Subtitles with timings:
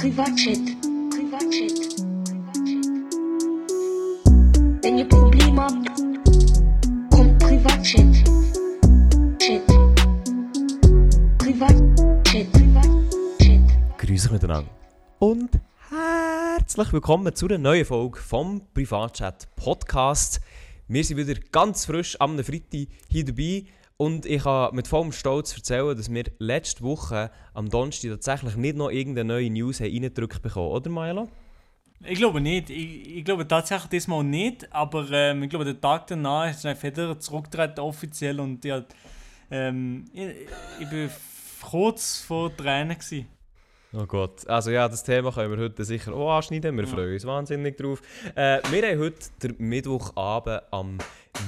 [0.00, 0.56] Privatchat.
[1.10, 2.00] Privatchat.
[4.82, 5.90] Wenn ihr Probleme habt,
[7.10, 8.14] kommt Privatchat.
[9.38, 9.66] Chat.
[11.36, 12.50] Privatchat.
[12.50, 13.98] Privatchat.
[13.98, 14.70] Grüß euch miteinander.
[15.18, 15.60] Und
[15.90, 20.40] herzlich willkommen zu einer neuen Folge vom Privatchat Podcast.
[20.88, 23.66] Wir sind wieder ganz frisch am Freitag hier dabei
[24.00, 28.74] und ich kann mit vollem Stolz erzählen, dass wir letzte Woche am Donnerstag tatsächlich nicht
[28.78, 31.28] noch irgendeine neue News reingedrückt bekommen, oder Milo?
[32.06, 32.70] Ich glaube nicht.
[32.70, 34.72] Ich, ich glaube tatsächlich diesmal nicht.
[34.72, 38.82] Aber ähm, ich glaube, der Tag danach ist ein Federer zurückgetreten offiziell und ja,
[39.50, 40.28] ähm, ich,
[40.80, 41.10] ich bin
[41.60, 43.26] kurz vor Tränen gewesen.
[43.92, 44.46] Oh Gott.
[44.48, 46.76] Also ja, das Thema können wir heute sicher auch anschneiden.
[46.76, 46.90] Wir Ja.
[46.90, 48.00] freuen uns wahnsinnig drauf.
[48.36, 50.98] Äh, wir haben heute den Mittwochabend am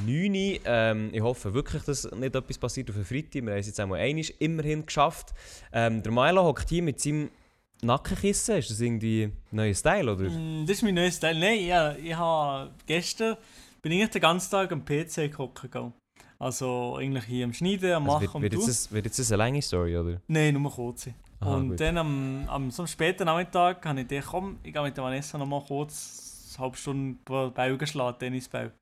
[0.05, 0.33] 9.
[0.35, 0.61] Uhr.
[0.65, 3.35] Ähm, ich hoffe wirklich, dass nicht etwas passiert auf den Freitag.
[3.45, 5.33] Wir haben es jetzt einmal einmal immerhin geschafft.
[5.73, 7.31] Ähm, der Milo hockt hier mit seinem
[7.81, 8.57] Nackenkissen.
[8.57, 10.29] Ist das irgendwie ein neuer Style, oder?
[10.29, 11.39] Mm, Das ist mein neues Teil.
[11.39, 13.37] Nein, ja, ich habe gestern
[13.83, 15.93] bin ich den ganzen Tag am PC gegangen.
[16.41, 18.69] Also eigentlich hier am Schneiden, am Also Machen wird, und wird, jetzt tun.
[18.69, 20.21] das, wird jetzt das eine lange Story, oder?
[20.27, 21.09] Nein, nur kurz.
[21.43, 21.81] Aha, und gut.
[21.81, 25.37] dann am, am so späten Nachmittag habe ich gedacht, komm, ich gehe mit der Vanessa
[25.39, 28.73] noch mal kurz eine halbe Stunde Ball geschlagen, Tennisball.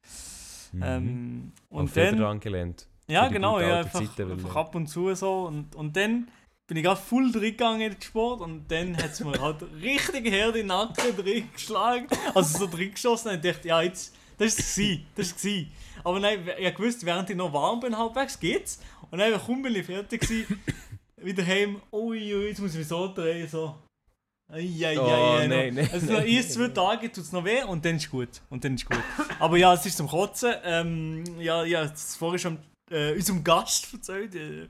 [0.72, 0.82] Mhm.
[0.84, 2.26] Ähm, und Federer dann...
[2.26, 2.86] angelehnt.
[3.08, 5.46] Ja, die genau, ja, einfach, Zeiten, einfach ab und zu so.
[5.46, 6.28] Und, und dann
[6.66, 9.64] bin ich gerade voll drin gegangen in den Sport und dann hat es mir halt
[9.82, 12.06] richtig her den Nacken drin geschlagen.
[12.34, 14.98] Also so drin geschossen und ich dachte, ja, jetzt, das ist es.
[15.16, 15.66] Das ist es.
[16.04, 18.80] Aber nein, ich wusste, während ich noch warm bin, halbwegs geht's.
[19.10, 20.60] Und dann kaum bin ich fertig gewesen,
[21.22, 23.76] wieder heim, ui, ui, jetzt muss ich mich so drehen, so.
[24.52, 27.96] Eieiei, Oh, nein, nein, Also noch erst zwei Tage tut es noch weh und dann
[27.96, 28.28] ist gut.
[28.48, 28.98] Und dann ist gut.
[29.38, 30.54] Aber ja, es ist zum Kotzen.
[30.64, 32.58] Ähm, ja, ja, das vorher schon
[32.90, 34.34] äh, unserem Gast erzählt.
[34.34, 34.66] Äh,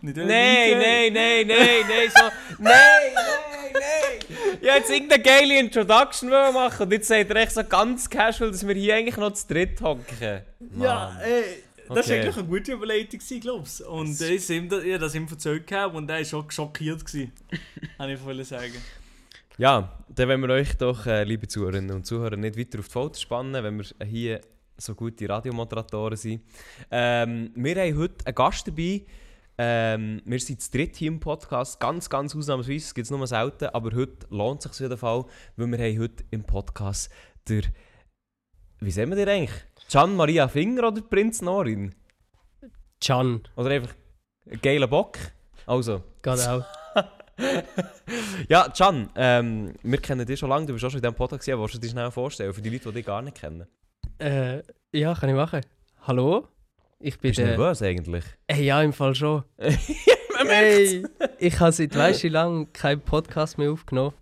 [0.00, 2.22] Nein, nein, nein, nein, nein, so.
[2.58, 2.72] Nein,
[3.14, 4.18] nein, nein!
[4.60, 8.50] Ich wollte jetzt irgendeine geile Introduction machen und jetzt sagt er echt so ganz casual,
[8.50, 10.42] dass wir hier eigentlich noch zu dritt hocken.
[10.80, 11.18] Ja, Mann.
[11.94, 13.86] Das war eigentlich eine gute Überleitung, glaube ich.
[13.86, 17.04] Und äh, ich habe das ihm erzählt gehabt und er war schon schockiert.
[17.04, 18.74] Kann ich wollte sagen.
[19.58, 22.92] Ja, dann wollen wir euch doch, äh, liebe Zuhörerinnen und Zuhörer, nicht weiter auf die
[22.92, 24.40] Folter spannen, wenn wir hier
[24.78, 26.42] so gute Radiomoderatoren sind.
[26.90, 29.04] Ähm, wir haben heute einen Gast dabei.
[29.58, 31.78] Ähm, wir sind zu dritt hier im Podcast.
[31.78, 34.98] Ganz, ganz ausnahmsweise, das gibt es nur selten, aber heute lohnt es sich auf jeden
[34.98, 35.24] Fall,
[35.56, 37.12] weil wir haben heute im Podcast
[37.48, 37.62] der,
[38.80, 39.64] wie sehen wir den eigentlich?
[39.92, 41.94] Gian Maria Finger oder Prinz Norin?
[42.98, 43.94] Can, Oder einfach
[44.50, 45.18] ein geiler Bock?
[45.66, 46.64] Also, geht auch.
[48.48, 51.46] ja, Can, ähm, wir kennen dich schon lange, du bist auch schon in diesem Podcast,
[51.50, 53.66] aber willst du dich schnell vorstellen, für die Leute, die dich gar nicht kennen?
[54.18, 55.60] Äh, ja, kann ich machen.
[56.06, 56.48] Hallo?
[56.98, 57.58] Ich bin Bist du der.
[57.58, 58.24] nervös eigentlich?
[58.48, 59.44] Hey, ja, im Fall schon.
[60.44, 61.06] Hey,
[61.38, 64.14] ich habe seit weißt du lang keinen Podcast mehr aufgenommen.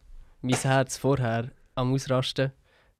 [0.42, 2.50] Mein Herz vorher am Ausrasten.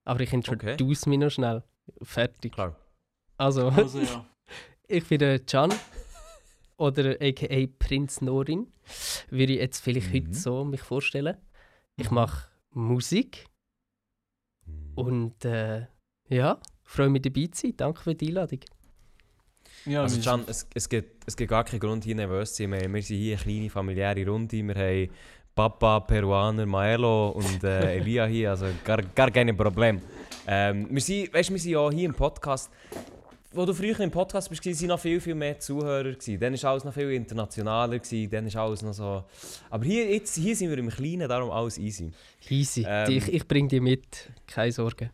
[0.05, 1.65] Aber ich introduce mich noch schnell.
[2.03, 2.53] Fertig.
[2.53, 2.77] Klar.
[3.37, 4.27] Also, Also ja.
[4.89, 5.73] ich bin der Can.
[6.77, 8.73] Oder aka Prinz Norin.
[9.29, 10.15] Würde ich jetzt vielleicht Mhm.
[10.27, 11.37] heute so mich vorstellen.
[11.97, 13.47] Ich mache Musik.
[14.95, 15.87] Und äh,
[16.29, 17.77] ja, freue mich dabei zu sein.
[17.77, 18.61] Danke für die Einladung.
[19.85, 22.73] ja Also Can, es, es, gibt, es gibt gar keinen Grund, hier nervös zu sein.
[22.73, 24.57] Wir, wir sind hier eine kleine familiäre Runde.
[24.67, 25.11] Wir haben
[25.55, 30.01] Papa, Peruaner, Maelo und äh, Elia hier, also gar, gar kein Problem.
[30.47, 32.71] Ähm, wir, sind, weißt, wir sind ja hier im Podcast.
[33.53, 36.13] Wo du früher im Podcast warst, waren noch viel, viel mehr Zuhörer.
[36.13, 36.39] Gewesen.
[36.39, 37.99] Dann war alles noch viel internationaler.
[37.99, 38.31] Gewesen.
[38.31, 39.25] Dann ist alles noch so...
[39.69, 42.13] Aber hier, jetzt, hier sind wir im Kleinen, darum alles easy.
[42.49, 42.87] Easy.
[42.87, 44.31] Ähm, ich ich bringe dich mit.
[44.47, 45.11] Keine Sorge.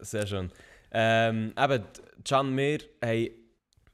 [0.00, 0.50] Sehr schön.
[0.90, 1.84] Ähm, eben,
[2.24, 3.30] Can, wir haben,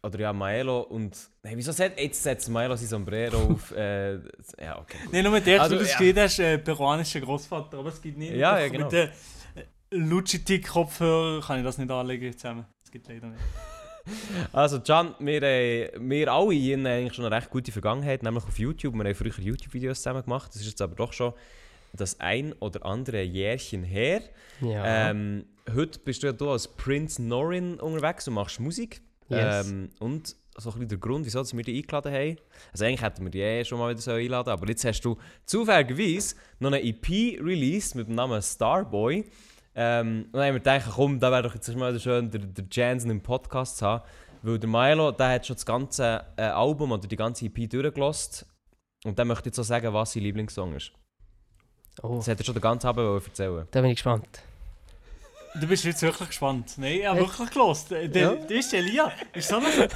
[0.04, 4.14] oder ja, Maelo und, hey, wieso set, jetzt setzt Maelo sein Sombrero auf, äh,
[4.60, 4.98] ja, okay.
[5.10, 6.00] Nein, nur mit der, Also, das ja.
[6.00, 8.34] er ist äh, peruanischer Großvater, aber es gibt nicht.
[8.34, 8.84] Ja, mit ja, genau.
[8.84, 9.10] Mit den
[9.90, 12.66] Lucitic-Kopfhörer kann ich das nicht anlegen zusammen.
[12.82, 13.40] Das geht leider nicht.
[14.52, 18.44] Also Can, wir, äh, wir alle hier haben eigentlich schon eine recht gute Vergangenheit, nämlich
[18.44, 18.94] auf YouTube.
[18.94, 21.32] Wir haben früher YouTube-Videos zusammen gemacht, das ist jetzt aber doch schon
[21.94, 24.20] das ein oder andere Jährchen her.
[24.60, 25.10] Ja.
[25.10, 29.00] Ähm, heute bist du ja du als Prince Norin unterwegs und machst Musik.
[29.28, 29.70] Yes.
[29.70, 32.36] Ähm, und so ein bisschen der Grund, wieso wir dich eingeladen haben.
[32.72, 35.16] Also eigentlich hätten wir dich eh schon mal wieder so einladen aber jetzt hast du
[35.46, 39.24] zufälligerweise noch eine EP released mit dem Namen Starboy.
[39.74, 42.64] Ähm, und dann haben wir gedacht, komm, da wäre doch jetzt mal schön, der, der
[42.70, 44.04] Jansen im Podcast zu haben.
[44.42, 48.46] Weil der Milo, der hat schon das ganze äh, Album oder die ganze EP durchgelost.
[49.04, 50.92] Und der möchte jetzt auch sagen, was sein Lieblingssong ist.
[52.02, 54.42] oh, Das hat er schon den ganzen Abend erzählen da bin ich gespannt.
[55.60, 56.74] Du bist jetzt wirklich gespannt.
[56.78, 57.90] Nein, ich habe wirklich gelost.
[57.90, 58.34] Der, der, Ja.
[58.34, 59.12] der ist Elia.
[59.32, 59.88] Ist so der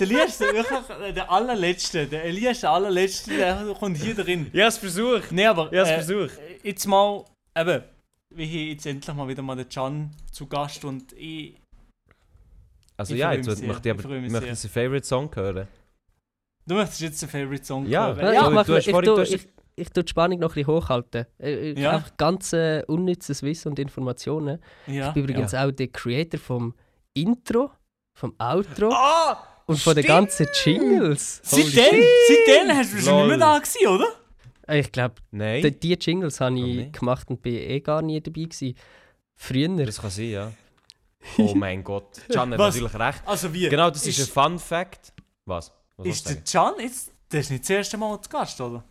[0.00, 2.06] Elia ist der wirklich der allerletzte.
[2.08, 4.50] Der Elia ist der allerletzte, der kommt hier drin.
[4.52, 5.30] Ich habe es versucht.
[5.30, 6.38] Nein, aber Ich habe äh, es versucht.
[6.64, 7.24] jetzt mal,
[7.56, 7.84] eben,
[8.34, 11.54] wir haben jetzt endlich mal wieder mal den Can zu Gast und ich,
[12.96, 14.70] Also ich ja, jetzt möchte ich Ich aber mich möchte sehr.
[14.82, 15.68] einen Favorite Song hören.
[16.66, 18.06] du möchtest jetzt den Favorite Song Ja.
[18.08, 18.18] hören.
[18.18, 20.54] Ja, Ja, ich, du hast ich, du hast- ich, ich tu die Spannung noch ein
[20.54, 21.26] bisschen hochhalten.
[21.40, 21.92] Äh, Ich, Ja.
[21.92, 24.60] Einfach ganz äh, unnützes Wissen und Informationen.
[24.86, 25.08] ja.
[25.08, 26.74] Ich bin übrigens auch der Creator vom
[27.14, 27.70] Intro,
[28.14, 29.46] vom Outro Ah!
[29.66, 31.40] und von den ganzen Jingles.
[31.42, 31.72] Seitdem,
[32.28, 34.06] seitdem hast du schon nicht mehr da gewesen, oder?
[34.68, 38.42] Äh, Ich glaube, die, die Jingles habe ich gemacht und bin eh gar nie dabei
[38.42, 38.74] gewesen.
[39.36, 39.84] Früher.
[39.84, 40.52] das kann sein, ja.
[41.38, 42.20] Oh mein Gott.
[42.30, 42.74] Can hat Was?
[42.76, 43.22] natürlich recht.
[43.26, 43.68] Also wie?
[43.68, 45.12] Genau, das ist, ist, ein Fun Fact.
[45.46, 45.72] Was?
[45.96, 46.36] Was Ist der?
[46.36, 48.84] Can jetzt, der ist nicht das erste Mal zu Gast, oder?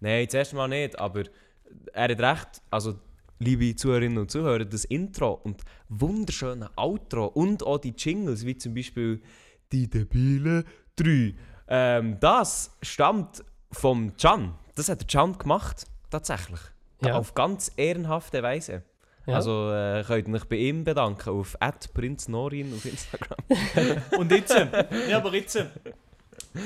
[0.00, 1.24] Nein, das erste Mal nicht, aber
[1.92, 2.62] er hat recht.
[2.70, 2.98] Also,
[3.38, 8.74] liebe Zuhörerinnen und Zuhörer, das Intro und wunderschöne Outro und auch die Jingles, wie zum
[8.74, 9.20] Beispiel
[9.72, 10.64] die debile
[10.96, 11.34] 3.
[11.68, 14.54] Ähm, das stammt vom Can.
[14.74, 16.60] Das hat der Can gemacht, tatsächlich.
[17.02, 17.14] Ja.
[17.14, 18.82] Auf ganz ehrenhafte Weise.
[19.26, 19.34] Ja.
[19.34, 21.56] Also äh, könnt ihr euch bei ihm bedanken auf
[21.92, 23.38] @prinznorin auf Instagram.
[24.18, 24.54] Und jetzt,
[25.08, 25.58] ja, aber jetzt,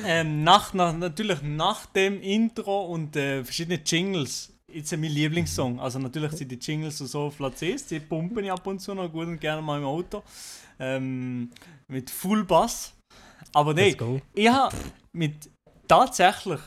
[0.04, 5.80] ähm, nach, nach, natürlich nach dem Intro und äh, verschiedenen Jingles, jetzt äh, mein Lieblingssong.
[5.80, 9.26] Also natürlich sind die Jingles so 1, die pumpen ich ab und zu noch gut
[9.26, 10.22] und gerne mal im Auto.
[10.78, 11.50] Ähm,
[11.88, 12.92] mit Full Bass.
[13.52, 13.96] Aber nein,
[14.34, 14.74] ich habe
[15.12, 15.50] mit
[15.88, 16.60] tatsächlich.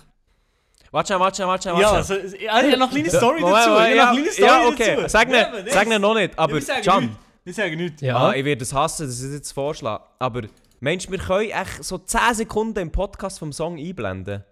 [0.91, 1.81] Warte warte warte schnell.
[1.81, 3.69] Ja, warte also, ich habe noch eine kleine Story dazu.
[3.69, 4.95] Moment, Ich habe noch eine kleine Story ja, okay.
[4.95, 5.09] dazu.
[5.09, 7.01] Sag Ja, mir, aber sag mir das- noch nicht, aber ja,
[7.45, 8.01] wir sagen nichts.
[8.01, 8.15] Ja.
[8.17, 10.43] ah, ich werde es hassen, ich es jetzt vorschlage, aber
[10.83, 14.43] meinst du, wir können echt so 10 Sekunden im Podcast vom Song einblenden?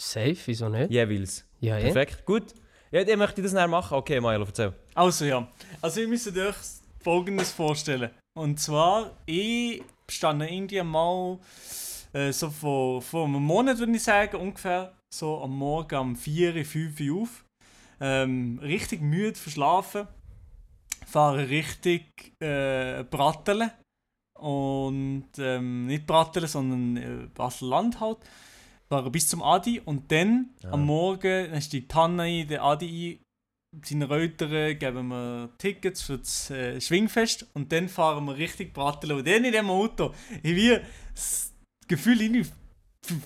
[0.00, 0.90] Safe, wieso nicht?
[0.90, 1.44] Jeweils.
[1.60, 1.82] Ja, eh.
[1.82, 2.54] Perfekt, gut.
[2.90, 3.98] Ja, dann möchte ich das näher machen.
[3.98, 4.72] Okay, Milo, erzähl.
[4.94, 5.46] Also ja,
[5.82, 6.54] also ihr müsst euch
[7.02, 8.10] folgendes vorstellen.
[8.34, 11.38] Und zwar, ich stand irgendwie mal
[12.12, 16.64] äh, so vor, vor einem Monat, würde ich sagen, ungefähr so am Morgen um 4,
[16.64, 17.44] 5 Uhr auf.
[18.00, 20.06] Ähm, richtig müde, verschlafen.
[21.04, 23.72] Fahre richtig äh, Bratteln.
[24.38, 28.18] Und ähm, nicht Bratteln, sondern äh, Basel-Land halt.
[28.88, 30.70] Fahre bis zum Adi und dann Ja.
[30.72, 33.20] am Morgen dann steigt Tanne ein, der Adi
[33.76, 38.72] ein, seine Eltern geben wir Tickets für das äh, Schwingfest und dann fahren wir richtig
[38.72, 39.12] Bratteln.
[39.18, 40.78] Und dann in dem Auto, ich wie
[41.14, 41.52] das
[41.86, 42.46] Gefühl, irgendwie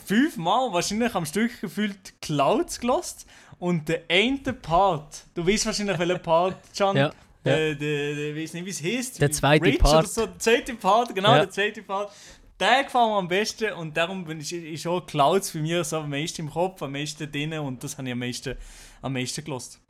[0.04, 3.26] fünfmal wahrscheinlich am Stück gefühlt Clouds gelost
[3.58, 7.12] und der eine Part, du weißt wahrscheinlich welcher Part, Can, Ja,
[7.44, 7.52] ja.
[7.52, 9.20] äh, der, der, weiß nicht wie es heißt.
[9.20, 10.08] Der zweite Rich Part.
[10.08, 11.38] So, der zweite Part, genau, Ja.
[11.38, 12.12] der zweite Part.
[12.60, 15.96] Der gefällt mir am besten und darum bin ich, ist auch Clouds für mich so
[15.98, 18.56] am meisten im Kopf, am meisten drin und das habe ich am meisten,
[19.00, 19.80] am meisten gelost.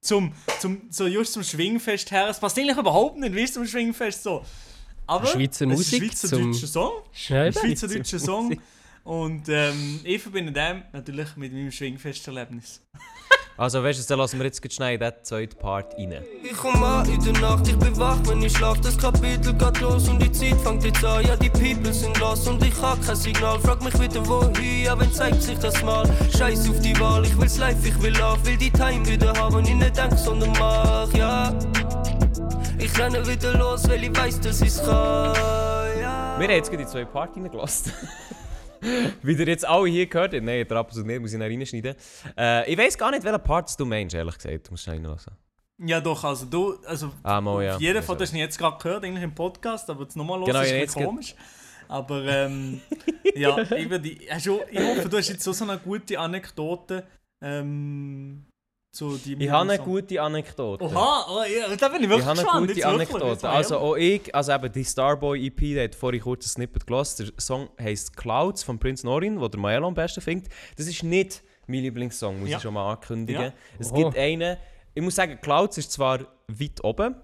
[0.00, 3.66] Zum, zum, so just zum Schwingfest her, es passt eigentlich überhaupt nicht, wie ist zum
[3.66, 4.44] Schwingfest so.
[5.08, 8.60] Aber Schweizer es Musik schweizerdeutscher Song, schweizerdeutscher Song
[9.02, 12.80] und ähm, ich verbinde dem natürlich mit meinem Schwingfesterlebnis.
[13.58, 16.22] Also, weißt du, dann lassen wir jetzt schnell in den zweiten Part rein.
[16.44, 19.80] Ich komm an in der Nacht, ich bin wach, wenn ich schlaf, das Kapitel geht
[19.80, 23.04] los und die Zeit fängt jetzt an, ja die People sind los und ich hab
[23.04, 24.54] kein Signal, frag mich wieder wohin,
[24.84, 28.22] ja wenn zeigt sich das mal, scheiß auf die Wahl, ich will's live, ich will
[28.22, 31.52] auf, will die Time wieder haben ich nicht denk, sondern mach, ja.
[32.78, 35.34] Ich renne wieder los, weil ich weiß, dass ich's kann,
[36.00, 36.36] ja.
[36.38, 37.92] Wir haben jetzt gerade die zwei Part reingelassen.
[39.22, 40.42] Wie ihr jetzt alle hier gehört habt.
[40.42, 41.94] Nein, der absolut nicht, muss ich noch reinschneiden.
[42.36, 44.66] Äh, ich weiß gar nicht, welchen Parts du meinst, ehrlich gesagt.
[44.66, 45.32] Du musst schnell reinlassen.
[45.80, 47.92] Ja doch, also du, also Ah, mal, ja.
[47.94, 50.70] das hast du jetzt gerade gehört, eigentlich im Podcast, aber jetzt nochmal los, Genau, ist
[50.72, 51.34] jetzt komisch.
[51.86, 52.80] Aber ähm,
[53.34, 57.06] ja, ich, würde, ich hoffe, du hast jetzt so, so eine gute Anekdote
[57.40, 58.44] ähm,
[58.90, 60.84] zu deinem Ich habe eine gute Anekdote.
[60.84, 62.68] Oha, oh, ja, da bin ich wirklich Ich habe eine gespannt.
[62.68, 63.48] gute Anekdote.
[63.48, 67.26] Also auch ich, also eben die Starboy EP, der hat vorhin kurz ein Snippet gelassen.
[67.26, 70.52] Der Song heisst Clouds von Prince Norin, wo der Maelo am besten findet.
[70.76, 72.56] Das ist nicht mein Lieblingssong, muss Ja.
[72.56, 73.42] ich schon mal ankündigen.
[73.42, 73.52] Ja.
[73.78, 74.56] Es gibt einen,
[74.94, 77.14] ich muss sagen, Clouds ist zwar weit oben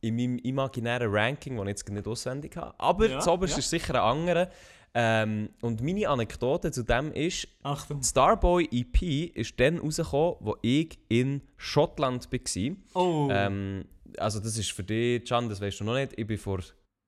[0.00, 3.58] in meinem imaginären Ranking, das ich jetzt nicht auswendig habe, aber Ja, das oberste ja.
[3.60, 4.48] ist sicher ein anderer.
[4.96, 8.00] Ähm, und meine Anekdote zu dem ist, Achtung.
[8.00, 12.76] die Starboy EP ist dann rausgekommen, wo ich in Schottland war.
[12.94, 13.86] Oh, Ähm,
[14.18, 16.12] also das ist für dich, Can, das weißt du noch nicht.
[16.16, 16.60] Ich bin vor,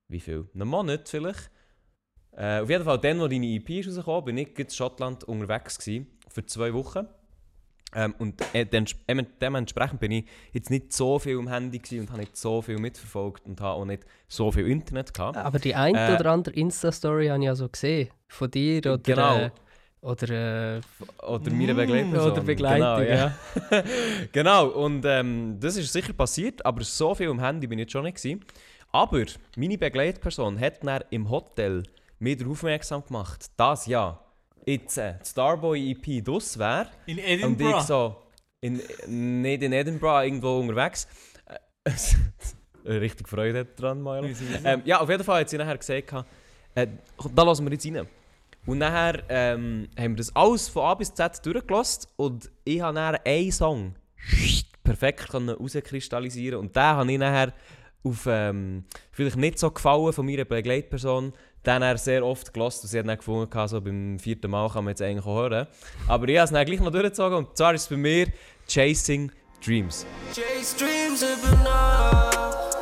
[0.08, 0.48] wie viel?
[0.52, 1.50] Einem Monat vielleicht.
[2.32, 5.78] Äh, auf jeden Fall, dann, wo deine EP ist rausgekommen, bin ich in Schottland unterwegs
[5.78, 7.06] gewesen, für zwei Wochen.
[7.94, 12.20] Ähm, und äh, äh, dementsprechend bin ich jetzt nicht so viel am Handy und habe
[12.20, 15.36] nicht so viel mitverfolgt und habe auch nicht so viel Internet gehabt.
[15.36, 18.10] Aber die eine Äh, oder andere Insta-Story habe ich also gesehen.
[18.28, 19.38] Von dir oder Genau.
[19.38, 19.50] äh,
[20.02, 20.80] Oder, äh,
[21.26, 22.32] Oder meine Mm, Begleitperson.
[22.32, 23.34] oder Begleitung, Genau, ja.
[24.32, 27.92] genau, und ähm, das ist sicher passiert, aber so viel am Handy bin ich jetzt
[27.92, 28.16] schon nicht.
[28.16, 28.44] Gewesen.
[28.92, 29.24] Aber
[29.56, 31.82] meine Begleitperson hat dann im Hotel
[32.18, 34.20] mir darauf aufmerksam gemacht, dass ja
[34.66, 36.88] jetzt äh, die Starboy EP das wäre.
[37.06, 37.78] In Und Edinburgh.
[37.78, 38.16] ich so,
[38.60, 38.80] in,
[39.42, 41.06] nicht in Edinburgh, irgendwo unterwegs.
[41.84, 41.92] Äh,
[42.88, 44.28] Richtig Freude dran, Milo.
[44.64, 46.12] Ähm, ja, auf jeden Fall hat sie nachher gesagt,
[46.74, 46.86] äh,
[47.34, 48.06] da lassen wir jetzt rein.
[48.64, 52.94] Und nachher ähm, haben wir das alles von A bis Z durchgelassen und ich habe
[52.94, 53.94] dann einen Song
[54.82, 57.52] perfekt können rauskristallisieren und den habe ich nachher
[58.02, 61.32] auf ähm, vielleicht nicht so gefallen von meiner Begleitperson,
[61.66, 64.84] den er sehr oft gelassen und sie hat dann gefunden, so beim vierten Mal kann
[64.84, 65.66] man jetzt eigentlich auch hören.
[66.06, 68.28] Aber ich habe es dann gleich noch durchgezogen und zwar ist es bei mir
[68.68, 69.32] Chasing
[69.64, 70.06] Dreams.
[70.34, 72.76] Chase Dreams über Nacht.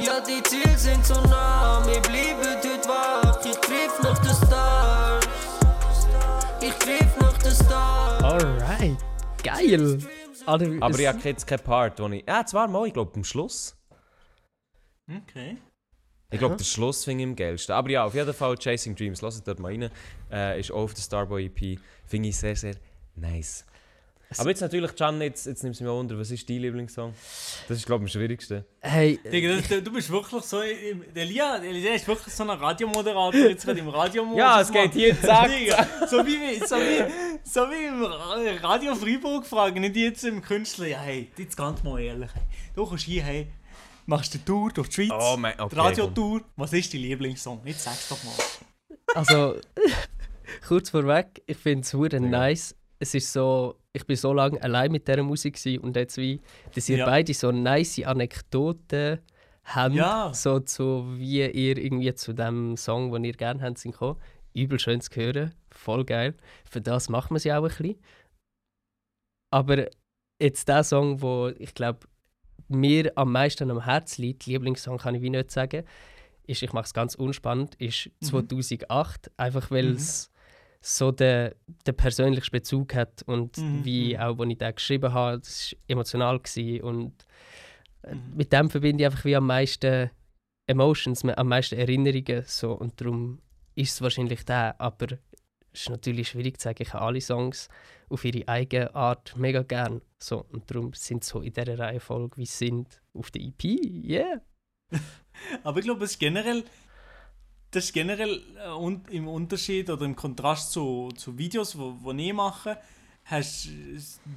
[0.00, 1.82] Ja, die Ziele sind so nah.
[1.86, 3.44] Wir bleiben dort wach.
[3.44, 5.26] Ich griff nach den Stars.
[6.60, 8.22] Ich griff nach den Stars.
[8.22, 8.96] alright.
[9.42, 9.98] Geil!
[10.46, 12.24] Aber es- ich habe jetzt keinen Part, wo ich...
[12.26, 13.76] Ja, zwar mal, ich glaube am Schluss.
[15.08, 15.58] Okay.
[16.32, 17.74] Ich glaube, der Schluss finde ich am geilsten.
[17.74, 19.20] Aber ja, auf jeden Fall Chasing Dreams.
[19.20, 19.90] Lasst dort mal rein.
[20.30, 21.78] Äh, ist auch auf der Starboy EP.
[22.06, 22.74] Finde ich sehr, sehr
[23.16, 23.64] nice.
[24.38, 26.16] Aber jetzt natürlich, Can, jetzt, jetzt nimmst du mich unter.
[26.16, 27.12] Was ist dein Lieblingssong?
[27.66, 28.64] Das ist, glaube ich, am schwierigsten.
[28.78, 30.60] Hey, Digga, das, du bist wirklich so.
[31.16, 34.24] Der Lia, der Lia ist wirklich so ein Radiomoderator jetzt gerade im Radio.
[34.36, 35.48] Ja, es geht hier, zack.
[35.50, 40.40] Digga, so wie, so wie, so wie im Ra- Radio Freiburg fragen, nicht jetzt im
[40.40, 40.86] Künstler.
[40.86, 42.30] Ja, hey, jetzt ganz mal ehrlich.
[42.32, 42.42] Hey.
[42.76, 43.48] Du kommst hier, hey,
[44.10, 45.10] machst eine Tour durch die Schweiz.
[45.18, 46.42] Oh mein- okay, die Radiotour.
[46.56, 47.60] Was ist dein Lieblingssong?
[47.64, 48.34] Jetzt sag's doch mal.
[49.14, 49.56] also
[50.68, 52.74] kurz vorweg, ich finde es hure nice.
[52.98, 56.40] Es ist so, ich bin so lange allein mit dieser Musik und jetzt wie,
[56.74, 57.06] dass ihr Ja.
[57.06, 59.20] beide so nice Anekdoten
[59.64, 60.34] habt, Ja.
[60.34, 64.20] so zu wie ihr irgendwie zu dem Song, den ihr gerne habt, sind gekommen.
[64.52, 66.34] Übel schön zu hören, voll geil.
[66.68, 67.96] Für das macht man sie auch ein bisschen.
[69.52, 69.86] Aber
[70.40, 72.00] jetzt der Song, wo ich glaube
[72.70, 75.84] mir am meisten am Herzen liegt, Lieblingssong kann ich wie nicht sagen,
[76.46, 79.94] ist, ich mache es ganz unspannend, ist 2008, einfach weil Mhm.
[79.94, 80.30] es
[80.80, 81.52] so den,
[81.86, 84.20] den persönlichen Bezug hat und Mhm, wie mhm.
[84.22, 87.26] auch, als ich den geschrieben habe, das war emotional gewesen und
[88.02, 88.36] äh, Mhm.
[88.36, 90.10] mit dem verbinde ich einfach wie am meisten
[90.66, 93.40] Emotions, am meisten Erinnerungen so und darum
[93.74, 95.08] ist es wahrscheinlich der, aber
[95.72, 97.68] ist natürlich schwierig zu sagen, ich habe alle Songs
[98.08, 102.36] auf ihre eigene Art mega gern so und darum sind sie so in dieser Reihenfolge,
[102.36, 104.40] wie sie sind, auf der EP, yeah!
[105.62, 106.64] Aber ich glaube, es generell,
[107.70, 112.78] das ist generell äh, im Unterschied oder im Kontrast zu, zu Videos, wo ich mache,
[113.24, 113.68] hast,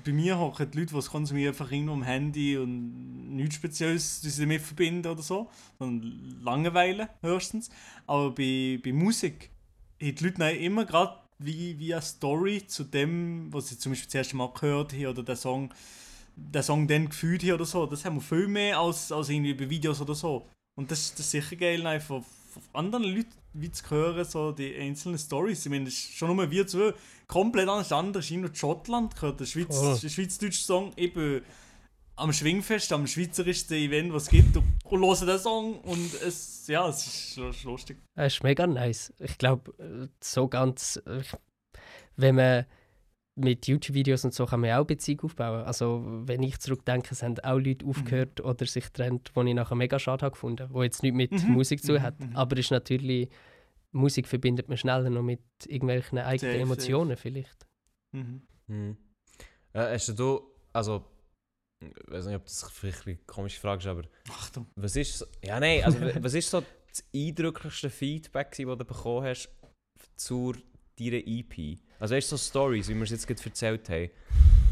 [0.06, 4.22] bei mir hocken die Leute, die es konsumieren, einfach irgendwo am Handy und nichts Spezielles,
[4.22, 5.50] die sie damit verbinden oder so,
[5.80, 7.70] sondern Langeweile höchstens.
[8.06, 9.50] Aber bei, bei Musik
[10.02, 14.08] haben die Leute immer gerade wie, wie eine Story zu dem, was sie zum Beispiel
[14.08, 15.74] das erste Mal gehört haben oder der Song,
[16.36, 17.86] der Song dann gefühlt haben oder so.
[17.86, 20.48] Das haben wir viel mehr als, als irgendwie bei Videos oder so.
[20.76, 22.24] Und das, das ist sicher geil, einfach
[22.54, 25.66] von, anderen Leuten wie zu hören, so die einzelnen Stories.
[25.66, 26.94] Ich meine, das ist schon nur wir zwei
[27.28, 27.92] komplett anders.
[27.92, 30.00] Anders in Schottland gehört der, Schweiz, Voll.
[30.00, 31.44] der schweizerdeutsche Song eben
[32.16, 36.68] am Schwingfest, am schweizerischsten Event, was es gibt, und, und hören den Song und es,
[36.68, 37.98] ja, es ist, es ist lustig.
[38.16, 39.14] Es ist mega nice.
[39.20, 39.74] Ich glaube,
[40.22, 41.02] so ganz.
[41.06, 41.22] äh,
[42.16, 42.66] Wenn man
[43.36, 45.64] mit YouTube-Videos und so kann man auch Beziehung aufbauen.
[45.64, 49.74] Also, wenn ich zurückdenke, es haben auch Leute aufgehört oder sich getrennt, die ich nachher
[49.74, 51.52] mega schade habe gefunden wo jetzt nichts mit Mhm.
[51.54, 52.20] Musik zu Mhm, hat.
[52.20, 52.36] mhm.
[52.36, 53.30] Aber ist natürlich.
[53.96, 57.68] Musik verbindet man schneller noch mit irgendwelchen eigenen Safe, Emotionen vielleicht.
[58.12, 58.42] Mhm.
[58.68, 58.98] Mhm.
[59.74, 60.42] Äh, hast du,
[60.72, 61.04] also,
[62.06, 64.68] ich weiß nicht, ob das vielleicht eine komische Frage ist, aber Achtung.
[64.76, 68.76] was ist, so- ja nein, also wa- was ist so das eindrücklichste Feedback, das du
[68.78, 69.50] bekommen hast
[70.16, 70.54] zur
[71.00, 71.78] deiner EP?
[72.00, 74.10] Also hast du so Stories, wie wir es jetzt gerade erzählt haben?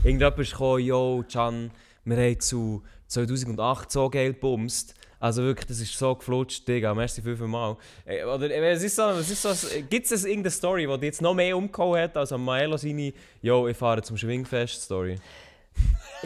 [0.03, 1.71] Irgendjemand ist gekommen, yo, Can,
[2.05, 4.95] wir haben zu 2008 so geil gebumst.
[5.19, 7.77] Also wirklich, das ist so geflutscht, Digga, merci fünfmal.
[8.07, 9.53] Oder was ist so, was ist so,
[9.87, 13.67] gibt es irgendeine Story, die dich jetzt noch mehr umgehauen hat, als Maelo seine «Yo,
[13.67, 15.19] ich fahre zum Schwingfest»-Story?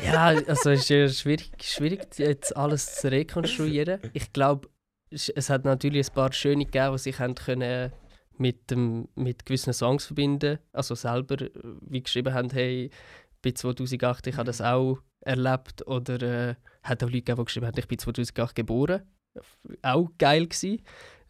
[0.03, 4.01] Ja, also es ist ja schwierig, schwierig, jetzt alles zu rekonstruieren.
[4.13, 4.69] Ich glaube,
[5.09, 7.91] es hat natürlich ein paar schöne gegeben, die sich haben können
[8.37, 12.89] mit, dem, mit gewissen Songs verbinden Also selber, äh, wie geschrieben haben, hey,
[13.41, 15.87] bei 2008, ich habe das auch erlebt.
[15.87, 19.01] Oder äh, hat auch Leute gegeben, die geschrieben haben, ich bin 2008 geboren.
[19.81, 20.81] Auch geil gewesen.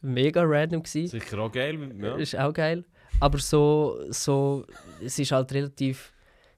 [0.01, 1.07] Mega random gewesen.
[1.07, 2.15] Sicher auch geil, ja.
[2.15, 2.85] Ist auch geil.
[3.19, 4.65] Aber so, so,
[5.01, 6.11] es ist halt relativ.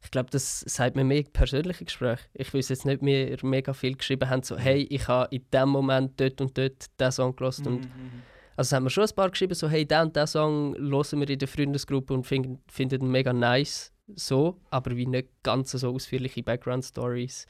[0.08, 2.24] Ich glaube, das sagt mir mehr persönliche Gespräche.
[2.34, 5.68] Ich weiß jetzt nicht, wir mega viel geschrieben haben, so, hey, ich habe in dem
[5.68, 7.68] Moment dort und dort diesen Song gehört.
[7.68, 8.24] Und Mhm.
[8.56, 11.30] Also haben mir schon ein paar geschrieben, so hey, den und den Song hören wir
[11.30, 15.94] in der Freundesgruppe und finden, finden ihn mega nice, so, aber wie nicht ganz so
[15.94, 17.46] ausführliche Background-Stories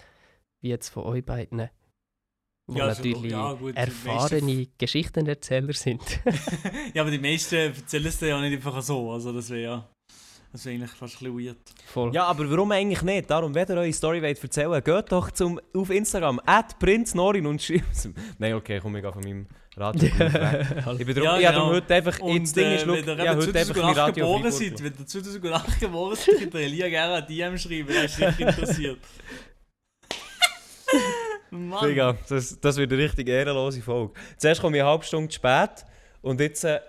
[0.61, 1.69] wie jetzt von euch beiden.
[2.65, 6.01] Wo Ja, also, natürlich ja, gut, die erfahrene Geschichtenerzähler sind.
[6.95, 9.11] Ja, aber die meisten erzählen es ja nicht einfach so.
[9.11, 9.89] Also das wäre ja.
[10.57, 11.57] Das wäre eigentlich fast ein bisschen weird.
[11.85, 12.11] Voll.
[12.15, 13.29] Ja, aber warum eigentlich nicht?
[13.29, 16.75] Darum, wenn ihr eure Story wollt erzählen geht doch zum, auf Instagram, at
[17.13, 18.09] Norin und schreibt
[18.39, 19.45] Nein, okay, komm, ich gehe von meinem
[19.75, 20.65] Radio weg.
[20.97, 21.69] Ich bin darum, Ja, ich habe genau.
[21.69, 24.83] heute einfach, jetzt Ding ist, äh, wenn ihr heute einfach mein 2008 Radio geboren seid,
[24.83, 28.39] wenn ihr 2008 geboren seid, könnt ihr Elia gerne eine DM schreiben, der ist sicher
[28.39, 28.97] interessiert.
[31.51, 31.87] Mann.
[31.87, 34.11] Digga, das, das wird eine richtig ehrenlose Folge.
[34.37, 35.85] Zuerst komme ich eine halbe Stunde zu spät
[36.23, 36.63] und jetzt...
[36.63, 36.79] Äh,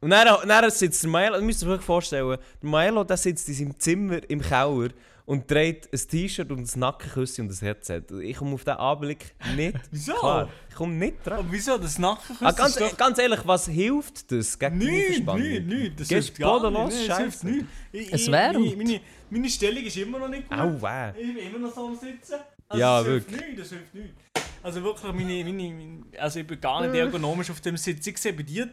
[0.00, 3.54] und dann, dann sitzt der Maelo, müsst ihr euch vorstellen, der Maelo der sitzt in
[3.54, 4.90] seinem Zimmer im Keller
[5.24, 8.02] und trägt ein T-Shirt und ein Nackenküsschen und ein Headset.
[8.22, 10.14] Ich komme auf diesen Anblick nicht Wieso?
[10.14, 10.48] klar.
[10.68, 11.40] Ich komme nicht dran.
[11.40, 11.76] Aber wieso?
[11.78, 15.42] Das Nacken Ah, ganz, ganz ehrlich, was hilft das gegen die Nicht, Verspannung?
[15.42, 16.00] nicht, nicht.
[16.00, 16.78] Das hilft gar nicht.
[16.86, 17.46] Das hilft scheiße.
[17.48, 17.64] nicht.
[17.90, 18.60] Ich- Es wärmt.
[18.60, 19.00] Meine, meine,
[19.30, 20.58] meine Stellung ist immer noch nicht gut.
[20.58, 21.10] Au, weh.
[21.20, 22.34] Ich bin immer noch so am Sitzen.
[22.68, 23.48] Also Ja, das hilft wirklich.
[23.48, 24.14] Nicht, das hilft nicht.
[24.62, 28.06] Also wirklich, meine, meine, meine, also ich bin gar nicht ergonomisch auf dem Sitz.
[28.06, 28.68] Ich sehe bei dir,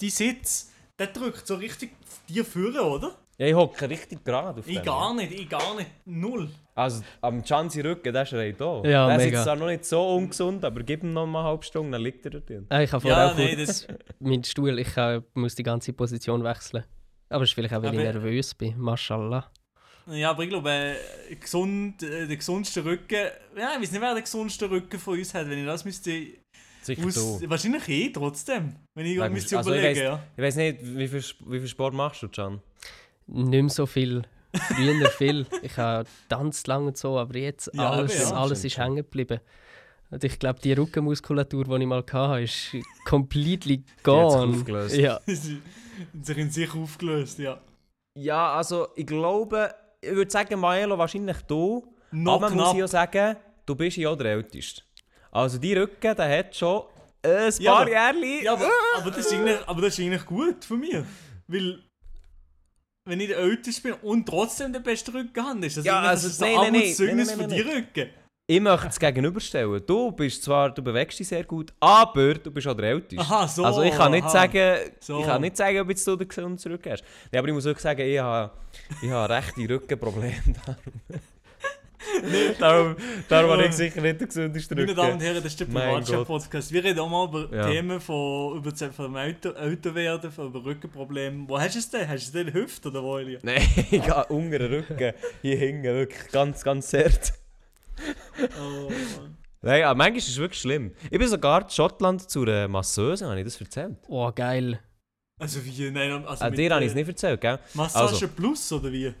[0.00, 1.90] die Sitz, der drückt so richtig
[2.28, 3.14] dir führen, oder?
[3.38, 5.90] Ja, ich hocke richtig gerade auf Ich dem, gar nicht, ich gar nicht.
[6.04, 6.50] Null.
[6.74, 8.82] Also am Chansi Rücken, der schreit da.
[8.84, 9.36] Ja, der ist mega.
[9.38, 12.02] jetzt zwar noch nicht so ungesund, aber gib ihm noch mal eine halbe Stunde, dann
[12.02, 12.66] liegt er dort drin.
[12.68, 13.86] Ah, ich habe vorher Ja, auch nein, kurz das,
[14.20, 16.84] meinen Stuhl, ich äh, muss die ganze Position wechseln.
[17.30, 18.78] Aber es ist vielleicht auch, weil ich Aber- nervös bin.
[18.78, 19.50] Mashallah.
[20.08, 23.26] ja, aber ich glaube, äh, gesund, äh, der gesundeste Rücken,
[23.56, 26.10] ja, ich weiß nicht, wer der gesundeste Rücken von uns hat, wenn ich das müsste,
[26.82, 27.50] Sicher aus, du.
[27.50, 30.22] wahrscheinlich eh trotzdem, wenn ich Wegen- müsste also ich überlegen, weiss- ja.
[30.36, 32.60] Ich weiß nicht, wie viel, wie viel Sport machst du, Can?
[33.26, 34.22] Nicht mehr so viel.
[34.52, 35.46] Früher viel.
[35.62, 38.36] Ich habe tanzt lang und so, aber jetzt Ja, alles, eben, ja.
[38.36, 39.38] alles ist hängen geblieben.
[40.10, 44.56] Und ich glaube, die Rückenmuskulatur, die ich mal hatte, ist completely hat sich gone.
[44.56, 44.96] aufgelöst.
[44.96, 45.20] Ja.
[45.26, 45.60] Sie
[46.12, 47.60] haben sich in sich aufgelöst, ja.
[48.14, 51.86] Ja, also ich glaube, ich würde sagen, Maelo wahrscheinlich du.
[52.10, 52.76] Noch aber man muss knapp.
[52.78, 54.82] ja sagen, du bist ja auch der Älteste.
[55.32, 56.82] Also die Rücken, der hat schon
[57.22, 58.44] ein Ja, paar aber- Jährchen.
[58.44, 61.06] Ja, aber, aber, das ist eigentlich, aber das ist eigentlich gut von mir.
[61.46, 61.82] Weil,
[63.06, 66.28] wenn ich der Älteste bin und trotzdem den besten Rücken habe, ist das Ja, also,
[66.28, 68.10] so nein, ein nein, nein, Armutszeugnis nein, für nein, die nein, Rücken.
[68.46, 69.82] Ich möchte es gegenüberstellen.
[69.86, 73.20] Du bist zwar, du bewegst dich sehr gut, aber du bist auch der Älteste.
[73.24, 73.64] Aha, so.
[73.64, 74.28] also ich kann nicht aha.
[74.30, 75.20] sagen, So.
[75.20, 77.04] ich kann nicht sagen, ob jetzt du den gesunden zurück hast.
[77.30, 78.50] Nee, aber ich muss wirklich sagen, ich habe,
[79.02, 80.34] ich habe rechte Rückenprobleme.
[82.58, 82.96] Darum, darum,
[83.28, 85.24] darum habe ich sicher nicht den gesündesten Meine Damen und Rücken.
[85.24, 86.72] Herren, das ist der Privatchat-Podcast.
[86.72, 87.66] Wir reden auch mal über Ja.
[87.68, 91.48] Themen von, über das vom Älterwerden, von über Rückenprobleme.
[91.48, 92.08] Wo hast du es denn?
[92.08, 93.18] Hast du es denn in der Hüfte oder wo?
[93.18, 97.32] Nein, ich habe unter den Rücken, hier hinten, wirklich ganz, ganz zart.
[98.58, 99.36] Oh, Mann.
[99.62, 100.92] Nein, aber manchmal ist es wirklich schlimm.
[101.10, 103.96] Ich bin sogar in Schottland zu einer Masseuse, habe ich das erzählt?
[104.08, 104.80] Oh, geil.
[105.38, 105.90] Also wie?
[105.90, 107.58] Nein, also Ah, dir habe äh, ich es nicht erzählt, gell?
[107.74, 108.28] Massage Also.
[108.28, 109.12] Plus oder wie?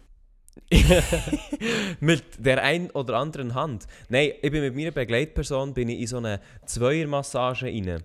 [2.00, 3.86] mit der ein oder anderen Hand.
[4.08, 8.02] Nein, ich bin mit meiner Begleitperson bin ich in so eine Zweiermassage rein.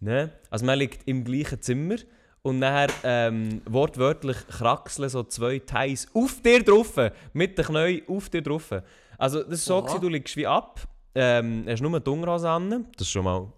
[0.00, 0.30] Ne?
[0.50, 1.96] Also man liegt im gleichen Zimmer
[2.42, 6.94] und nachher ähm, wortwörtlich kraxeln so zwei Thais auf dir drauf,
[7.32, 8.72] mit den Knien auf dir drauf.
[9.18, 10.80] Also das ist so, gewesen, du liegst wie ab,
[11.14, 13.52] ähm, hast nur die Unterhose an, das ist schon mal...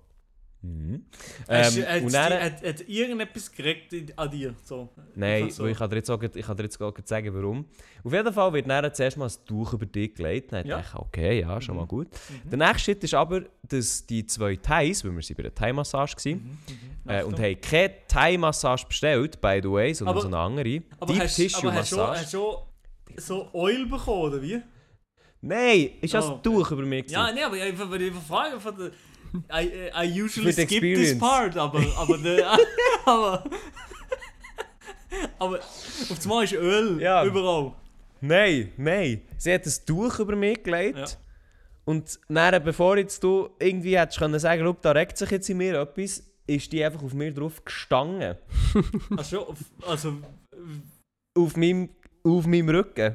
[0.64, 1.06] Mhm.
[1.48, 4.54] Hast, Ähm, hat, und die- dann, hat, hat irgendetwas gekriegt an dir?
[4.62, 4.90] So.
[5.16, 5.66] Nein, so.
[5.66, 7.66] ich kann dir jetzt auch, ich kann dir jetzt auch sagen, warum.
[8.04, 10.52] Auf jeden Fall wird dann zuerst mal ein Tuch über dich gelegt.
[10.52, 10.76] Dann Ja.
[10.76, 11.88] dachte ich, okay, ja, schon mal Mhm.
[11.88, 12.08] gut.
[12.44, 16.14] Der nächste Schritt ist aber, dass die zwei Thais, weil wir sind bei der Thai-Massage
[16.16, 16.58] waren,
[17.04, 20.82] Mhm, äh, und haben keine Thai-Massage bestellt, by the way, sondern Aber- so eine andere.
[21.00, 22.20] Aber Deep hast, aber hast du schon, Tissue-Massage.
[22.20, 22.56] hast schon
[23.16, 24.62] so Oil bekommen, oder wie?
[25.40, 27.10] Nein, ist das Oh, ein Tuch über mich?
[27.10, 27.34] Ja, gewesen?
[27.34, 28.90] nee, aber ich ich frage von der.
[29.52, 31.18] I, I usually skip this Experience.
[31.18, 31.80] part, aber.
[31.96, 32.50] Aber, der,
[33.06, 33.44] aber,
[35.38, 37.24] aber auf das Mal ist Öl Ja.
[37.24, 37.72] überall.
[38.20, 39.22] Nein, nein.
[39.36, 40.98] Sie hat ein Tuch über mich gelegt.
[40.98, 41.06] Ja.
[41.84, 45.56] Und dann, bevor jetzt du irgendwie hättest können sagen, «Schau, da regt sich jetzt in
[45.56, 48.36] mir etwas, ist die einfach auf mir drauf gestangen.
[49.16, 50.12] Also, schon auf, also
[51.36, 51.88] Auf meinem,
[52.24, 53.14] auf meinem Rücken.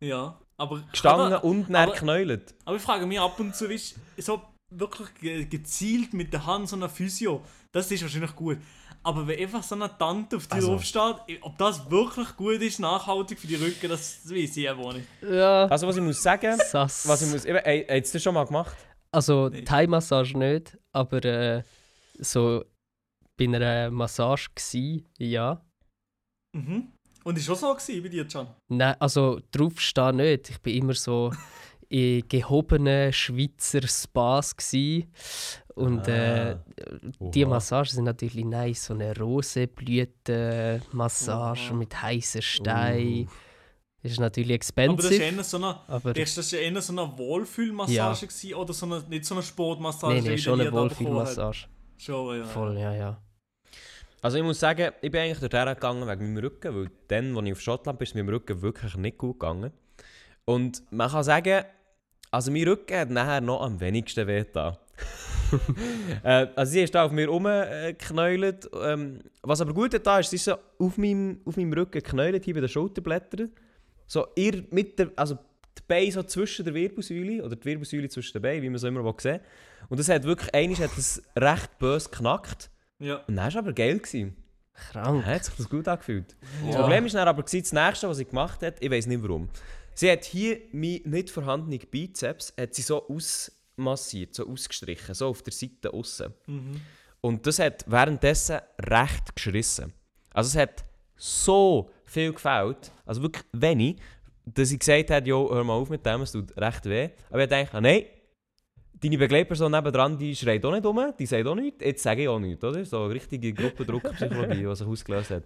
[0.00, 0.38] ja.
[0.58, 2.54] Aber, Gestangen aber, und dann aber- geknäult.
[2.64, 4.40] aber ich frage mich ab und zu, ist so
[4.78, 8.58] wirklich ge- gezielt mit der Hand so einer Physio, das ist wahrscheinlich gut.
[9.04, 12.60] Aber wenn einfach so eine Tante auf dir Also- drauf steht, ob das wirklich gut
[12.62, 15.06] ist, nachhaltig für die Rücken, das weiß ich einfach nicht.
[15.22, 15.66] Ja.
[15.66, 17.06] Also was ich muss sagen, Sass.
[17.08, 17.44] was ich muss...
[17.44, 18.76] Eben, ey, hast du das schon mal gemacht?
[19.10, 19.62] Also Nee.
[19.64, 21.62] Thai-Massage nicht, aber äh,
[22.18, 22.64] so
[23.36, 25.60] bei einer Massage gsi, ja.
[26.56, 26.92] Mhm.
[27.24, 28.48] Und ist schon so gewesen bei dir, Can?
[28.68, 30.50] Nein, also draufstehen nicht.
[30.50, 31.32] Ich bin immer so
[31.92, 34.56] in gehobenen Schweizer Spas.
[34.56, 35.06] Gsi.
[35.74, 36.56] Und äh,
[37.20, 37.50] die Oha.
[37.50, 38.86] Massagen sind natürlich nice.
[38.86, 41.74] So eine Rosenblütenmassage Oha.
[41.74, 43.28] mit heißen Steinen.
[44.02, 45.36] Das ist natürlich Aber das ist expensive.
[45.36, 49.24] eher so eine, Aber, ist das eher so eine Wohlfühlmassage gewesen, oder so eine, nicht
[49.24, 50.14] so eine Sportmassage?
[50.14, 50.72] nee, wie nee, schon eine?
[50.72, 51.66] Wohlfühlmassage.
[51.98, 52.44] Schon, ja.
[52.44, 53.22] Voll, ja, ja.
[54.22, 57.46] Also ich muss sagen, ich bin eigentlich dorthin gegangen wegen meinem Rücken, weil dann, als
[57.46, 59.72] ich auf Schottland bin, ist mir mein Rücken wirklich nicht gut gegangen.
[60.44, 61.64] Und man kann sagen,
[62.32, 64.76] also mein Rücken hat nachher noch am wenigsten wehgetan.
[66.24, 68.70] äh, also sie ist da auf mir rumgeknäult.
[68.82, 72.44] Ähm, was aber gut da ist, sie ist so auf meinem, auf meinem Rücken geknäult,
[72.44, 73.52] hier bei den Schulterblättern.
[74.06, 75.36] So ihr, mit der, also
[75.78, 78.88] die Beine so zwischen der Wirbelsäule, oder die Wirbelsäule zwischen den Beinen, wie man so
[78.88, 79.40] immer sehen.
[79.88, 82.70] Und das hat wirklich, einmal hat es recht böse geknackt.
[82.98, 83.16] Ja.
[83.16, 83.98] Und dann war es aber geil.
[83.98, 84.36] Gewesen.
[84.74, 85.26] Krank.
[85.26, 86.34] Hat sich das gut angefühlt.
[86.64, 86.80] Das Ja.
[86.80, 89.50] Problem ist dann aber, das nächste, was sie gemacht hat, ich weiß nicht warum.
[89.94, 95.42] Sie hat hier meinen nicht vorhandenen Bizeps hat sie so ausmassiert, so ausgestrichen, so auf
[95.42, 96.32] der Seite außen.
[96.46, 96.80] Mhm.
[97.20, 99.92] Und das hat währenddessen recht geschrissen.
[100.32, 100.84] Also es hat
[101.16, 103.96] so viel gefällt, also wirklich wenig,
[104.44, 107.10] dass ich gesagt habe, jo, hör mal auf mit dem, es tut recht weh.
[107.30, 108.06] Aber ich dachte, nein,
[109.02, 112.28] deine Begleitperson nebendran, die schreit auch nicht um, die sagt auch nichts, jetzt sage ich
[112.28, 112.84] auch nichts, oder?
[112.84, 115.42] So eine richtige Gruppendruckpsychologie, die sich ausgelöst hat.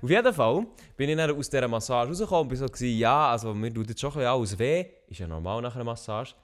[0.00, 3.30] Auf jeden Fall bin ich dann aus dieser Massage rausgekommen und bin so, gewesen, ja,
[3.30, 6.34] also mir tut jetzt schon ein bisschen alles weh, ist ja normal nach einer Massage.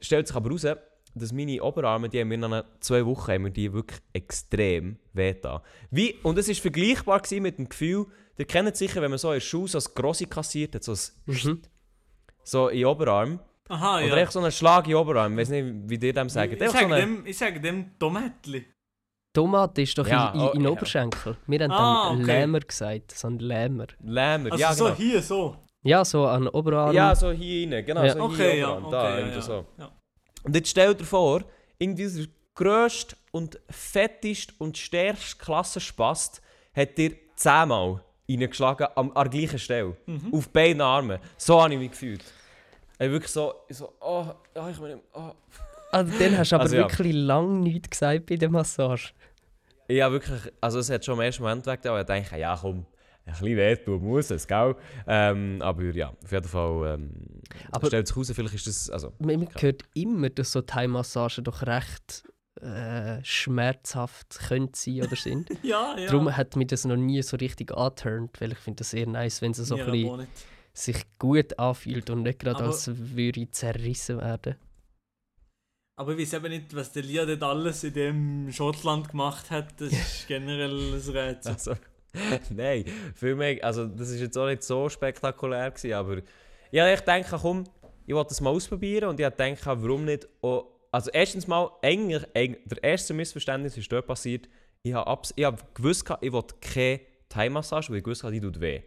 [0.00, 0.66] Stellt sich aber raus,
[1.14, 5.60] dass meine Oberarme, die haben mir nach zwei Wochen haben die wirklich extrem wehgetan.
[5.90, 8.06] Wie, und es war vergleichbar mit dem Gefühl,
[8.38, 10.84] ihr kennt es sicher, wenn man so in der Schule so ein Grossi kassiert hat,
[10.84, 11.62] so, ein Mhm.
[12.42, 13.40] so in den Oberarm.
[13.70, 14.16] Aha, Oder ja.
[14.16, 16.52] echt so einen Schlag in den Oberarm, ich weiß nicht, wie ihr dem sagt.
[16.52, 18.66] ich, so sage eine- dem, ich sage dem Tomatli.
[19.32, 20.70] Tomate ist doch Ja, in, oh, in, in ja.
[20.70, 21.36] Oberschenkel.
[21.46, 22.40] Wir haben Ah, dann okay.
[22.40, 23.86] Lämmer gesagt, so ein Lämmer.
[24.02, 24.96] Lämmer, Also ja so genau.
[24.96, 25.56] hier, so.
[25.82, 26.92] Ja, so an Oberarm.
[26.94, 28.12] Ja, so hier rein, genau, Ja.
[28.14, 28.76] so Okay, hier ja.
[28.76, 29.42] Oberarm, Okay, da, ja, irgendwie ja.
[29.42, 29.66] so.
[29.78, 29.90] ja.
[30.42, 31.44] Und jetzt stell dir vor,
[31.78, 36.42] irgendwie der grösste und fetteste und stärkste Klassenspast
[36.74, 39.96] hat dir zehnmal reingeschlagen am, an der gleichen Stelle.
[40.06, 40.34] Mhm.
[40.34, 41.20] Auf beiden Armen.
[41.36, 42.24] So habe ich mich gefühlt.
[43.00, 45.30] Ich wirklich so, ich so oh, oh, ich meine, oh.
[45.92, 46.82] Also, dann hast du aber Also, ja.
[46.82, 49.12] wirklich lang nichts gesagt bei der Massage.
[49.88, 52.86] Ja, wirklich, also es hat schon im ersten Moment weg, aber ich dachte, ja komm,
[53.26, 54.76] ein bisschen wehtun muss es, gell?
[55.06, 57.10] Ähm, aber ja, auf jeden Fall ähm,
[57.72, 61.42] Aber- stellt sich raus, vielleicht ist das, also, Man man hört immer, dass so Thai-Massagen
[61.44, 62.22] doch recht
[62.60, 65.48] äh, schmerzhaft können sein oder sind.
[65.62, 66.06] Ja, ja.
[66.06, 69.40] Darum hat mich das noch nie so richtig angeturnt, weil ich finde das sehr nice,
[69.42, 70.26] wenn es so Mir ein bisschen.
[70.72, 74.56] Sich gut anfühlt und nicht gerade als würde ich zerrissen werden.
[75.98, 79.78] Aber ich weiß eben nicht, was der Lia dort alles in dem Schottland gemacht hat.
[79.80, 81.52] Das ist generell ein Rätsel.
[81.52, 81.74] also
[82.50, 86.22] nein, viel mehr, also das ist jetzt auch nicht so spektakulär gewesen, aber
[86.72, 87.64] ja, ich denke, komm,
[88.06, 92.24] ich wollte das mal ausprobieren und ich denke, warum nicht, auch, also erstens mal, eigentlich,
[92.34, 94.48] der erste Missverständnis ist dort passiert,
[94.82, 98.40] ich habe, abs- ich habe gewusst, ich wollte keine Thai-Massage, weil ich gewusst habe, die
[98.40, 98.82] tut weh.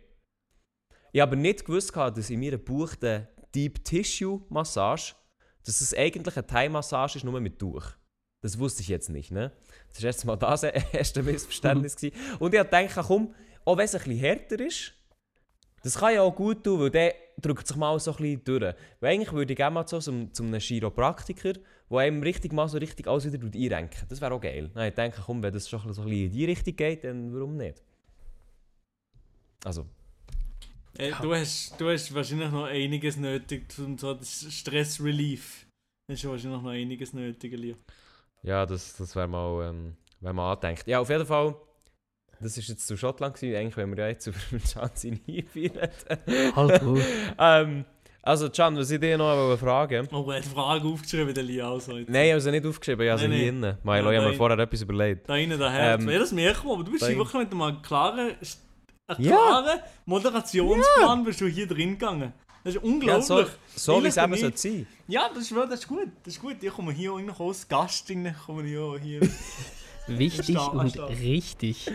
[1.13, 5.13] Ich habe aber nicht gewusst, dass in mir gebuchten Deep Tissue Massage,
[5.63, 7.86] dass es eigentlich eine Thai-Massage ist, nur mit Tuch.
[8.41, 9.52] Das wusste ich jetzt nicht, ne?
[9.89, 11.95] Das war erst mal das erste Missverständnis.
[11.95, 12.15] gewesen.
[12.39, 14.93] Und ich habe gedacht, komm, auch wenn es ein bisschen härter ist,
[15.84, 18.76] das kann ja auch gut tun, weil der drückt sich mal so ein bisschen durch.
[18.99, 21.54] Weil eigentlich würde ich gerne mal so zum, zum einem Chiropraktiker,
[21.91, 24.71] der einem richtig mal so richtig alles wieder einrenken Das wäre auch geil.
[24.73, 27.32] Dann ich denke, komm, wenn das schon so ein bisschen in die Richtung geht, dann
[27.32, 27.84] warum nicht?
[29.63, 29.86] Also,
[30.98, 35.66] Äh, du, hast, du hast wahrscheinlich noch einiges nötig zum so das Stress-Relief.
[36.08, 37.76] Du hast wahrscheinlich noch einiges nötig, Lia.
[38.44, 40.86] ja, das, das wäre mal, ähm, wär mal angedenkt.
[40.88, 41.56] Ja, auf jeden Fall,
[42.40, 43.56] das war jetzt zu Schottland, gewesen.
[43.56, 44.38] eigentlich, wenn wir ja jetzt über
[44.72, 45.90] Tanzania reden.
[46.56, 47.02] Halt gut.
[47.40, 47.86] ähm,
[48.26, 51.44] also, Can, was ich dir noch wollte fragen Oh, er hat eine Frage aufgeschrieben, der
[51.44, 51.70] Lia.
[51.70, 52.10] Also jetzt.
[52.10, 53.78] Nein, ich habe sie nicht aufgeschrieben, ich habe sie Nein, hier nein.
[53.84, 55.28] Milo, Ja, ich habe mir vorher etwas überlegt.
[55.28, 55.96] Da innen daher.
[55.96, 58.32] Ähm, ja, das merken wir, aber du bist wirklich mit einem klaren,
[59.08, 59.36] einem Ja.
[59.36, 62.34] klaren Moderationsplan bist du hier drin gegangen.
[62.63, 63.26] Das ist Ja, unglaublich.
[63.28, 64.88] so, so wie es eben sollte sein.
[65.08, 66.08] Ja, das ist, das ist gut.
[66.24, 66.56] Das ist gut.
[66.62, 69.22] Ich komme hier rein, als Gast rein, komme hier, hier.
[70.08, 71.20] Wichtig Verstehe, und verstehe.
[71.20, 71.89] richtig.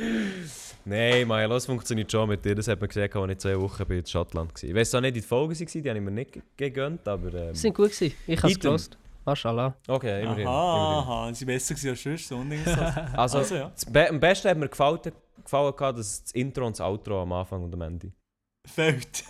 [0.85, 2.55] Nein, Milo, das funktioniert schon mit dir.
[2.55, 4.69] Das hat man gesehen, als ich zwei Wochen bei in Schottland war.
[4.69, 7.07] Ich weiß auch nicht, wie die Folgen waren, die habe ich mir nicht ge- gegönnt,
[7.07, 7.33] aber...
[7.35, 8.15] Ähm, Sie sind gut gewesen.
[8.27, 8.61] Ich habe es Item.
[8.63, 8.99] gelost.
[9.29, 9.75] Mashallah.
[9.89, 10.47] okay, immerhin.
[10.47, 11.13] Aha, immerhin.
[11.13, 11.35] aha.
[11.35, 12.29] Sie besser gewesen als sonst.
[12.29, 12.61] So ein Ding.
[13.17, 13.71] Also, Also, ja.
[13.75, 14.99] das Be am besten hat mir gefallen,
[15.43, 18.13] gefallen gehabt, dass das Intro und das Outro am Anfang und am Ende.
[18.67, 19.25] Fällt.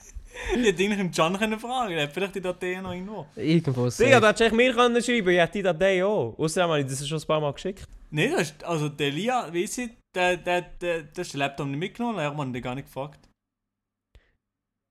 [0.56, 1.92] ich hätte eigentlich im Can können fragen.
[1.92, 3.26] Er hat vielleicht die Datei noch irgendwo.
[3.36, 6.34] Irgendwo Digga, da hättest du echt mir können schreiben ich hätte die Datei auch.
[6.38, 7.86] Außerdem habe ich das schon ein paar Mal geschickt.
[8.10, 8.34] Nein,
[8.64, 12.30] also der Lia, weiss ich, der, der, der, der ist den Laptop nicht mitgenommen, er
[12.30, 13.20] hat den gar nicht gefragt.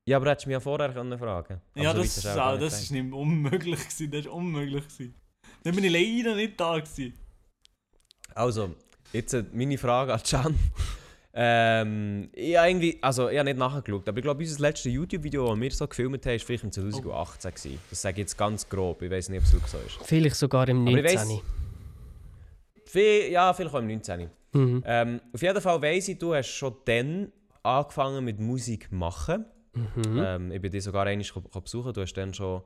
[0.04, 2.38] Ja, aber hättest du mich ja vorher können fragen Ja, Aber so das, weit ist
[2.38, 5.14] auch das nicht ist nicht unmöglich gewesen, das ist unmöglich gewesen.
[5.62, 7.14] Dann bin ich leider nicht da gewesen.
[8.34, 8.74] Also,
[9.12, 10.58] jetzt äh, meine Frage an Can.
[11.34, 15.48] ähm, ich habe irgendwie, also ich habe nicht nachgeschaut, aber ich glaube, unser letztes YouTube-Video,
[15.48, 17.50] das wir so gefilmt haben, war vielleicht im 2018.
[17.54, 17.78] gewesen.
[17.90, 19.98] Das sage ich jetzt ganz grob, ich weiß nicht, ob es wirklich so ist.
[20.08, 21.28] Vielleicht sogar im Aber ich 19.
[21.28, 21.42] weiss-
[22.86, 24.28] Viel, ja, vielleicht auch im 19.
[24.52, 24.82] Mhm.
[24.84, 29.44] Ähm, auf jeden Fall weiss ich, du hast schon dann angefangen mit Musik machen.
[29.74, 30.22] Mhm.
[30.24, 31.26] Ähm, ich bin dich sogar einmal
[31.62, 31.92] besuchen.
[31.92, 32.62] Du hast dann schon,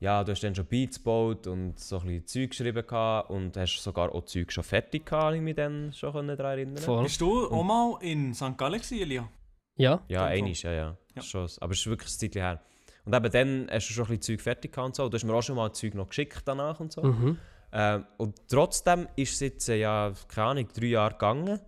[0.00, 3.56] ja, du hast dann schon Beats gebaut und so ein bisschen Zeug geschrieben gehabt und
[3.56, 6.78] hast sogar auch Zeug schon fertig gehabt, habe ich mich dann schon daran erinnern.
[6.78, 7.04] Voll.
[7.04, 8.56] Bist du auch mal in St.
[8.58, 9.28] Gallen gewesen, Elia?
[9.76, 10.96] Ja, Ja, einig, ja, ja.
[11.16, 11.22] Ja.
[11.22, 12.60] Schon, aber es ist wirklich ein Zeitchen her.
[13.04, 15.08] Und eben dann hast du schon ein bisschen Zeug fertig gehabt und so.
[15.08, 17.02] Du hast mir auch schon mal Zeug noch geschickt danach und so.
[17.02, 17.38] mhm.
[17.76, 21.58] Ähm, und trotzdem ist es jetzt, äh, ja, keine Ahnung, drei Jahre gegangen.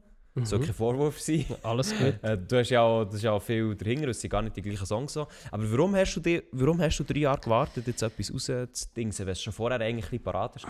[0.44, 1.44] Soll kein Vorwurf sein.
[1.62, 2.22] alles gut.
[2.22, 4.56] Äh, du hast ja auch, das ist ja auch viel dahinter, es sind gar nicht
[4.56, 5.26] die gleichen Songs so.
[5.50, 9.32] Aber warum hast du, die, warum hast du drei Jahre gewartet, jetzt etwas rauszudingsen, wenn
[9.32, 10.66] es schon vorher eigentlich ein bisschen parat ist?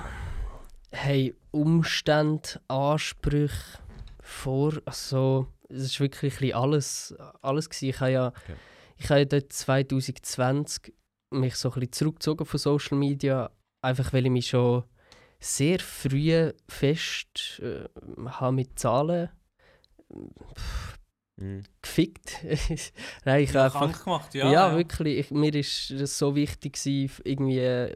[0.90, 3.78] Hey, Umstände, Ansprüche,
[4.20, 7.88] vor, also es war wirklich ein alles, alles gewesen.
[7.88, 8.54] Ich habe ja, Okay.
[8.98, 10.94] ich habe ja dort 2020
[11.30, 13.50] mich so ein bisschen zurückgezogen von Social Media,
[13.82, 14.84] einfach weil ich mich schon
[15.40, 17.84] sehr früh fest äh,
[18.26, 19.28] habe mit Zahlen
[21.38, 21.64] Mhm.
[21.82, 22.38] gefickt.
[23.24, 24.76] Nein, ich habe einfach gemacht, Ja, ja.
[24.76, 25.18] wirklich.
[25.18, 27.94] Ich, mir ist es so wichtig, gewesen, irgendwie äh,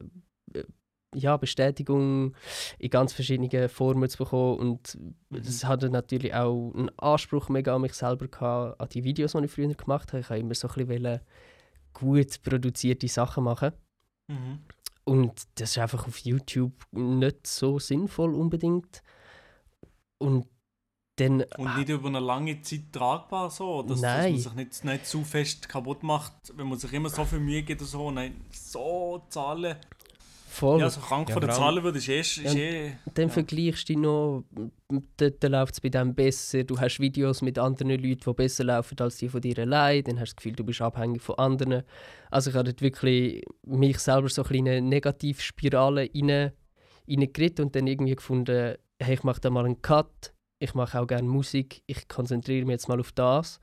[1.15, 2.35] ja, Bestätigung
[2.79, 4.59] in ganz verschiedenen Formen zu bekommen.
[4.59, 4.99] Und
[5.31, 9.45] es hatte natürlich auch einen Anspruch mega an mich selber gehabt, an die Videos, die
[9.45, 10.21] ich früher gemacht habe.
[10.21, 11.21] Ich wollte immer so ein bisschen
[11.95, 13.73] gut produzierte Sachen machen.
[14.29, 14.61] Mhm.
[15.05, 19.03] Und das ist einfach auf YouTube nicht so sinnvoll unbedingt.
[20.19, 20.47] Und
[21.17, 25.07] dann Und nicht über eine lange Zeit tragbar so, dass, dass man sich nicht, nicht
[25.07, 28.11] zu fest kaputt macht, wenn man sich immer so viel Mühe gibt und so.
[28.11, 29.77] Nein, so Zahlen.
[30.49, 30.81] voll.
[30.81, 32.23] Ja, so krank Ja, von den Zahlen wird, ist eh...
[32.43, 33.33] Ja, eh Dann ja.
[33.33, 34.45] vergleichst du dich noch,
[35.17, 36.65] dann, dann läuft es bei dem besser.
[36.65, 40.05] Du hast Videos mit anderen Leuten, die besser laufen als die von dir allein.
[40.05, 41.83] Dann hast du das Gefühl, du bist abhängig von anderen.
[42.31, 46.53] Also ich habe dort wirklich mich selber so ein bisschen in eine Negativspirale rein,
[47.09, 50.33] reingeritten und dann irgendwie gefunden, hey, ich mache da mal einen Cut.
[50.61, 51.83] Ich mache auch gerne Musik.
[51.87, 53.61] Ich konzentriere mich jetzt mal auf das.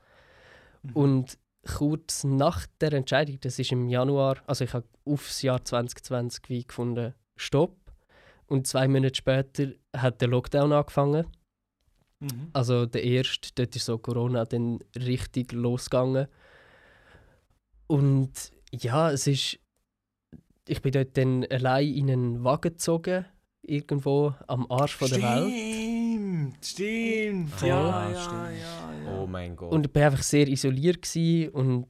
[0.82, 0.92] Mhm.
[0.92, 6.48] Und kurz nach der Entscheidung, das ist im Januar, also ich habe aufs Jahr 2020
[6.48, 7.76] wie gefunden, Stopp.
[8.46, 11.26] Und zwei Monate später hat der Lockdown angefangen.
[12.20, 12.48] Mhm.
[12.52, 16.26] Also der erste, dort ist so Corona dann richtig losgegangen.
[17.86, 19.58] Und ja, es ist.
[20.66, 23.24] Ich bin dort dann allein in einen Wagen gezogen,
[23.62, 25.87] irgendwo am Arsch von der Welt.
[26.62, 27.50] Stimmt.
[27.50, 27.68] Voll.
[27.68, 28.42] Ja, ja, Stimmt.
[28.42, 29.20] ja, ja.
[29.20, 29.72] Oh mein Gott.
[29.72, 31.88] Und ich war einfach sehr isoliert gsi und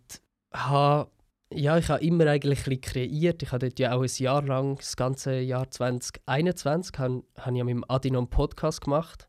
[0.52, 1.10] habe
[1.54, 3.42] ja, ich habe immer eigentlich ein bisschen kreiert.
[3.42, 7.58] Ich habe dort ja auch ein Jahr lang, das ganze Jahr 2021, habe, habe ich
[7.58, 9.28] ja mit dem Adino einen Podcast gemacht.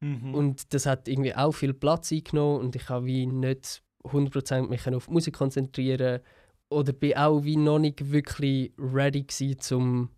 [0.00, 0.34] Mhm.
[0.34, 4.86] Und das hat irgendwie auch viel Platz eingenommen und ich habe wie nicht 100% mich
[4.88, 6.20] auf Musik konzentrieren
[6.70, 10.10] oder bin auch wie noch nicht wirklich ready gewesen, zum,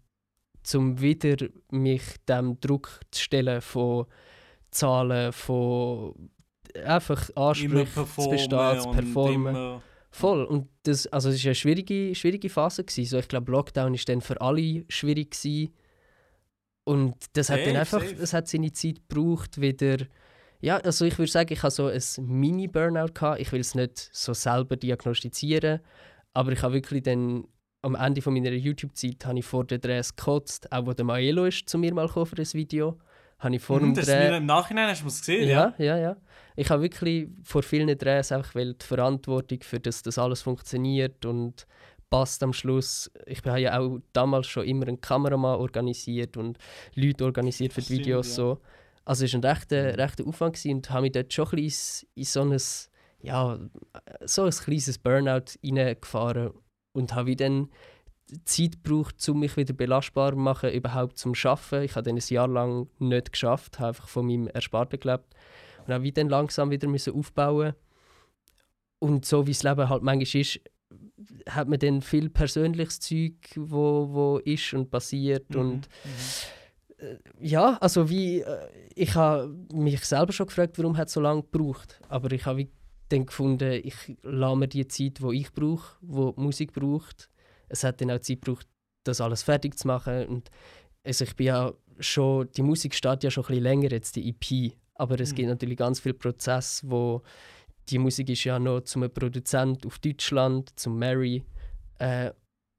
[0.63, 4.07] zum wieder mich dem Druck zu stellen von
[4.71, 6.31] Zahlen, von
[6.85, 9.83] einfach Ansprüchen zu bestehen, zu performen.
[10.11, 10.45] Voll.
[10.45, 12.85] Und das, also es war eine schwierige, schwierige Phase.
[12.85, 13.11] Gewesen.
[13.11, 15.31] So, ich glaube, Lockdown war dann für alle schwierig.
[15.31, 15.73] Gewesen.
[16.85, 18.23] Und das hat dann Safe, einfach safe.
[18.23, 19.99] es hat seine Zeit gebraucht, wieder.
[20.61, 23.13] Ja, also ich würde sagen, ich hatte so ein Mini-Burnout.
[23.15, 23.41] gehabt.
[23.41, 25.81] Ich will es nicht so selber diagnostizieren,
[26.35, 27.45] aber ich habe wirklich dann
[27.83, 31.47] am Ende von meiner YouTube-Zeit habe ich vor der Drehs gekotzt, auch wo der Maelo
[31.47, 32.99] ist zu mir mal für ein Video,
[33.41, 34.31] habe ich vor dem Mhm, das Dreh...
[34.31, 35.85] mir Im Nachhinein hast du es gesehen, Ja, ja?
[35.85, 36.17] ja, ja.
[36.57, 41.25] Ich habe wirklich vor vielen Drehs einfach weil die Verantwortung für das, das alles funktioniert
[41.25, 41.67] und
[42.11, 43.11] passt am Schluss.
[43.27, 46.59] Ich habe ja auch damals schon immer einen Kameramann organisiert und
[46.95, 48.35] Leute organisiert für die Stimmt, Videos ja.
[48.35, 48.61] so.
[49.05, 52.09] Also es war ein rechter, rechter Aufwand gewesen und habe mich dort schon ein bisschen
[52.15, 52.59] in so ein,
[53.23, 53.59] ja,
[54.25, 56.51] so ein kleines Burnout reingefahren
[56.93, 57.71] und habe dann
[58.45, 61.85] Zeit gebraucht, um mich wieder belastbar zu machen, überhaupt zum Arbeiten.
[61.85, 65.35] Ich habe dann ein Jahr lang nicht geschafft, habe einfach von meinem Ersparten gelebt
[65.87, 67.75] und habe dann langsam wieder müssen aufbauen
[69.01, 70.61] und so wie das Leben halt manchmal ist,
[71.49, 77.07] hat man dann viel persönliches Zeug, wo, wo ist und passiert Mhm, und mhm.
[77.07, 81.21] äh, ja, also wie äh, ich habe mich selber schon gefragt, warum hat es so
[81.21, 82.69] lange gebraucht, aber ich habe
[83.09, 87.29] dann gefunden, ich lasse mir die Zeit, wo ich brauche, wo die Musik braucht.
[87.71, 88.67] Es hat dann auch Zeit gebraucht,
[89.05, 90.51] das alles fertig zu machen und
[91.03, 94.29] also ich bin ja schon, die Musik steht ja schon ein bisschen länger jetzt die
[94.29, 95.37] EP, aber es Mhm.
[95.37, 97.23] gibt natürlich ganz viele Prozesse, wo
[97.89, 101.45] die Musik ist ja noch zum Produzent auf Deutschland, zum Mary.
[101.99, 102.33] Äh,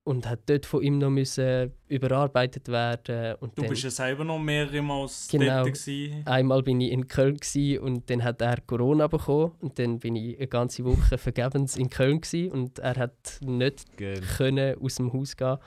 [0.03, 3.35] und hat dort von ihm noch müssen überarbeitet werden.
[3.39, 5.63] Und Du dann, bist ja selber noch mehrere Mal Genau.
[5.63, 6.23] dort gewesen.
[6.25, 10.15] Einmal bin ich in Köln gsi und dann hat er Corona bekommen und dann bin
[10.15, 14.21] ich eine ganze Woche vergebens in Köln gsi und er hat nicht Geil.
[14.37, 15.57] können aus dem Haus gehen.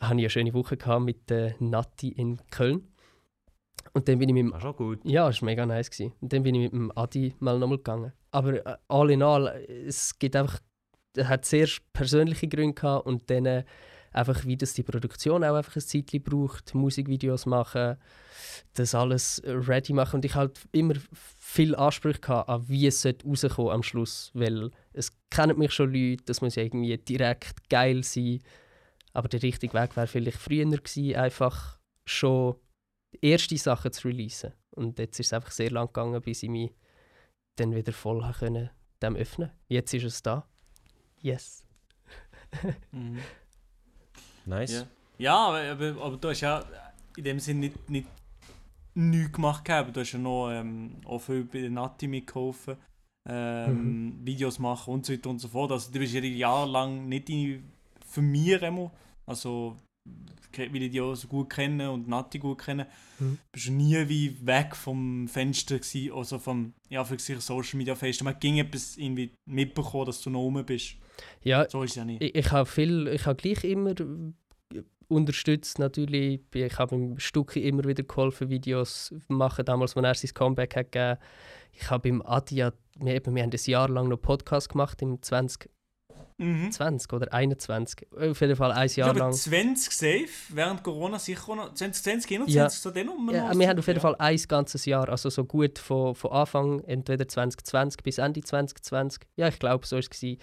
[0.00, 2.86] Habe ich eine schöne Woche gehabt mit der Nati in Köln.
[3.94, 4.98] Und dann bin ich mit dem War schon gut.
[5.04, 5.90] ja, war mega nice.
[5.90, 6.12] Gewesen.
[6.20, 8.12] Und dann bin ich mit dem Adi mal nochmal gegangen.
[8.30, 9.46] Aber äh, all in all,
[9.86, 10.58] es gibt einfach,
[11.16, 13.64] es hat sehr persönliche Gründe gehabt und dann äh,
[14.16, 17.96] einfach, wie das die Produktion auch einfach ein Zeitchen braucht, Musikvideos machen,
[18.74, 20.16] das alles ready machen.
[20.16, 20.94] Und ich halt immer
[21.38, 26.24] viel Ansprüche gehabt, an wie es rauskommen am Schluss, weil es kennen mich schon Leute,
[26.24, 28.40] das muss ja irgendwie direkt geil sein.
[29.12, 32.56] Aber der richtige Weg wäre vielleicht früher gewesen, einfach schon
[33.20, 34.52] erste Sachen zu releasen.
[34.70, 36.70] Und jetzt ist es einfach sehr lang gegangen, bis ich mich
[37.56, 38.70] dann wieder voll können,
[39.02, 40.46] dem öffnen Jetzt ist es da.
[41.22, 41.64] Yes.
[42.92, 43.18] Mhm.
[44.44, 44.72] Nice.
[44.72, 44.86] Ja,
[45.18, 46.64] ja aber, aber, aber du hast ja
[47.16, 48.08] in dem Sinne nicht, nicht
[48.96, 49.94] nichts gemacht gehabt.
[49.94, 52.76] Du hast ja noch ähm, auch viel bei der Nati mitgeholfen.
[53.28, 55.72] Ähm, Videos machen und so weiter und so fort.
[55.72, 57.64] Also du bist ja jahrelang nicht in,
[58.06, 58.92] für mich immer,
[59.26, 59.76] also
[60.58, 62.86] weil ich dich auch so gut kenne und Nati gut kenne,
[63.18, 63.38] Mhm.
[63.52, 67.94] bist du nie wie weg vom Fenster gewesen, also vom ja, für sich Social Media
[67.94, 68.24] Fenster.
[68.24, 70.96] Man ging etwas irgendwie mitbekommen, dass du noch rum bist.
[71.42, 72.22] Ja, So ist es ja nicht.
[72.22, 76.40] ich, ich habe viel, ich habe gleich immer äh, unterstützt natürlich.
[76.54, 80.92] Ich habe im Stucki immer wieder geholfen, Videos machen, damals, als er sein Comeback hat
[80.92, 81.18] gegeben.
[81.72, 85.20] Ich habe im Adi, wir, eben, wir haben ein Jahr lang noch Podcast gemacht, im
[85.22, 85.70] 2020
[86.38, 86.70] Mhm.
[87.12, 88.06] oder 21.
[88.12, 89.32] Auf jeden Fall ein Ich Jahr glaube, lang.
[89.32, 91.72] 20 safe, während Corona sicher noch.
[91.72, 92.68] 2020, 21, Ja.
[92.68, 95.78] so den um Ja, wir haben auf jeden Fall ein ganzes Jahr, also so gut
[95.78, 100.38] von, von Anfang, entweder 2020 bis Ende 2020, ja, ich glaube, so war es,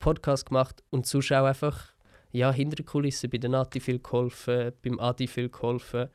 [0.00, 1.92] Podcast gemacht und auch einfach,
[2.32, 6.08] ja, hinter den Kulissen bei der Nati viel geholfen, beim Adi viel geholfen.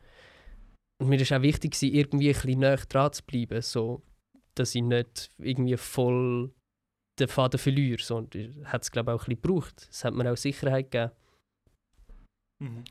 [1.02, 4.02] Und mir war auch wichtig, irgendwie ein bisschen näher dran zu bleiben, so,
[4.56, 6.52] dass ich nicht irgendwie voll
[7.20, 8.02] den Faden verliere.
[8.02, 9.88] So, und hat es, glaube ich, auch ein bisschen gebraucht.
[9.92, 11.12] Es hat mir auch Sicherheit gegeben.
[12.62, 12.84] Mhm.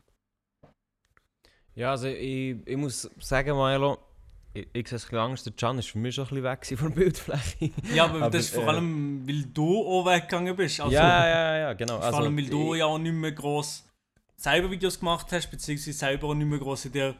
[1.74, 3.98] Ja, also ich, ich muss sagen, Milo,
[4.52, 5.44] ich, ich sehe es ein bisschen anders.
[5.44, 7.70] Der Can ist für mich schon ein bisschen weg von der Bildfläche.
[7.94, 10.80] Ja, aber, Aber, das ist vor äh, allem, weil du auch weggegangen bist.
[10.80, 12.00] Also, ja, ja, ja, genau.
[12.00, 13.84] Vor allem, weil du ich- ja auch nicht mehr gross
[14.36, 17.14] selber Videos gemacht hast, beziehungsweise selber auch nicht mehr gross in der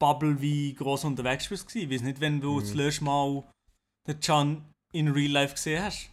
[0.00, 1.74] Bubble wie gross unterwegs bist.
[1.74, 2.60] Ich weiß nicht, wenn du Mhm.
[2.60, 3.44] das letzte Mal
[4.06, 6.10] den Can in Real Life gesehen hast.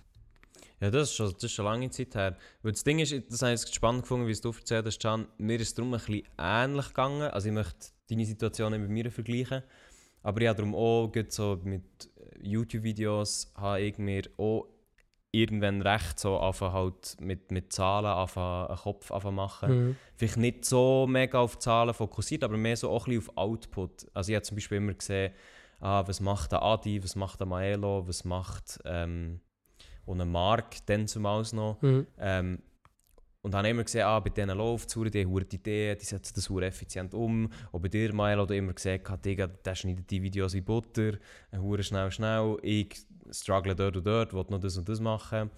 [0.81, 2.35] Ja, das ist, schon, das ist schon lange Zeit her.
[2.63, 5.27] Weil das Ding ist, das habe ich spannend gefunden, wie es du erzählt hast, Can.
[5.37, 7.29] Mir ist es darum ein bisschen ähnlich gegangen.
[7.29, 9.61] Also ich möchte deine Situation nicht mit mir vergleichen.
[10.23, 11.83] Aber ich habe darum auch so mit
[12.41, 14.67] YouTube-Videos habe ich mir auch
[15.31, 19.69] irgendwann recht so anfangen halt mit, mit Zahlen anfangen, einen Kopf anfangen machen.
[19.69, 19.95] Mhm.
[20.15, 24.07] Vielleicht nicht so mega auf Zahlen fokussiert, aber mehr so auch ein bisschen auf Output.
[24.13, 25.33] Also ich habe zum Beispiel immer gesehen,
[25.79, 29.39] ah, was macht der Adi, was macht der Maelo, was macht ähm,
[30.05, 31.81] und ein Mark dann zumal noch.
[31.81, 32.07] Mhm.
[32.19, 32.59] Ähm,
[33.43, 36.33] und habe immer gesehen, ah, bei denen läuft es, die haben die Idee, die setzen
[36.35, 37.49] das effizient um.
[37.71, 41.13] Und bei dir, Maelo, du immer gesehen, ah, Digga, der schneidet die Videos wie Butter,
[41.51, 42.57] äh, hure schnell, schnell.
[42.61, 45.49] Ich struggle dort und dort, will noch das und das machen.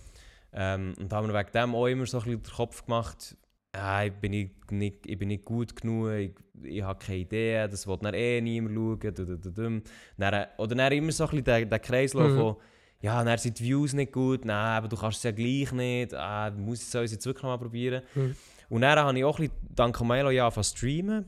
[0.53, 3.35] Ähm, und haben mir wegen dem auch immer so ein bisschen den Kopf gemacht,
[3.73, 6.31] ah, ich, bin nicht, nicht, ich bin nicht gut genug, ich,
[6.63, 9.83] ich habe keine Idee, das will dann eh niemand schauen.
[10.17, 12.55] Dann, oder dann immer so ein bisschen der, der Kreislauf, Mhm.
[13.03, 16.13] Ja, dann sind die Views nicht gut, nein, aber du kannst es ja gleich nicht,
[16.13, 18.01] ah, muss ich es jetzt wirklich mal probieren.
[18.15, 18.35] Mhm.
[18.69, 21.25] Und dann habe ich auch ein bisschen, dank Milo ja angefangen streamen,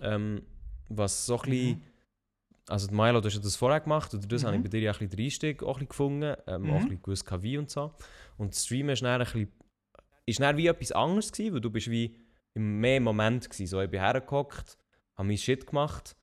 [0.00, 0.42] ähm,
[0.90, 1.82] was so ein bisschen,
[2.68, 4.46] also die Milo, du hast ja das vorher gemacht, oder das Mhm.
[4.46, 6.74] habe ich bei dir ja ein bisschen den Einstieg auch ein bisschen gefunden, ähm, auch
[6.76, 6.88] ein Mhm.
[7.00, 7.94] bisschen gewusst, wie und so.
[8.36, 9.52] Und das Streamen ist dann ein bisschen,
[10.26, 12.18] ist dann wie etwas anderes gewesen, weil du bist wie
[12.52, 14.76] im mehr Moment gewesen, so ich bin hergehockt,
[15.16, 16.16] habe mein Shit gemacht,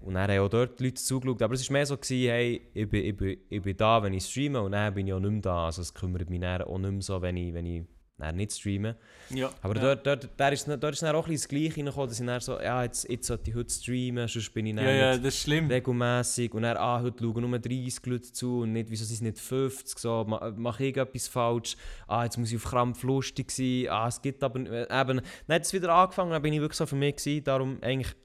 [0.00, 1.42] und dann haben auch dort die Leute zugeschaut.
[1.42, 4.14] Aber es war mehr so, gewesen, hey, ich bin, ich, bin, ich bin da, wenn
[4.14, 5.66] ich streame und dann bin ich auch nicht mehr da.
[5.66, 7.82] Also es kümmert mich dann auch nicht mehr so, wenn ich, wenn ich
[8.20, 8.96] dann nicht streame.
[9.30, 9.48] Ja.
[9.62, 9.94] Aber ja.
[9.94, 12.26] dort, dort, dort, ist, dort ist dann auch ein bisschen das Gleiche reingekommen, dass ich
[12.26, 15.10] dann so, ja, jetzt, jetzt sollte ich heute streamen, sonst bin ich dann Ja, ja,
[15.12, 15.66] nicht das ist schlimm.
[15.68, 16.52] regelmässig.
[16.52, 19.38] Und dann, ah, heute schauen nur 30 Leute zu und nicht, wieso sind es nicht
[19.38, 21.76] 50, so, ma- mache ich etwas falsch,
[22.08, 25.54] ah, jetzt muss ich auf Krampf lustig sein, ah, es gibt aber, äh, eben, dann
[25.54, 28.16] hat es wieder angefangen, dann bin ich wirklich so für mich gewesen, darum eigentlich,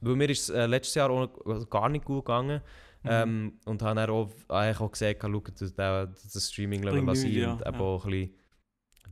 [0.00, 1.28] weil mir ist es äh, letztes Jahr auch
[1.70, 2.60] gar nicht gut gegangen,
[3.04, 3.10] Mhm.
[3.12, 7.28] ähm, und habe dann auch, eigentlich auch gesagt, schau, das, das, das Streaming Bringt lassen
[7.28, 7.80] nichts, ja, und eben ja.
[7.80, 8.34] auch ein bisschen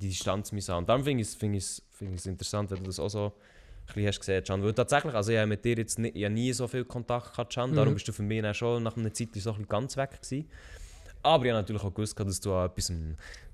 [0.00, 0.74] die Distanz müssen.
[0.74, 3.32] Und darum finde ich es find find interessant, wenn du das auch so ein
[3.86, 4.62] bisschen hast gesehen, Can.
[4.64, 7.54] Weil tatsächlich, also ich habe mit dir jetzt nie, ich nie so viel Kontakt gehabt,
[7.54, 7.72] Can.
[7.74, 7.94] Darum Mhm.
[7.94, 10.50] bist du für mich dann schon nach einer Zeit so ein bisschen ganz weg gewesen.
[11.22, 12.92] Aber ich habe natürlich auch gewusst, dass du an etwas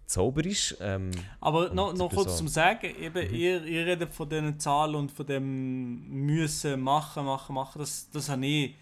[0.07, 0.76] zauberst.
[0.80, 3.34] Ähm, Aber noch, noch kurz so- zum Sagen, eben, Mhm.
[3.34, 8.28] ihr, ihr redet von diesen Zahlen und von dem müssen machen, machen, machen, das, das
[8.28, 8.76] habe ich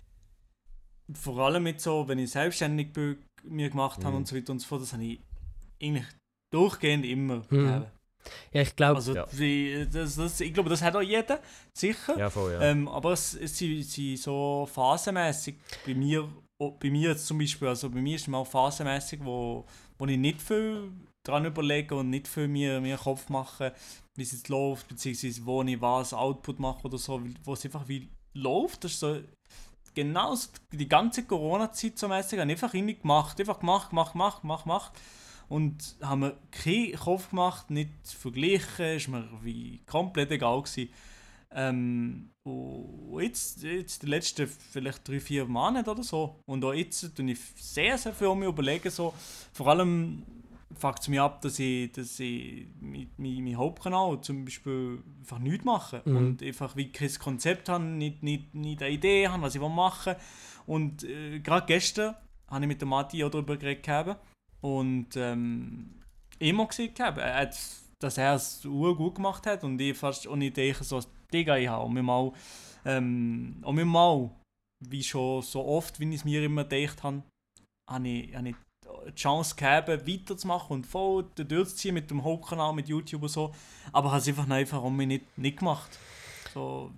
[1.14, 4.16] vor allem mit so, wenn ich selbstständig bin, mir gemacht habe Mhm.
[4.18, 5.20] und so weiter und so fort, das habe ich
[5.82, 6.06] eigentlich
[6.52, 7.48] durchgehend immer Mhm.
[7.48, 7.86] gegeben.
[8.52, 9.24] Ja, ich glaube, Also Ja.
[9.86, 11.40] das, das, ich glaube, das hat auch jeder,
[11.76, 12.18] sicher.
[12.18, 12.60] ja, voll, ja.
[12.60, 15.56] Ähm, aber es, es sind, sind so phasenmäßig
[15.86, 19.64] bei mir, bei mir jetzt zum Beispiel, also bei mir ist es mal phasenmäßig, wo,
[19.98, 20.92] wo ich nicht viel
[21.30, 23.72] dran überlege und nicht viel mir, mir Kopf mache,
[24.16, 27.88] wie es jetzt läuft, beziehungsweise wo ich was Output mache oder so, wo es einfach
[27.88, 28.84] wie läuft.
[28.84, 29.20] Das ist so
[29.94, 30.36] genau
[30.72, 34.92] die ganze Corona-Zeit so mäßig, habe einfach irgendwie gemacht, einfach gemacht, gemacht, gemacht, gemacht, gemacht.
[35.48, 40.90] Und haben mir keinen Kopf gemacht, nicht verglichen, ist mir wie komplett egal gewesen.
[41.52, 46.40] Ähm, und jetzt, jetzt die letzten vielleicht drei, vier Monate oder so.
[46.46, 48.90] Und auch jetzt tue ich sehr, sehr viel mir überlegen.
[48.90, 49.12] So.
[49.52, 50.22] Vor allem
[50.74, 55.38] fuckt es mich ab, dass ich, dass ich mit meinem mein Hauptkanal zum Beispiel einfach
[55.38, 56.02] nichts mache.
[56.04, 56.16] Mhm.
[56.16, 60.14] Und einfach wie kein Konzept habe, nicht, nicht, nicht eine Idee habe, was ich machen
[60.14, 60.22] will.
[60.66, 62.14] Und äh, gerade gestern
[62.48, 63.84] habe ich mit der Mati auch darüber geredet.
[63.84, 64.16] gehabt.
[64.60, 66.00] Und ähm,
[66.38, 67.56] immer gesehen, gehabt, hat,
[67.98, 69.64] dass er es gut gemacht hat.
[69.64, 71.00] Und ich fast und ich denke so,
[71.32, 72.32] Digga, ich habe mir mal,
[72.84, 74.30] ähm, und mir mal,
[74.80, 77.22] wie schon so oft, wie ich es mir immer gedacht habe,
[77.88, 78.56] habe ich, habe ich
[79.08, 83.52] die Chance gehabt, weiterzumachen und voll durchzuziehen mit dem Hauptkanal, mit YouTube und so.
[83.92, 85.98] Aber habe es einfach, einfach um mich nicht, nicht gemacht.
[86.54, 86.90] So,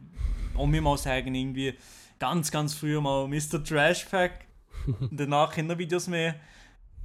[0.54, 1.74] um mir mal sagen, irgendwie
[2.18, 3.62] ganz, ganz früher mal Mr.
[3.62, 4.46] Trashpack,
[5.10, 6.36] danach keine Videos mehr.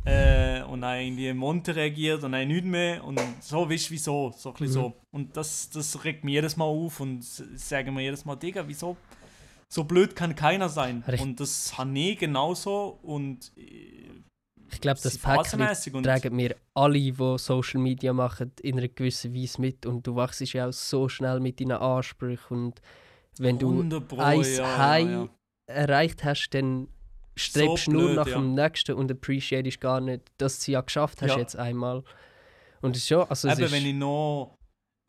[0.06, 3.04] Äh, und dann irgendwie Monte reagiert und dann nichts mehr.
[3.04, 4.34] Und so, weißt du, wieso?
[4.38, 4.93] So ein bisschen so.
[5.12, 8.95] Und das, das regt mich jedes Mal auf und sagen mir jedes Mal, Digga, wieso?
[9.68, 11.04] So blöd kann keiner sein.
[11.06, 11.22] Richtig.
[11.22, 13.00] Und das habe ich genauso.
[13.02, 14.22] Und äh,
[14.72, 19.61] ich glaube, das Päckchen tragen wir alle, die Social Media machen, in einer gewissen Weise
[19.61, 19.86] mit.
[19.86, 22.65] Und du wachst ja auch so schnell mit deinen Ansprüchen.
[22.65, 22.82] Und
[23.38, 25.30] wenn du 100 Pro, ein ja, High ja, ja.
[25.68, 26.89] erreicht hast, dann
[27.36, 28.38] strebst So du nur nach ja.
[28.38, 32.03] dem nächsten und appreciatest gar nicht, dass du es ja geschafft hast jetzt einmal.
[32.82, 34.57] Und es ist schon, also es Eben, ist, wenn ich noch.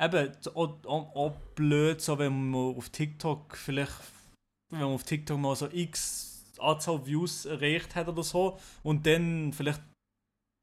[0.00, 3.92] Eben, auch, auch, auch blöd, so wenn man auf TikTok vielleicht.
[4.70, 6.27] Wenn man auf TikTok mal so x
[6.60, 9.80] Anzahl Views erreicht hat oder so und dann vielleicht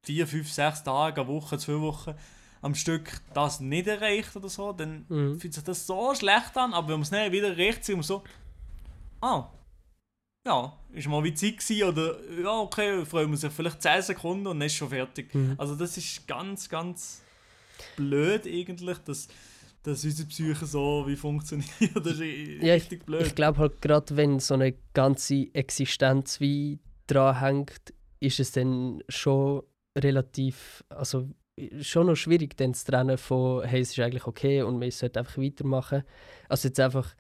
[0.06, 2.14] vier, fünf, sechs Tage, eine Woche, zwei Wochen
[2.62, 5.40] am Stück das nicht erreicht oder so, dann Mhm.
[5.40, 8.04] fühlt sich das so schlecht an, aber wenn man es dann wieder erreicht, sind wir
[8.04, 8.24] so.
[9.22, 9.50] Ah.
[10.48, 14.46] Ja, ist mal wie Zeit gewesen, oder ja, okay, freuen wir sich vielleicht 10 Sekunden
[14.48, 15.34] und dann ist schon fertig.
[15.34, 15.56] Mhm.
[15.58, 17.22] Also das ist ganz, ganz
[17.96, 19.28] blöd eigentlich, dass,
[19.86, 21.70] dass unsere Psyche so wie funktioniert.
[21.96, 23.28] Das ist Ja, richtig blöd.
[23.28, 29.04] Ich glaube halt gerade, wenn so eine ganze Existenz wie dran hängt, ist es dann
[29.10, 29.64] schon
[29.98, 31.30] relativ, also
[31.80, 35.20] schon noch schwierig dann zu trennen von, hey, es ist eigentlich okay und man sollte
[35.20, 36.04] einfach weitermachen.
[36.50, 37.16] Also jetzt einfach,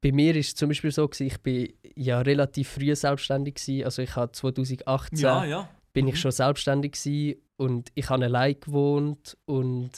[0.00, 3.84] bei mir ist es zum Beispiel so, gewesen, ich bin ja relativ früh selbstständig gewesen.
[3.84, 5.68] also ich habe 2018 ja, ja.
[5.92, 6.10] bin Mhm.
[6.10, 9.90] ich schon selbstständig gewesen und ich habe allein gewohnt und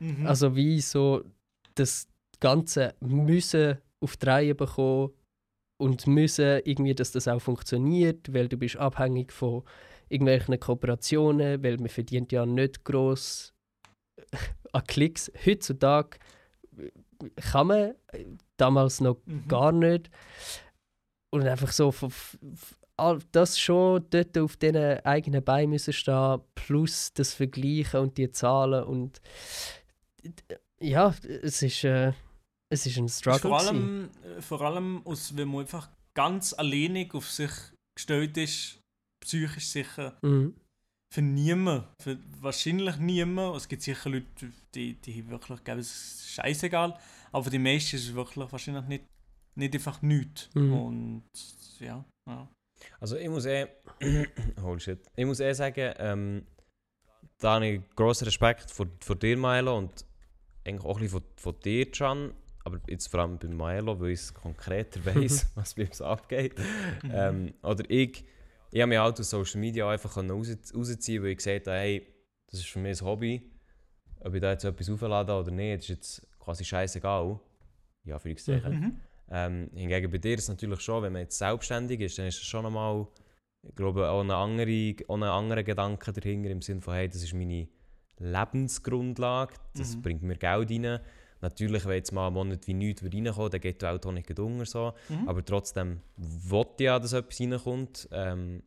[0.00, 0.26] Mhm.
[0.26, 1.22] also wie so
[1.74, 2.08] das
[2.40, 5.12] Ganze müssen auf die Reihe bekommen
[5.78, 9.62] und müssen irgendwie, dass das auch funktioniert, weil du bist abhängig von
[10.08, 13.52] irgendwelchen Kooperationen, weil man verdient ja nicht gross
[14.72, 15.30] an Klicks.
[15.46, 16.18] Heutzutage
[17.36, 18.24] kann man, äh,
[18.56, 19.48] damals noch Mhm.
[19.48, 20.10] gar nicht.
[21.32, 22.10] Und einfach so von,
[23.32, 28.84] das schon dort auf diesen eigenen Beinen müssen stehen, plus das Vergleichen und die Zahlen
[28.84, 29.20] und
[30.80, 32.12] ja, es ist, äh,
[32.72, 33.40] es ist ein Ist Struggle.
[33.40, 33.68] vor gewesen.
[33.68, 37.50] allem, äh, vor allem aus, wenn man einfach ganz alleinig auf sich
[37.96, 38.80] gestellt ist,
[39.24, 40.54] psychisch sicher, Mhm.
[41.12, 43.56] für niemanden, für wahrscheinlich niemanden.
[43.56, 46.96] Es gibt sicher Leute, die, die wirklich geben es scheißegal,
[47.32, 49.04] aber für die meisten ist es wirklich wahrscheinlich nicht,
[49.56, 50.48] nicht einfach nichts.
[50.54, 50.72] Mhm.
[50.72, 51.24] Und
[51.80, 52.48] ja, ja.
[53.00, 53.66] Also ich muss eh...
[54.62, 55.00] Holy shit.
[55.16, 56.46] Ich muss eh sagen, ähm,
[57.38, 60.04] da habe ich grossen Respekt vor, vor dir, Milo, und
[60.64, 62.32] eigentlich auch ein bisschen von, von dir, Can.
[62.64, 66.54] Aber jetzt vor allem bei Milo, weil ich es konkreter weiss, was bei uns abgeht.
[67.10, 68.24] ähm, oder ich,
[68.70, 72.06] ich habe mich halt aus Social Media einfach raus, rausziehen, weil ich gesagt habe, hey,
[72.48, 73.50] das ist für mich ein Hobby.
[74.20, 77.40] Ob ich da jetzt etwas auflade oder nicht, das ist jetzt quasi scheißegal.
[78.04, 79.00] Ja, für ich Mhm.
[79.30, 82.36] ähm, hingegen bei dir ist es natürlich schon, wenn man jetzt selbstständig ist, dann ist
[82.36, 83.06] es schon nochmal,
[83.62, 87.68] ich glaube, auch ein andere, anderer Gedanke dahinter im Sinne von, hey, das ist meine
[88.20, 90.02] Lebensgrundlage, das Mhm.
[90.02, 91.00] bringt mir Geld rein.
[91.42, 94.12] Natürlich, wenn jetzt mal ein Monat wie nichts würde reinkommen, dann geht die Welt auch
[94.12, 94.66] nicht unter.
[94.66, 94.92] So.
[95.08, 95.26] Mhm.
[95.28, 98.08] Aber trotzdem wollte ich ja, dass etwas reinkommt.
[98.12, 98.62] Ähm,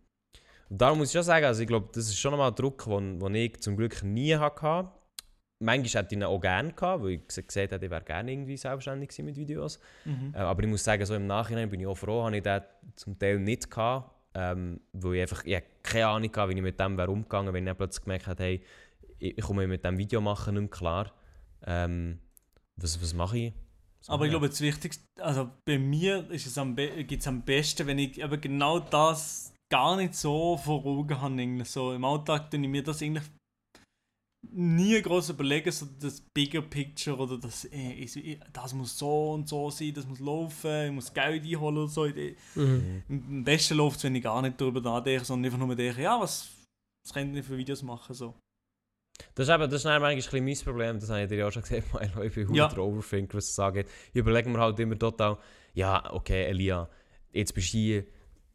[0.70, 2.84] Und darum muss ich schon sagen, also ich glaube, das ist schon nochmal ein Druck,
[2.86, 4.88] den, den ich zum Glück nie hatte.
[5.60, 8.32] Manchmal hätte ich ihn auch gerne gehabt, weil ich ges- gesehen habe, ich wäre gerne
[8.32, 9.80] irgendwie selbstständig gewesen mit Videos.
[10.04, 10.34] Mhm.
[10.34, 12.62] Äh, aber ich muss sagen, so im Nachhinein bin ich auch froh, habe ich den
[12.96, 16.80] zum Teil nicht gehabt, ähm, weil ich einfach ich keine Ahnung hatte, wie ich mit
[16.80, 18.62] dem wäre umgegangen wenn ich plötzlich gemerkt habe, hey,
[19.24, 21.14] ich, ich komme mit dem Video machen nicht mehr klar.
[21.66, 22.20] Ähm,
[22.76, 23.54] was, was mache ich?
[24.00, 27.42] Was Aber ich glaube, das Wichtigste, also bei mir ist es am, be gibt's am
[27.42, 31.66] besten, wenn ich eben genau das gar nicht so vor Augen habe.
[31.66, 33.24] So, Im Alltag tue ich mir das eigentlich
[34.52, 39.32] nie groß überlegen, so das Bigger Picture oder das, äh, ich, ich, das muss so
[39.32, 42.06] und so sein, das muss laufen, ich muss Geld einholen oder so.
[42.06, 43.04] Ich, Mhm.
[43.10, 46.20] am besten läuft es, wenn ich gar nicht darüber nachdenke, sondern einfach nur denke, ja,
[46.20, 46.52] was,
[47.06, 48.14] was kann ich für Videos machen?
[48.14, 48.36] So.
[49.36, 51.48] Das ist, eben, das ist manchmal ein bisschen mein Problem, das habe ich dir ja
[51.48, 52.76] auch schon gesagt, Milo, ich bin Ja.
[52.76, 53.88] Overthinker, was das angeht.
[54.12, 55.38] Ich überlege mir halt immer total,
[55.74, 56.90] ja, okay, Elia,
[57.32, 58.06] jetzt bist du hier,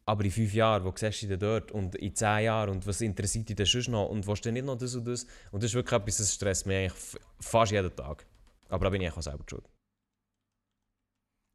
[0.05, 1.71] aber in fünf Jahren, wo siehst du dich denn dort?
[1.71, 4.09] Und in zehn Jahren, und was interessiert dich denn sonst noch?
[4.09, 5.25] Und willst du denn nicht noch das und das?
[5.51, 8.25] Und das ist wirklich etwas, das stresst mich eigentlich fast jeden Tag.
[8.69, 9.69] Aber da bin ich eigentlich auch selber schuld.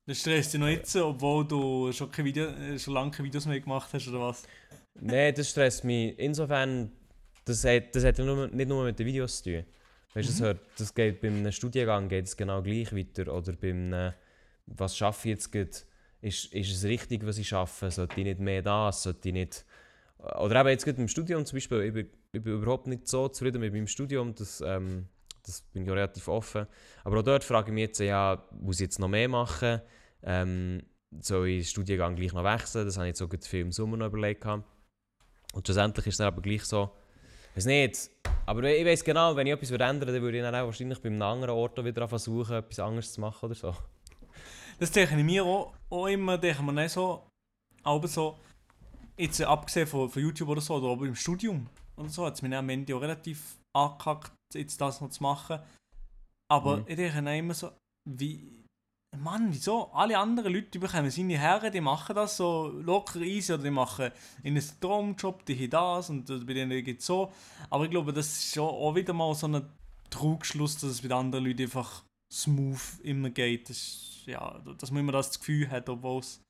[0.07, 3.47] Das stresst dich noch jetzt, obwohl du schon, keine Video, äh, schon lange keine Videos
[3.47, 4.47] mehr gemacht hast, oder was?
[5.01, 6.93] Nein, das stresst mich insofern,
[7.45, 9.65] das hat, das hat ja nur, nicht nur mit den Videos zu tun.
[10.15, 10.45] Weißt du, das, Mhm.
[10.45, 13.33] hört- das geht bei einem Studiengang geht es genau gleich weiter.
[13.35, 14.13] Oder bei einem,
[14.67, 15.71] was schaffe ich jetzt gerade?
[16.21, 17.91] Ist, ist es richtig, was ich schaffe?
[17.91, 19.03] Sollte ich nicht mehr das?
[19.03, 19.65] Sollte ich nicht...
[20.39, 23.29] Oder eben jetzt gerade im Studium zum Beispiel, ich bin, ich bin überhaupt nicht so
[23.29, 25.07] zufrieden mit meinem Studium, das, ähm,
[25.45, 26.67] das bin ich auch relativ offen.
[27.03, 29.83] Aber auch dort frage ich mich jetzt, ja, muss ich jetzt noch mehr machen?
[30.23, 30.83] Ähm,
[31.21, 32.87] soll ich den Studiengang gleich noch wechseln?
[32.87, 34.41] Das habe ich jetzt so gut viel im Sommer noch überlegt.
[34.41, 34.65] gehabt.
[35.53, 36.91] Und schlussendlich ist es dann aber gleich so,
[37.57, 38.11] weiß nicht,
[38.47, 40.67] aber ich weiß genau, wenn ich etwas würde ändern würde, dann würde ich dann auch
[40.67, 43.75] wahrscheinlich bei einem anderen Ort auch wieder versuchen, etwas anderes zu machen oder so.
[44.79, 47.29] Das denke ich mir auch, auch immer, denke man nicht so,
[47.83, 48.39] aber so,
[49.17, 52.43] jetzt abgesehen von, von YouTube oder so, oder aber im Studium oder so, hat es
[52.43, 55.61] mir am Ende auch relativ angekackt, jetzt das noch zu machen.
[56.51, 56.85] Aber Mhm.
[56.89, 57.71] ich denke dann immer so,
[58.09, 58.64] wie,
[59.23, 59.91] Mann, wieso?
[59.93, 64.11] Alle anderen Leute bekommen seine Herren, die machen das so locker easy oder die machen
[64.43, 67.33] in einem Traumjob, die haben das und bei denen geht es so.
[67.71, 69.67] Aber ich glaube, das ist schon auch wieder mal so ein
[70.11, 73.69] Trugschluss, dass es bei anderen Leuten einfach smooth immer geht.
[73.71, 76.41] Das ist, ja, dass man immer das Gefühl hat, obwohl es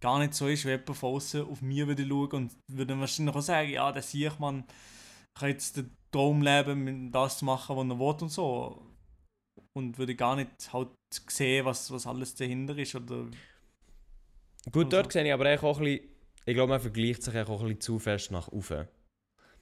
[0.00, 3.34] gar nicht so ist, wenn jemand von außen auf mich würde schauen und würde wahrscheinlich
[3.34, 4.64] auch sagen, ja, der sehe ich, man
[5.38, 8.82] kann jetzt den Traum leben, das zu machen, was er will und so.
[9.76, 12.94] Und würde gar nicht halt sehen, was, was alles dahinter ist.
[12.94, 13.26] Oder
[14.70, 16.08] Gut, dort Also- sehe ich aber eigentlich auch ein bisschen,
[16.44, 18.86] ich glaube, man vergleicht sich auch ein bisschen zu fest nach oben.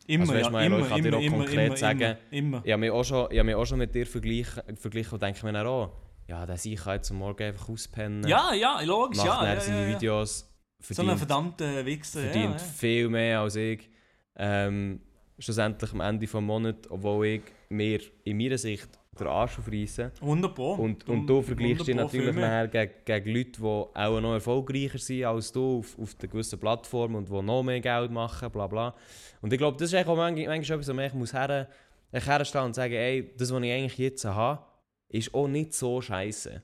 [0.09, 2.62] immer, Also, weißt ja, immer, ich kann dir immer, auch immer, konkret immer, sagen, immer.
[2.64, 5.22] Ich habe mich auch schon, ich habe mich auch schon mit dir verglichen, verglichen und
[5.22, 5.92] denke mir dann auch,
[6.28, 9.55] ja, der Sieg kann jetzt am Morgen einfach auspennen, Ja, ja, logisch, macht ja.
[9.55, 9.94] ja, seine ja, ja.
[9.97, 10.38] Videos,
[10.80, 12.20] So ein verdient, verdammter Wichser.
[12.20, 12.66] Verdient ja.
[12.66, 13.88] viel mehr als ich.
[14.36, 15.01] Ähm,
[15.38, 18.88] schlussendlich am Ende des Monats, obwohl ich mir in meiner Sicht
[19.24, 19.58] den Arsch.
[19.58, 20.74] 100 Pro.
[20.74, 24.32] Und, und du vergleichst dich 100 Pro natürlich nachher gegen, gegen Leute, die auch noch
[24.34, 28.50] erfolgreicher sind als du auf, auf einer gewissen Plattform und die noch mehr Geld machen,
[28.50, 28.94] bla bla.
[29.40, 31.68] Und ich glaube, das ist eigentlich auch manchmal, manchmal etwas, wo echt muss her,
[32.12, 34.62] herstehen und sagen, ey, das, was ich eigentlich jetzt habe,
[35.08, 36.62] ist auch nicht so scheiße.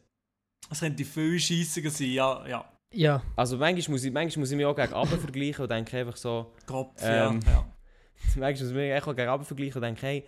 [0.71, 2.65] Es könnte viel scheissiger sein, ja, ja.
[2.95, 5.99] Ja, Also manchmal muss ich, manchmal muss ich mich auch gegen Abend vergleichen und denke
[5.99, 7.73] einfach so, Kopf, Ähm, ja, ja.
[8.37, 10.25] manchmal muss ich mich echt auch gegen Abend vergleichen und denke, hey,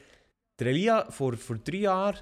[0.59, 2.17] der Elia vor, vor drei Jahren,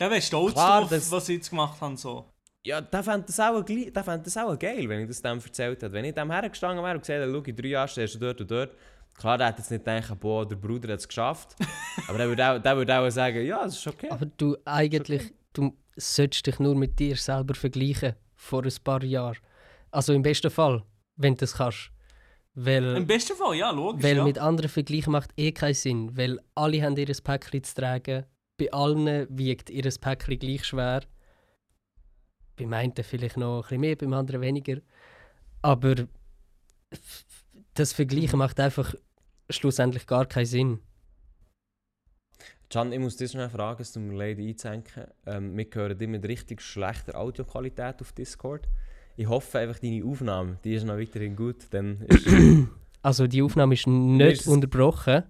[0.00, 1.96] Ja, wärst stolz Klar, drauf, das- was sie jetzt gemacht haben.
[1.96, 2.30] So.
[2.66, 5.82] Ja, der fände das, auch der fänd das auch geil, wenn ich das dem erzählt
[5.82, 5.92] hätte.
[5.92, 8.40] Wenn ich dem hergestanden wäre und gesagt hätte, schau, in drei Jahren stehst du dort
[8.40, 8.74] und dort.
[9.16, 11.54] Klar, der hätte jetzt nicht gedacht, boah, der Bruder hat es geschafft.
[12.08, 14.08] Aber der würde auch, der würde auch sagen, ja, das ist okay.
[14.10, 19.36] aber du eigentlich, du solltest dich nur mit dir selber vergleichen vor ein paar Jahren.
[19.92, 20.82] Also im besten Fall,
[21.16, 21.90] wenn du das kannst.
[22.54, 24.04] Weil, Im besten Fall, ja, logisch.
[24.04, 24.24] weil ja.
[24.24, 28.24] mit anderen vergleichen macht eh keinen Sinn, weil alle haben ihr Päckchen zu tragen.
[28.56, 31.02] Bei allen wiegt ihr Päckchen gleich schwer.
[32.56, 34.80] Beim einen vielleicht noch ein bisschen mehr, beim anderen weniger.
[35.62, 36.06] Aber
[37.74, 38.94] das Vergleichen macht einfach
[39.50, 40.80] schlussendlich gar keinen Sinn.
[42.70, 45.04] Can, ich muss dich schnell fragen, es tut mir leid einzudenken.
[45.26, 48.68] Ähm, wir hören dich mit richtig schlechter Audioqualität auf Discord.
[49.16, 51.56] Ich hoffe einfach, deine Aufnahme, die ist noch weiterhin gut.
[51.70, 52.06] Dann
[53.02, 55.24] Also die Aufnahme ist nicht ist unterbrochen.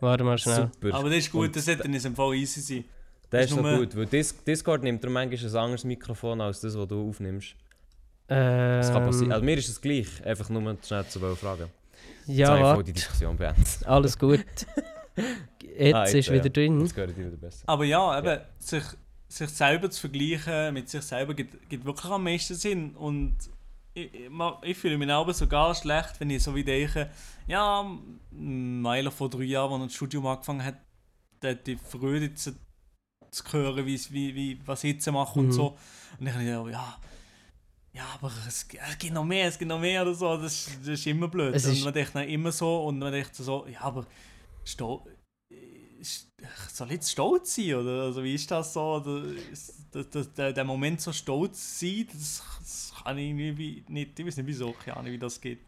[0.00, 0.70] Warte mal schnell.
[0.80, 0.94] super.
[0.96, 2.84] Aber das ist gut, Und das hätte in im Fall easy sein.
[3.30, 6.60] das ist ist so gut, weil Dis Discord nimmt darum manchmal ein anderes Mikrofon als
[6.60, 7.54] das, was du aufnimmst.
[8.30, 9.32] Ähm, Das kann passieren.
[9.32, 11.66] Also mir ist es gleich, einfach nur schnell zu fragen.
[12.26, 12.84] Jetzt ja, habe ich voll warte.
[12.84, 13.66] die Diskussion beendet.
[13.86, 14.44] Alles gut.
[15.78, 16.48] Jetzt Ah, ist jetzt, wieder ja.
[16.50, 16.80] drin.
[16.80, 17.62] Jetzt ich dich wieder besser.
[17.66, 18.82] Aber ja, eben, Sich,
[19.28, 22.94] sich selber zu vergleichen mit sich selber gibt, gibt wirklich am meisten Sinn.
[22.96, 23.36] Und
[23.94, 24.30] ich, ich,
[24.62, 27.10] ich fühle mich auch sogar schlecht, wenn ich so wie denke,
[27.46, 27.84] ja,
[28.30, 30.76] Meiler vor drei Jahren, als er das Studium angefangen hat,
[31.42, 32.50] der hat die Freude jetzt
[33.30, 35.52] zu hören, wie, wie, wie, was ich jetzt mache und Mhm.
[35.52, 35.76] so.
[36.18, 36.98] Und ich dachte, ja,
[37.94, 40.78] ja, aber es, es gibt noch mehr, es gibt noch mehr oder so, das, ist-
[40.80, 41.54] das ist immer blöd.
[41.54, 44.06] Es und man denkt dann immer so und man denkt so, ja, aber
[44.64, 44.80] ist-
[46.72, 47.74] soll ich jetzt stolz sein?
[47.74, 49.00] Oder also, wie ist das so?
[49.92, 54.26] Das, das, der, der Moment so stolz sein, das, das kann ich irgendwie nicht, ich
[54.26, 55.60] weiß nicht wieso, keine Ahnung, wie das geht.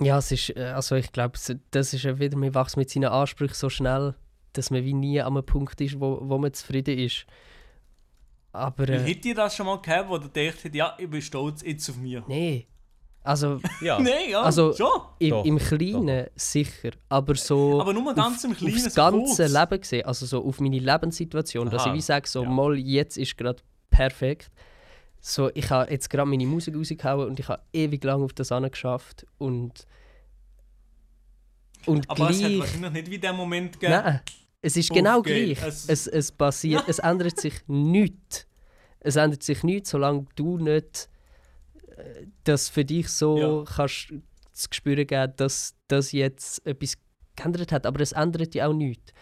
[0.00, 1.38] Ja, es ist, äh, also ich glaube,
[1.70, 4.14] das ist wieder, man wächst mit seinen Ansprüchen so schnell,
[4.52, 7.26] dass man wie nie an einem Punkt ist, wo, wo man zufrieden ist.
[8.52, 11.62] Aber äh, Hättet ihr das schon mal gehabt, wo ihr denkt, ja, ich bin stolz
[11.62, 12.20] jetzt auf mich?
[12.26, 12.66] nee.
[13.26, 13.98] Also Ja.
[14.00, 14.88] Nein, ja, Also- schon.
[15.18, 19.42] im, Doch, im Kleinen sicher, aber so Aber nur ganz im Kleinen, aufs so ganze
[19.44, 19.52] kurz.
[19.52, 22.48] Leben gesehen, also so auf meine Lebenssituation, dass Aha, ich wie sage, so ja.
[22.48, 23.60] mal jetzt ist gerade
[23.90, 24.50] perfekt.
[25.20, 28.48] So, ich habe jetzt gerade meine Musik rausgehauen und ich habe ewig lang auf das
[28.70, 29.86] geschafft und
[31.86, 33.92] und Aber es hat gleich wahrscheinlich nicht wie der Moment gegeben.
[33.92, 34.20] Nein,
[34.62, 35.54] es ist genau Aufgehen.
[35.54, 35.66] gleich.
[35.68, 38.46] Es- Es, es passiert, es ändert sich nichts.
[39.00, 41.08] Es ändert sich nichts, solange du nicht
[41.96, 43.64] äh, das für dich so Ja.
[43.76, 44.08] kannst
[44.52, 46.96] zu spüren geben, dass das jetzt etwas
[47.36, 47.86] geändert hat.
[47.86, 49.12] Aber es ändert ja auch nichts.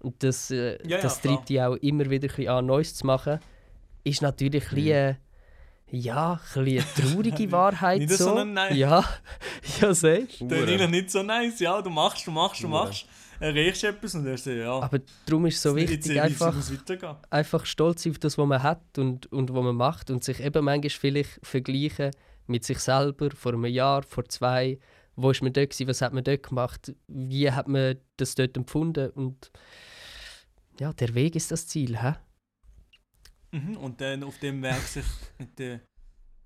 [0.00, 2.94] Und das, äh, Ja, ja, das treibt dich auch immer wieder ein bisschen an, Neues
[2.94, 3.38] zu machen.
[4.02, 5.14] Ist natürlich ein bisschen, äh,
[5.92, 7.98] ja, ein eine traurige Wahrheit.
[8.00, 8.76] nicht so ein Nein.
[8.76, 9.04] Ja,
[9.80, 11.60] ja, ist eigentlich nicht so nice.
[11.60, 12.84] Ja, du machst, du machst, du Hure.
[12.86, 13.06] machst,
[13.40, 16.54] erreichst etwas und dann du, ja, Aber darum ist es so wichtig, einfach
[17.30, 20.64] einfach stolz auf das, was man hat und, und was man macht und sich eben
[20.64, 22.10] manchmal vielleicht vergleichen
[22.50, 24.78] mit sich selber vor einem Jahr, vor zwei.
[25.16, 28.56] Wo ist man dort gewesen, was hat man dort gemacht, wie hat man das dort
[28.56, 29.50] empfunden und
[30.78, 32.14] ja, der Weg ist das Ziel, hä?
[33.52, 33.76] Mhm.
[33.76, 35.04] Und dann auf dem Weg sich
[35.38, 35.80] mit den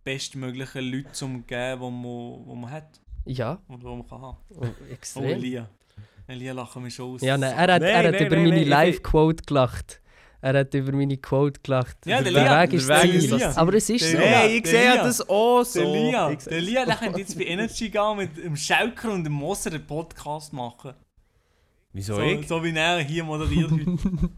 [0.02, 2.02] bestmöglichen Leuten zu umgeben, die man,
[2.46, 3.00] wo man hat.
[3.26, 4.38] Ja, Oder die man kann haben.
[4.50, 5.24] oh, Oh, extrem.
[5.24, 5.70] Elia.
[6.26, 7.20] Elia lachen wir schon aus.
[7.22, 10.00] Ja, nein, er hat, Nein, er hat nein, über meine Live-Quote gelacht.
[10.46, 11.96] Er hat über meine Quote gelacht.
[12.04, 13.56] Ja, der der Lia- Weg ist der das Weg ist das.
[13.56, 14.18] Aber es ist Der so.
[14.18, 15.80] Hey, ich sehe das auch so.
[15.80, 19.32] Der Lia, der Lia, der könnte jetzt bei Energy gehen mit dem Schelker und dem
[19.32, 20.92] Moser den Podcast machen.
[21.94, 22.46] Wieso So, ich?
[22.46, 23.84] so wie er hier moderiert heute.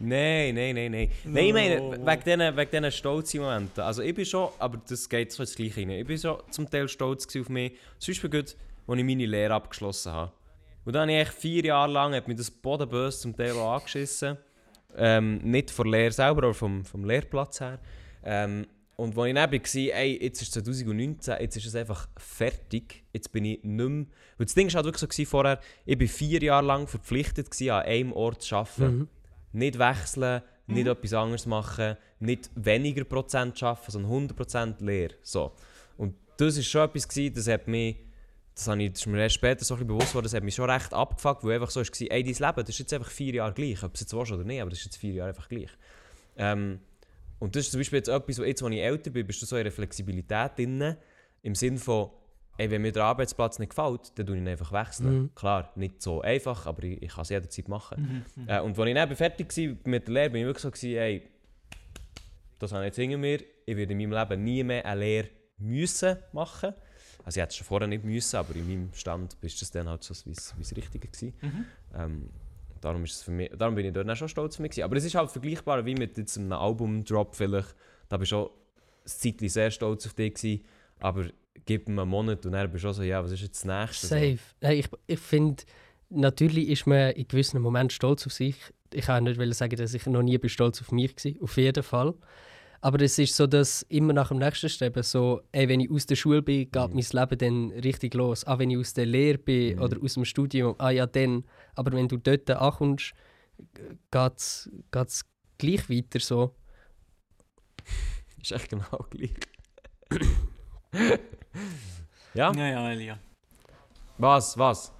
[0.00, 1.10] Nein, nein, nein, nein.
[1.22, 3.84] Nein, ich meine, wegen diesen, wegen diesen stolzen Momenten.
[3.84, 5.90] Also ich bin schon, aber das geht so ins Gleiche rein.
[5.90, 7.74] Ich bin schon zum Teil stolz auf mich.
[8.00, 8.56] Zum Beispiel gut,
[8.88, 10.32] als ich meine Lehre abgeschlossen habe.
[10.84, 13.74] Und dann habe ich echt vier Jahre lang, hat mich das bodenbös zum Teil auch
[13.74, 14.38] angeschissen.
[14.96, 17.78] Ähm, nicht von der Lehre selber, aber vom, vom Lehrplatz her.
[18.24, 18.66] Ähm,
[18.96, 23.02] und als ich dann war, ey, jetzt ist 2019, jetzt ist es einfach fertig.
[23.12, 24.06] Jetzt bin ich nicht mehr...
[24.36, 27.70] Weil das Ding war halt wirklich so vorher, ich war vier Jahre lang verpflichtet gewesen,
[27.70, 28.98] an einem Ort zu arbeiten.
[28.98, 29.08] Mhm.
[29.52, 35.14] Nicht wechseln, nicht etwas anderes machen, nicht weniger Prozent arbeiten, sondern 100% Lehre.
[35.22, 35.52] So.
[35.96, 37.96] Und das war schon etwas, gewesen, das hat mich,
[38.54, 40.54] das, habe ich, das ist mir erst später so ein bewusst geworden, das hat mich
[40.54, 43.34] schon recht abgefuckt, weil einfach so war, ey, dein Leben, das ist jetzt einfach vier
[43.34, 45.48] Jahre gleich, ob es jetzt willst oder nicht, aber das ist jetzt vier Jahre einfach
[45.48, 45.70] gleich.
[46.36, 46.80] Ähm,
[47.38, 49.46] und das ist zum Beispiel jetzt etwas, wo jetzt, als ich älter bin, bist du
[49.46, 50.96] so in einer Flexibilität drin,
[51.42, 52.10] im Sinne von,
[52.58, 55.22] ey, wenn mir der Arbeitsplatz nicht gefällt, dann tue ich ihn einfach wechseln.
[55.22, 55.34] Mhm.
[55.34, 58.24] Klar, nicht so einfach, aber ich, ich kann es jederzeit machen.
[58.36, 58.48] Mhm.
[58.48, 60.96] Äh, und als ich dann fertig war mit der Lehre, bin ich wirklich so, gewesen,
[60.96, 61.28] ey,
[62.58, 65.28] das habe ich jetzt hinter mir, ich werde in meinem Leben nie mehr eine Lehre
[65.58, 66.74] müssen machen.
[67.24, 69.88] Also ich hätte es schon vorher nicht müssen, aber in meinem Stand ist das dann
[69.88, 71.50] halt so, wie es richtig war.
[71.50, 71.64] Mhm.
[71.94, 72.28] Ähm,
[72.80, 74.70] darum, ist es für mich, darum bin ich dort dann schon stolz auf mich.
[74.72, 74.84] gewesen.
[74.84, 77.74] Aber es ist halt vergleichbar wie mit jetzt einem Albumdrop vielleicht.
[78.08, 78.50] Da bin ich schon ein
[79.04, 80.64] Zeitchen sehr stolz auf dich gewesen,
[81.00, 81.26] aber
[81.64, 83.88] gib mir einen Monat und dann bist du auch so, ja, was ist jetzt das
[83.88, 84.06] Nächste?
[84.06, 84.38] Safe.
[84.60, 85.62] Hey, ich ich finde,
[86.10, 88.56] natürlich ist man in gewissen Momenten stolz auf sich.
[88.92, 91.42] Ich kann nicht sagen, dass ich noch nie bin stolz auf mich war.
[91.42, 92.14] Auf jeden Fall.
[92.84, 96.04] Aber es ist so, dass immer nach dem nächsten Streben so, ey, wenn ich aus
[96.04, 96.94] der Schule bin, geht Mhm.
[96.94, 98.44] mein Leben dann richtig los.
[98.44, 99.82] Auch wenn ich aus der Lehre bin Mhm.
[99.82, 101.44] oder aus dem Studium, ah ja, dann.
[101.76, 103.14] Aber wenn du dort ankommst,
[104.10, 105.24] geht es
[105.58, 106.56] gleich weiter so.
[108.40, 109.30] Ist echt genau gleich.
[112.34, 112.52] ja?
[112.52, 113.18] Ja, ja, Elia.
[114.18, 114.58] Was?
[114.58, 114.92] Was?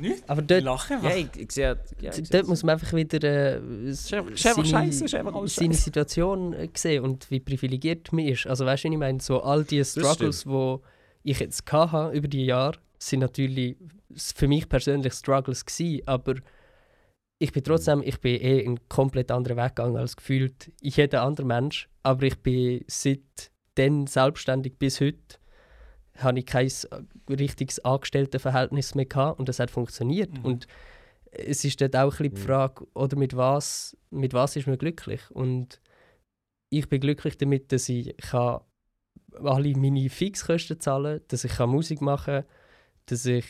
[0.00, 0.28] Nicht?
[0.28, 1.78] Aber dort, lache Ja, ich, ich sehe...
[2.00, 5.74] Ja, ich sehe dort muss man einfach wieder äh, einfach alles seine.
[5.74, 8.46] Situation äh, sehen und wie privilegiert man ist.
[8.46, 10.78] Also weißt du, was ich meine, so all die Struggles, die
[11.22, 13.76] ich jetzt hatte über die Jahre, sind natürlich
[14.16, 16.34] für mich persönlich Struggles gewesen, aber
[17.38, 21.46] ich bin trotzdem, ich bin eh einen komplett anderen Weg gegangen als gefühlt jeder andere
[21.46, 25.38] Mensch, aber ich bin seit dann selbstständig bis heute
[26.22, 30.32] habe ich kein äh, richtiges Angestelltenverhältnis mehr gehabt und das hat funktioniert.
[30.38, 30.44] Mhm.
[30.44, 30.66] Und
[31.32, 32.44] es ist dort auch ein bisschen die Mhm.
[32.46, 35.20] Frage, oder mit was, mit was ist man glücklich?
[35.30, 35.80] Und
[36.70, 38.60] ich bin glücklich damit, dass ich kann
[39.42, 42.44] alle meine Fixkosten zahlen, dass ich kann Musik machen kann,
[43.06, 43.44] dass ich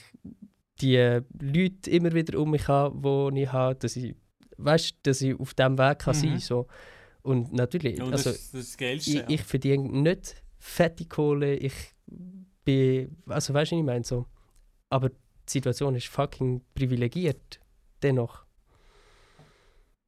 [0.80, 4.14] die Leute immer wieder um mich habe, die ich habe, dass ich,
[4.58, 6.38] weißt, dass ich auf diesem Weg kann sein Mhm.
[6.38, 6.66] so.
[7.22, 9.10] Und natürlich, Ja, das, also, ist- das ist das Geilste.
[9.28, 11.74] ich, ich verdiene nicht fette Kohle, ich
[12.64, 14.04] bin, also weißt du, ich meine?
[14.04, 14.26] So.
[14.90, 15.14] Aber die
[15.46, 17.61] Situation ist fucking privilegiert,
[18.02, 18.44] dennoch.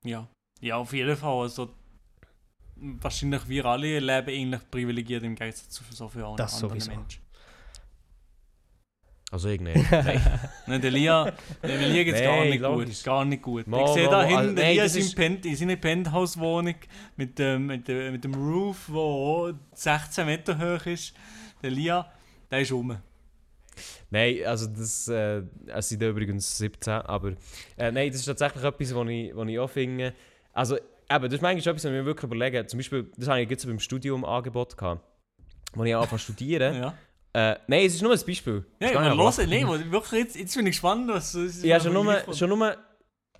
[0.04, 0.28] Ja.
[0.60, 1.42] ja, auf jeden Fall.
[1.42, 1.70] Also,
[2.76, 6.90] wahrscheinlich wir alle leben eigentlich privilegiert im Gegensatz zu so vielen anderen Das sowieso.
[6.90, 7.22] Menschen.
[9.30, 9.76] Also ich nicht.
[9.90, 10.40] Nein.
[10.66, 11.32] Nein, der Lia,
[11.62, 12.96] der Lia geht es gar nicht logisch.
[12.98, 13.04] gut.
[13.04, 13.66] Gar nicht gut.
[13.66, 16.74] Mal, ich sehe da hinten, Also, der Lia ist ist- in, seiner Penthouse-Wohnung
[17.16, 21.14] mit dem, mit, dem, mit dem Roof, der auch 16 Meter hoch ist.
[21.62, 22.12] Der Lia,
[22.52, 22.96] der ist rum.
[24.10, 27.32] Nein, also das, äh, es sind übrigens 17, aber
[27.78, 30.14] äh, nein, das ist tatsächlich etwas, was ich, was ich auch finde.
[30.52, 30.84] Also eben,
[31.24, 32.66] das ist manchmal etwas, was ich mir wirklich überlege.
[32.66, 35.02] Zum Beispiel, das habe ich jetzt beim Studium Angebot gehabt,
[35.72, 36.74] wo ich angefangen zu studieren.
[37.34, 38.66] Ja, äh, nein, es ist nur ein Beispiel.
[38.78, 42.22] ja aber los, wo- wirklich, jetzt, jetzt bin ich gespannt, was was- Ja, schon nur,
[42.34, 42.76] schon nur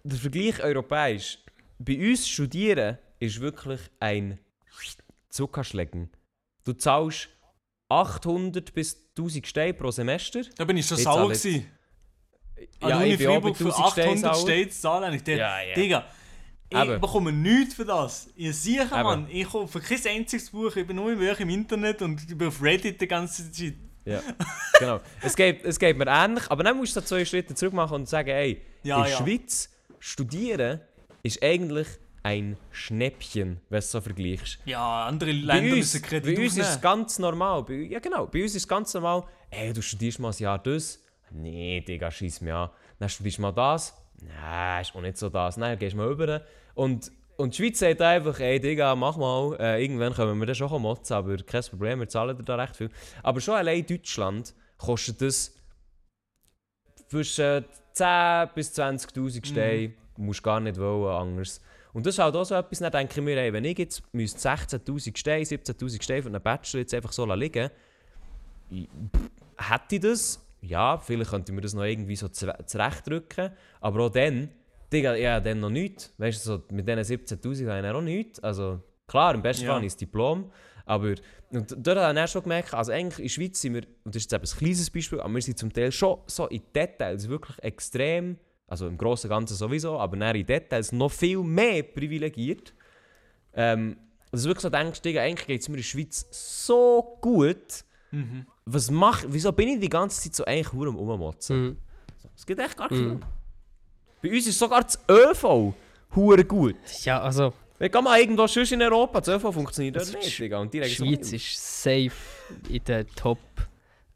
[0.02, 1.38] der Vergleich europäisch.
[1.78, 4.38] Bei uns studieren ist wirklich ein
[5.28, 6.10] Zuckerschlecken.
[6.64, 7.28] Du zahlst
[8.00, 10.42] 800 bis 1000 Steine pro Semester.
[10.56, 11.66] Da bin ich schon sauer gewesen.
[12.80, 14.42] Ja, An Uni Freiburg für 1000 Steine 800 sauer.
[14.42, 15.14] Steine zahlen.
[15.14, 15.74] Ich dachte, Ja, ja.
[15.74, 16.04] Digga,
[16.70, 17.00] ich Eben.
[17.00, 18.28] bekomme nichts für das.
[18.36, 18.88] Ihr Eben.
[18.90, 22.36] Mann, ich komme für kein einziges Buch, ich bin nur im im Internet und ich
[22.38, 23.74] bin auf Reddit die ganze Zeit.
[24.04, 24.20] Ja,
[24.78, 25.00] genau.
[25.20, 28.08] Es geht, es geht mir ähnlich, aber dann musst du zwei Schritte zurück machen und
[28.08, 29.16] sagen, ey, Ja, in der ja.
[29.18, 30.80] Schweiz studieren
[31.22, 31.86] ist eigentlich
[32.22, 34.58] ein Schnäppchen, wenn du es so vergleichst.
[34.64, 37.64] Ja, andere Bei Länder uns, müssen bei Kredit uns ist es ganz normal.
[37.64, 40.58] Bei, ja genau, bei uns ist es ganz normal, ey, du studierst mal ein Jahr
[40.58, 41.02] das.
[41.30, 42.70] Nee, Digga, schieß mir an.
[42.98, 43.94] Dann studierst du mal das.
[44.20, 45.56] Nein, ist auch nicht so das.
[45.56, 46.42] Nein, gehst mal rüber.
[46.74, 49.56] Und, und die Schweiz sagt einfach, ey, Digga, mach mal.
[49.58, 52.76] Äh, irgendwann können wir das schon motzen, aber kein Problem, wir zahlen dir da recht
[52.76, 52.90] viel.
[53.22, 55.56] Aber schon allein Deutschland kostet das
[57.08, 57.64] zwischen
[57.94, 59.94] 10 bis 20'000 Steine.
[60.14, 61.60] Du musst gar nicht wollen, anders.
[61.92, 64.02] Und das ist halt auch so etwas, dann denke ich mir, ey, wenn ich jetzt
[64.14, 67.70] müsste 16'000 Steine, 17'000 Steine für einen Bachelor jetzt einfach so liegen
[69.58, 70.46] hätte ich das?
[70.62, 73.50] Ja, vielleicht könnte ich mir das noch irgendwie so zure- zurechtdrücken.
[73.80, 74.48] Aber auch dann,
[74.92, 76.14] Digga, ja, dann noch nichts.
[76.18, 78.40] Weißt du, so mit diesen 17'000 habe ich dann auch nichts.
[78.40, 79.72] Also, klar, im besten Ja.
[79.74, 80.50] Fall das Diplom.
[80.86, 81.14] Aber
[81.50, 84.14] und dort habe ich dann schon gemerkt, also eigentlich in der Schweiz sind wir, und
[84.14, 86.62] das ist jetzt eben ein kleines Beispiel, aber wir sind zum Teil schon so in
[86.74, 88.38] Details wirklich extrem,
[88.72, 92.72] also im Großen und Ganzen sowieso, aber dann in Details noch viel mehr privilegiert.
[93.52, 93.98] Ähm,
[94.30, 97.84] dass du wirklich so denkst, Digga, eigentlich geht es mir in der Schweiz so gut.
[98.12, 98.46] Mhm.
[98.64, 101.62] Was mach, wieso bin ich die ganze Zeit so eigentlich hure am Rummotzen?
[101.62, 101.76] Mhm.
[102.34, 103.20] Es geht echt gar nicht Mhm.
[104.22, 105.74] Bei uns ist sogar das ÖV
[106.16, 106.76] hure gut.
[107.02, 110.60] Ja, also, Wenn geh mal irgendwo sonst in Europa, das ÖV funktioniert Also, nicht, Digga.
[110.60, 111.36] Und die so Schweiz viel.
[111.36, 112.12] ist safe
[112.70, 113.38] in der Top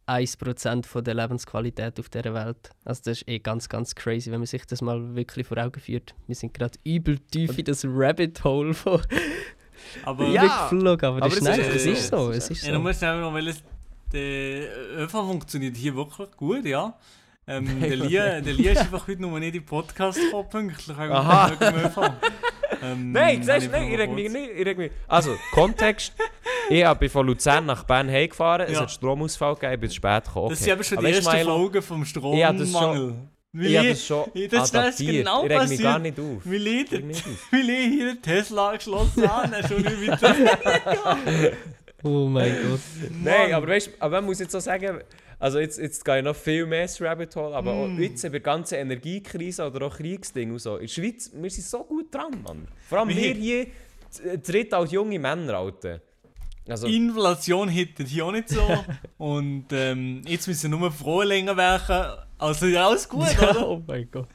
[0.07, 2.71] 1% von der Lebensqualität auf dieser Welt.
[2.85, 5.81] Also das ist eh ganz, ganz crazy, wenn man sich das mal wirklich vor Augen
[5.81, 6.15] führt.
[6.27, 9.01] Wir sind gerade übel tief in das Rabbit Hole von
[10.05, 12.63] Aber Ja, geflogen, aber das aber ist, es nice, ist- das ist so, es ist
[12.65, 12.83] Ja, du so.
[12.83, 13.63] musst schnell noch weil es-
[14.13, 16.97] der ÖV funktioniert hier wirklich gut, ja.
[17.49, 20.97] Ähm, der, Lia, der Lia ist einfach heute noch nicht in den Podcast gekommen, pünktlich
[20.97, 21.51] Aha.
[22.93, 24.51] Ähm, Nein, siehst du, nein, ich reg mich nicht.
[24.57, 24.91] Ich reg mich.
[25.09, 26.13] Also, Kontext.
[26.71, 28.81] ich bin von Luzern nach Bern heimgefahren, es Ja.
[28.83, 30.51] hat Stromausfall gegeben, ich bin zu spät gekommen.
[30.51, 30.65] Das Okay.
[30.65, 32.23] sind eben schon die Aber du, ersten Milo, Folgen vom das ist schon-
[32.73, 33.15] Strommangel.
[33.59, 35.11] Weil Ich habe das schon ich- das ist adaptiert.
[35.17, 35.83] genau ich reg mich passiert.
[35.83, 36.27] gar nicht auf.
[36.45, 40.35] Weil ich, Ich mich weil ich hier den Tesla angeschlossen habe, dann schon nicht weiter.
[42.05, 42.81] Oh mein Gott.
[43.25, 45.01] Nein, aber weißt du, aber man muss jetzt so sagen,
[45.39, 48.01] also jetzt, jetzt gehe ich noch viel mehr ins Rabbit Hole, aber auch Mm.
[48.01, 51.65] jetzt bei der ganzen Energiekrise oder auch Kriegsding und so, in der Schweiz, wir sind
[51.65, 52.67] so gut dran, Mann.
[52.89, 53.67] Vor allem Wir- hier,
[54.43, 56.01] tritt als junge Männer, Alter.
[56.69, 58.61] Also, Inflation hittet hier auch nicht so.
[59.19, 62.19] Und ähm, jetzt müssen wir nur froh länger werken.
[62.39, 63.69] Also ja, alles gut, Ja, oder?
[63.69, 64.29] oh mein Gott.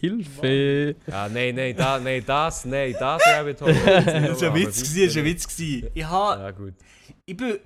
[0.00, 0.94] Hilfe!
[1.06, 3.74] ja, nein, nein, da, nein, das, nein, das Rabbit Hole.
[3.84, 5.48] Das war ein Witz, gewesen, das war ein Witz.
[5.56, 5.90] gewesen.
[5.92, 6.74] Ich, habe, Ja, gut.
[7.26, 7.58] ich bin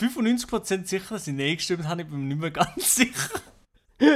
[0.00, 2.02] 95% sicher, dass ich Nein gestimmt habe.
[2.02, 3.30] Ich bin mir nicht mehr ganz sicher.
[3.98, 4.14] ich bin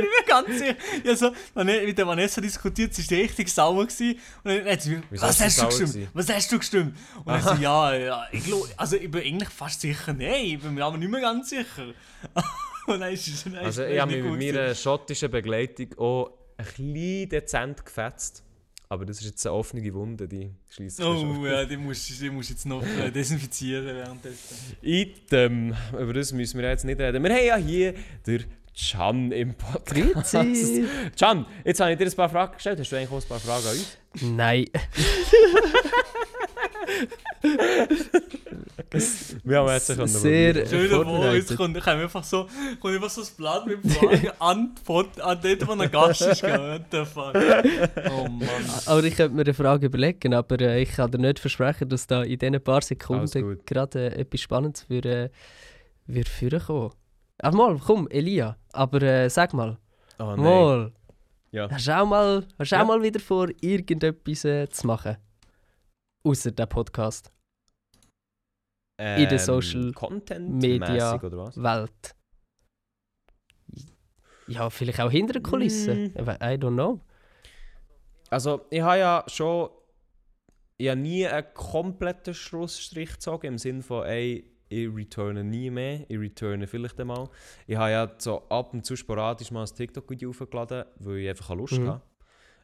[0.00, 0.76] nicht mehr ganz sicher.
[1.02, 3.86] Ich habe so Vane- mit der Vanessa diskutiert, sie war richtig sauer.
[3.86, 4.18] Gewesen.
[4.42, 5.92] Und dann hat sie mir, was hast du gestimmt?
[5.92, 6.08] gewesen?
[6.14, 6.96] Was hast du gestimmt?
[7.16, 10.58] Und dann so, ja, ja, ich glaub, also ich bin eigentlich fast sicher, nein, ich
[10.60, 11.92] bin mir aber nicht mehr ganz sicher.
[12.86, 16.64] Und dann ist dann Also ist ich habe mich mit meiner schottischen Begleitung auch ein
[16.64, 18.42] bisschen dezent gefetzt.
[18.90, 21.40] Aber das ist jetzt eine offene Wunde, die schließt schon.
[21.40, 24.56] Oh ja, die musst die musst du jetzt noch äh, desinfizieren währenddessen.
[24.80, 27.22] Item, über das müssen wir jetzt nicht reden.
[27.22, 27.94] Wir haben ja hier
[28.26, 28.40] der
[28.78, 30.32] Can im Podcast.
[30.34, 30.84] Grüezi!
[31.18, 32.78] Can, jetzt habe ich dir ein paar Fragen gestellt.
[32.78, 33.98] Hast du eigentlich auch ein paar Fragen an uns?
[34.22, 34.66] Nein.
[39.44, 41.34] Wir haben jetzt schon Sehr- vor, vorbereitet.
[41.50, 42.48] jetzt kommt, kommt einfach so,
[42.80, 44.74] kommt einfach so das Blatt mit Fragen an,
[45.22, 46.42] an dort, wo ein Gast ist.
[46.42, 47.34] What the fuck?
[48.10, 48.48] Oh Mann.
[48.86, 52.06] Aber ich könnte mir eine Frage überlegen, aber äh, ich kann dir nicht versprechen, dass
[52.06, 55.30] da in diesen paar Sekunden gerade äh, etwas Spannendes würde, äh,
[56.06, 56.92] würde vorkommen.
[57.40, 59.78] Aber mal, komm, Elia, aber äh, sag mal,
[60.18, 60.40] Oh nein.
[60.40, 60.92] mal,
[61.52, 61.70] Ja.
[61.70, 62.82] hast du auch mal, hast Ja.
[62.82, 65.16] auch mal wieder vor, irgendetwas äh, zu machen?
[66.24, 67.32] Außer der Podcast,
[69.00, 71.20] in der Social Content Media?
[71.22, 72.16] Welt.
[74.48, 76.04] Ja, vielleicht auch hinter den Kulissen.
[76.14, 76.18] Mm.
[76.18, 77.00] I don't know.
[78.30, 79.70] Also, ich habe ja schon
[80.80, 86.04] ich habe nie einen kompletten Schlussstrich gezogen, im Sinne von, ey, ich returne nie mehr,
[86.08, 87.28] ich returne vielleicht einmal.
[87.66, 91.54] Ich habe ja so ab und zu sporadisch mal ein TikTok-Video aufgeladen, weil ich einfach
[91.54, 91.88] Lust Mhm.
[91.88, 92.02] hatte.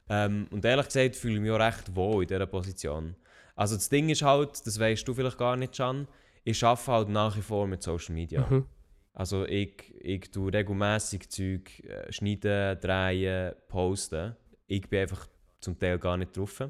[0.08, 3.16] Ähm, und ehrlich gesagt fühle ich mich auch recht wohl in dieser Position.
[3.56, 6.06] Also das Ding ist halt, das weißt du vielleicht gar nicht, Can,
[6.42, 8.46] ich arbeite halt nach wie vor mit Social Media.
[8.48, 8.66] Mhm.
[9.14, 14.34] Also ich, ich tue regelmäßig Zeug äh, schneiden, drehen, posten.
[14.66, 15.28] Ich bin einfach
[15.60, 16.60] zum Teil gar nicht drauf.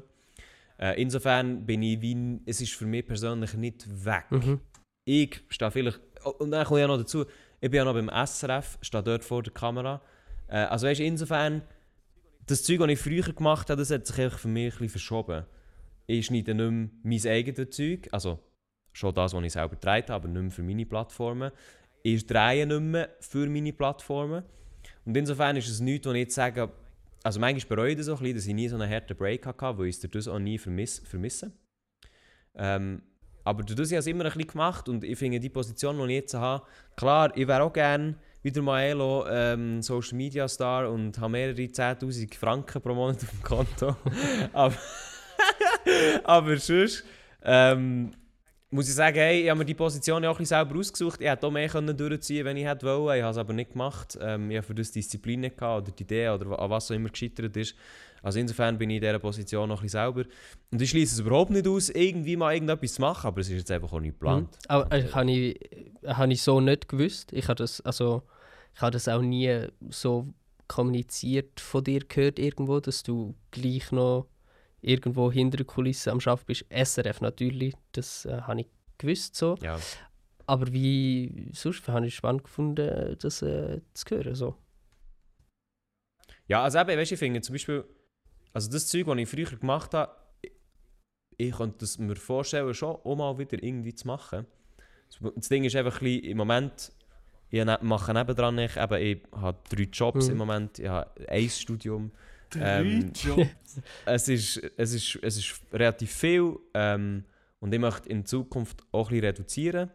[0.77, 4.25] Äh, insofern bin ich wie, es ist für mich persönlich nicht weg.
[4.29, 4.59] Mhm.
[5.05, 7.25] Ich stehe vielleicht, oh, und dann komme ich ja noch dazu,
[7.61, 10.01] ich bin ja noch beim SRF, stehe dort vor der Kamera.
[10.47, 11.61] Äh, also weißt du, insofern,
[12.47, 15.45] das Zeug, das ich früher gemacht habe, das hat sich für mich ein bisschen verschoben.
[16.07, 18.39] Ich schneide nicht mehr mein eigenes Zeug, also
[18.93, 21.51] schon das, was ich selber getragen habe, aber nicht mehr für meine Plattformen.
[22.03, 24.43] Ich drehe nicht mehr für meine Plattformen.
[25.05, 26.71] Und insofern ist es nichts, wo ich jetzt sage,
[27.23, 29.45] also manchmal bereue ich das auch ein bisschen, dass ich nie so einen harten Break
[29.45, 31.51] hatte, weil ich es auch nie vermiss, vermisse.
[32.53, 33.01] Ähm,
[33.45, 35.97] aber durch das habe ich es immer ein bisschen gemacht und ich finde die Position,
[35.99, 36.65] die ich jetzt habe,
[36.97, 42.35] klar, ich wäre auch gerne wieder mal ähm, Social Media Star und habe mehrere 10'000
[42.35, 43.95] Franken pro Monat auf dem Konto.
[44.53, 44.75] aber,
[46.23, 47.03] aber sonst
[47.43, 48.11] ähm,
[48.71, 51.21] muss ich sagen, hey, ich habe mir die Position auch ein selber ausgesucht.
[51.21, 53.17] Ich hätte auch mehr können durchziehen wenn ich hätte wollen.
[53.17, 54.17] Ich habe es aber nicht gemacht.
[54.19, 56.95] Ähm, ich habe für das Disziplin nicht gehabt oder die Idee oder an was auch
[56.95, 57.75] immer gescheitert ist.
[58.25, 60.23] Also insofern bin ich in dieser Position noch ein bisschen selber.
[60.71, 63.57] Und ich schließe es überhaupt nicht aus, irgendwie mal irgendetwas zu machen, aber es ist
[63.57, 64.49] jetzt einfach auch nicht geplant.
[64.49, 64.57] Mhm.
[64.67, 65.59] Aber äh, habe ich,
[66.07, 67.31] habe ich so nicht gewusst.
[67.33, 68.23] Ich habe das, also,
[68.73, 70.33] ich habe das auch nie so
[70.67, 74.25] kommuniziert von dir gehört irgendwo, dass du gleich noch
[74.81, 76.65] irgendwo hinter der Kulisse am Schaffen bist.
[76.71, 78.67] SRF natürlich, das äh, habe ich
[78.97, 79.55] gewusst so.
[79.61, 79.77] Ja.
[80.47, 84.33] Aber wie sonst habe ich spannend gefunden, das äh, zu hören.
[84.33, 84.55] So.
[86.47, 87.85] Ja, also eben, weißt ich finde zum Beispiel,
[88.55, 90.11] also das Zeug, das ich früher gemacht habe,
[91.37, 94.45] ich, könnte es mir vorstellen, schon auch mal wieder irgendwie zu machen.
[95.35, 96.93] Das Ding ist einfach ein bisschen, im Moment,
[97.49, 100.31] ich ne- mache nebendran, ich, eben, ich habe drei Jobs Mhm.
[100.31, 102.11] im Moment, ich habe ein Studium.
[102.49, 103.81] Drei Ähm, Jobs.
[104.05, 107.25] Es ist, es ist, es ist relativ viel ähm,
[107.59, 109.91] und ich möchte in Zukunft auch ein bisschen reduzieren.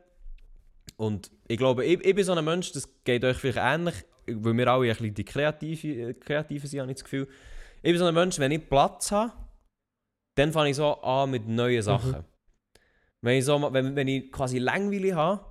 [0.99, 3.95] Und ich glaube, ich, ich bin so ein Mensch, das geht euch vielleicht ähnlich,
[4.27, 7.27] weil wir alle ein bisschen die Kreative, Kreativen sind, habe ich das Gefühl.
[7.83, 9.33] Ich bin so ein Mensch, wenn ich Platz habe,
[10.37, 12.25] dann fange ich so an mit neuen Sachen.
[13.23, 15.45] Wenn, ich so, wenn, wenn ich quasi Langweile habe,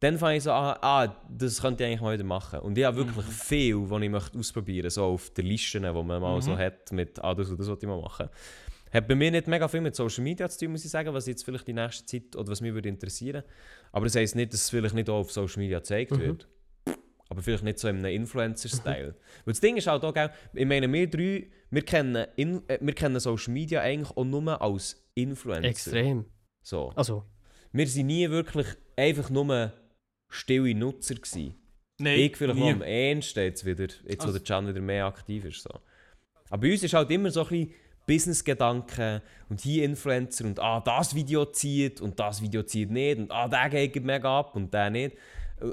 [0.00, 2.60] dann fange ich so an, ah, das könnte ich eigentlich mal wieder machen.
[2.60, 3.30] Und ich habe wirklich Mhm.
[3.30, 6.58] viel, was ich möchte ausprobieren so auf den Listen, die man mal so Mhm.
[6.58, 8.28] hat, mit, ah, das und das wollte ich mal machen.
[8.92, 11.26] Hat bei mir nicht mega viel mit Social Media zu tun, muss ich sagen, was
[11.26, 13.42] jetzt vielleicht die nächste Zeit oder was mich würde interessieren.
[13.92, 16.18] Aber das heisst nicht, dass es vielleicht nicht auch auf Social Media gezeigt Mhm.
[16.20, 16.48] wird.
[17.30, 19.14] Aber vielleicht nicht so in einem Influencer-Style.
[19.44, 22.78] Weil das Ding ist halt auch, gell, ich meine, wir drei, wir kennen, in, äh,
[22.80, 25.68] wir kennen Social Media eigentlich auch nur als Influencer.
[25.68, 26.24] Extrem.
[26.62, 26.90] So.
[26.96, 27.24] Also,
[27.72, 28.66] Wir waren nie wirklich
[28.96, 29.72] einfach nur
[30.30, 31.14] stille Nutzer.
[31.16, 31.54] Gewesen.
[32.00, 32.70] Nein, ich vielleicht nie.
[32.70, 35.62] am ehesten jetzt wieder, jetzt wo Also- der Can wieder mehr aktiv ist.
[35.62, 35.70] So.
[36.48, 37.74] Aber bei uns ist halt immer so ein bisschen
[38.06, 39.20] Business-Gedanken
[39.50, 43.48] und hier Influencer und ah, das Video zieht und das Video zieht nicht und ah,
[43.48, 45.16] der geht mega ab und der nicht.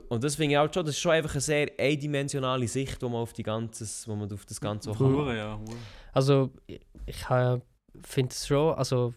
[0.09, 3.09] Und das finde ich halt schon, das ist schon einfach eine sehr eindimensionale Sicht, wo
[3.09, 5.13] man auf, die ganzes, wo man auf das Ganze auch kann.
[5.13, 5.77] Hure, ja, hure.
[6.13, 7.25] Also ich,
[8.03, 9.13] finde es schon, also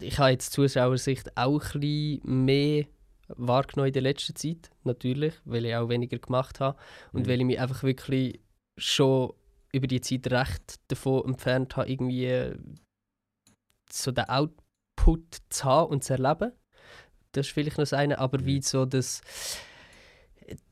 [0.00, 2.86] ich habe jetzt Zuschauersicht auch ein bisschen mehr
[3.28, 6.78] wahrgenommen in der letzten Zeit, natürlich, weil ich auch weniger gemacht habe
[7.12, 7.28] und Mhm.
[7.28, 8.40] weil ich mich einfach wirklich
[8.78, 9.32] schon
[9.72, 12.52] über die Zeit recht davon entfernt habe, irgendwie
[13.90, 16.52] so den Output zu haben und zu erleben.
[17.32, 18.46] Das ist vielleicht noch das eine, aber Mhm.
[18.46, 19.20] wie so das,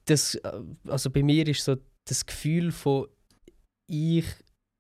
[0.07, 1.77] das, äh, also bei mir ist so
[2.09, 3.09] das Gefühl von
[3.89, 4.25] ich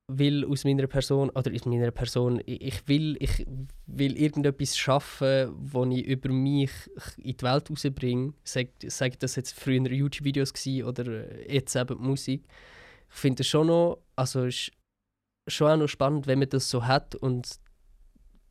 [0.09, 3.45] will aus meiner Person oder aus meiner Person ich will ich
[3.87, 6.71] will irgendetwas schaffen, wo ich über mich
[7.17, 8.33] in die Welt rausbringe.
[8.45, 10.53] Sag, sag das jetzt früher YouTube-Videos
[10.85, 12.45] oder äh, jetzt eben die Musik.
[13.09, 14.71] Ich finde es schon noch, also ist
[15.49, 17.49] schon auch noch spannend, wenn man das so hat und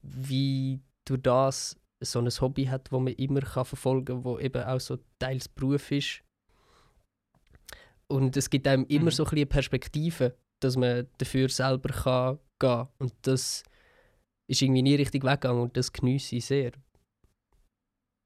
[0.01, 4.63] wie durch das so ein Hobby hat, wo man immer kann verfolgen kann, wo eben
[4.63, 6.21] auch so teils Beruf ist.
[8.07, 9.11] Und es gibt einem immer Mhm.
[9.11, 13.63] so ein bisschen Perspektive, dass man dafür selber kann gehen Und das
[14.47, 16.71] ist irgendwie nie richtig weggegangen und das genieße ich sehr.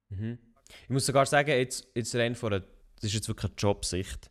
[0.10, 0.38] Mhm.
[0.84, 2.66] Ich muss sogar sagen, jetzt, jetzt rein von einer,
[2.96, 4.30] das ist jetzt wirklich eine Jobsicht.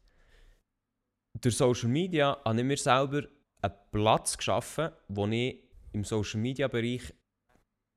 [1.41, 3.23] Durch Social Media habe ich mir selber
[3.63, 7.15] einen Platz geschaffen, wo ich im Social Media Bereich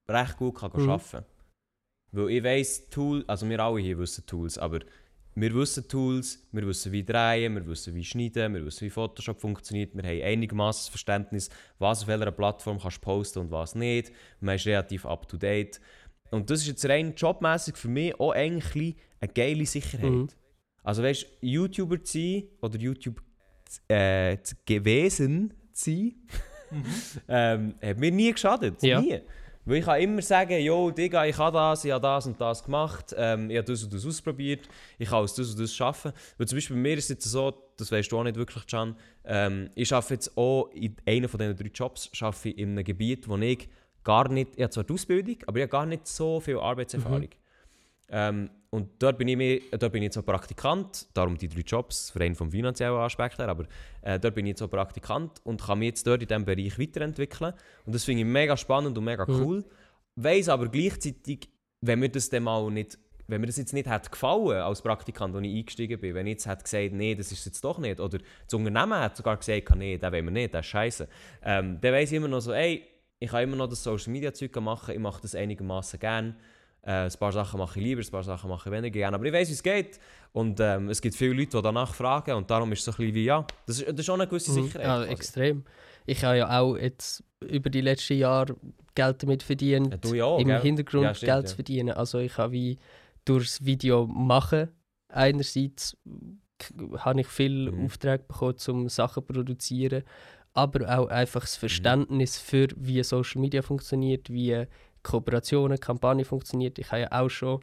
[0.08, 0.90] recht gut kann Mhm.
[0.90, 1.26] arbeiten kann.
[2.14, 4.80] Weil ich weiss, Tool, also wir alle hier wissen Tools, aber
[5.34, 9.40] wir wissen Tools, wir wissen wie drehen, wir wissen wie schneiden, wir wissen wie Photoshop
[9.40, 11.50] funktioniert, wir haben einigermaßen Verständnis,
[11.80, 14.12] was auf welcher Plattform kannst du posten und was nicht.
[14.42, 15.80] Man ist relativ up to date.
[16.32, 20.12] Und das ist jetzt rein jobmäßig für mich auch eigentlich eine geile Sicherheit.
[20.12, 20.28] Mhm.
[20.84, 23.22] Also weißt du, YouTuber zu sein oder YouTube
[23.88, 26.16] äh, gewesen zu sein,
[27.30, 28.82] ähm, hat mir nie geschadet.
[28.84, 29.00] Ja.
[29.00, 29.22] Nie.
[29.66, 32.64] Weil ich kann immer sagen, yo, Digga, ich habe das, ich habe das und das
[32.64, 36.14] gemacht, ähm, ich habe das und das ausprobiert, ich kann aus das und das arbeiten.
[36.38, 38.66] Weil zum Beispiel bei mir ist es jetzt so, das weißt du auch nicht wirklich,
[38.66, 42.84] Can, ähm, ich arbeite jetzt auch in einem von diesen drei Jobs arbeite in einem
[42.84, 43.70] Gebiet, wo ich
[44.04, 47.30] gar nicht, ich habe zwar die Ausbildung, aber ich habe gar nicht so viel Arbeitserfahrung.
[48.12, 51.62] Ähm, und dort bin, ich mehr, dort bin ich jetzt auch Praktikant, darum die drei
[51.62, 53.66] Jobs, rein vom finanziellen Aspekt her, aber
[54.02, 56.80] äh, dort bin ich jetzt auch Praktikant und kann mich jetzt dort in diesem Bereich
[56.80, 57.54] weiterentwickeln.
[57.86, 59.42] Und das finde ich mega spannend und mega Mhm.
[59.42, 59.66] cool.
[60.16, 61.50] Weiss aber gleichzeitig,
[61.82, 62.98] wenn mir das dann mal nicht,
[63.28, 66.34] wenn mir das jetzt nicht hat gefallen als Praktikant, als ich eingestiegen bin, wenn ich
[66.34, 69.76] jetzt hätte gesagt, nee, das ist jetzt doch nicht, oder das Unternehmen hat sogar gesagt,
[69.76, 71.08] nee, das wollen wir nicht, das ist scheiße,
[71.44, 72.84] ähm, dann weiss ich immer noch so, ey,
[73.20, 76.36] ich kann immer noch das Social Media Zeug machen, ich mache das einigermaßen gern.
[76.84, 79.16] Äh, ein paar Sachen mache ich lieber, ein paar Sachen mache ich weniger gerne.
[79.16, 80.00] Aber ich weiß, wie es geht.
[80.34, 82.36] Und ähm, es gibt viele Leute, die danach fragen.
[82.36, 84.28] Und darum ist es so ein bisschen wie, ja, das ist, das ist schon eine
[84.28, 84.64] gewisse Mhm.
[84.64, 84.86] Sicherheit.
[84.88, 85.12] Ja, quasi.
[85.12, 85.64] extrem.
[86.08, 88.56] Ich habe ja auch jetzt über die letzten Jahre
[88.96, 90.60] Geld damit verdient, Ja, auch, im gell?
[90.62, 91.92] Hintergrund Ja, stimmt, Geld zu verdienen.
[91.92, 92.78] Also ich habe wie
[93.26, 94.70] durchs Video machen,
[95.10, 95.96] einerseits
[96.98, 97.86] habe ich viele Mhm.
[97.86, 100.04] Aufträge bekommen, um Sachen zu produzieren,
[100.54, 104.66] aber auch einfach das Verständnis für, wie Social Media funktioniert, wie
[105.04, 106.80] Kooperationen, Kampagnen funktioniert.
[106.80, 107.62] Ich habe ja auch schon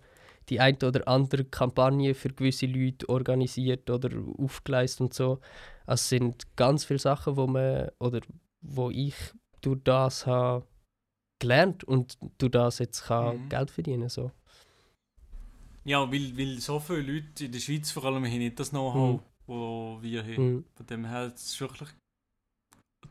[0.49, 5.41] die eine oder andere Kampagne für gewisse Leute organisiert oder aufgeleistet und so.
[5.87, 8.21] Also es sind ganz viele Sachen, wo man oder
[8.63, 9.15] wo ich
[9.61, 10.67] durch das habe
[11.39, 13.49] gelernt und durch das jetzt kann Mhm.
[13.49, 14.31] Geld verdienen so.
[15.85, 19.21] Ja, weil, weil so viele Leute in der Schweiz vor allem haben nicht das Know-how,
[19.21, 19.25] Mhm.
[19.47, 20.55] wo wir haben.
[20.55, 20.65] Mhm.
[20.75, 21.89] Von dem her ist es wirklich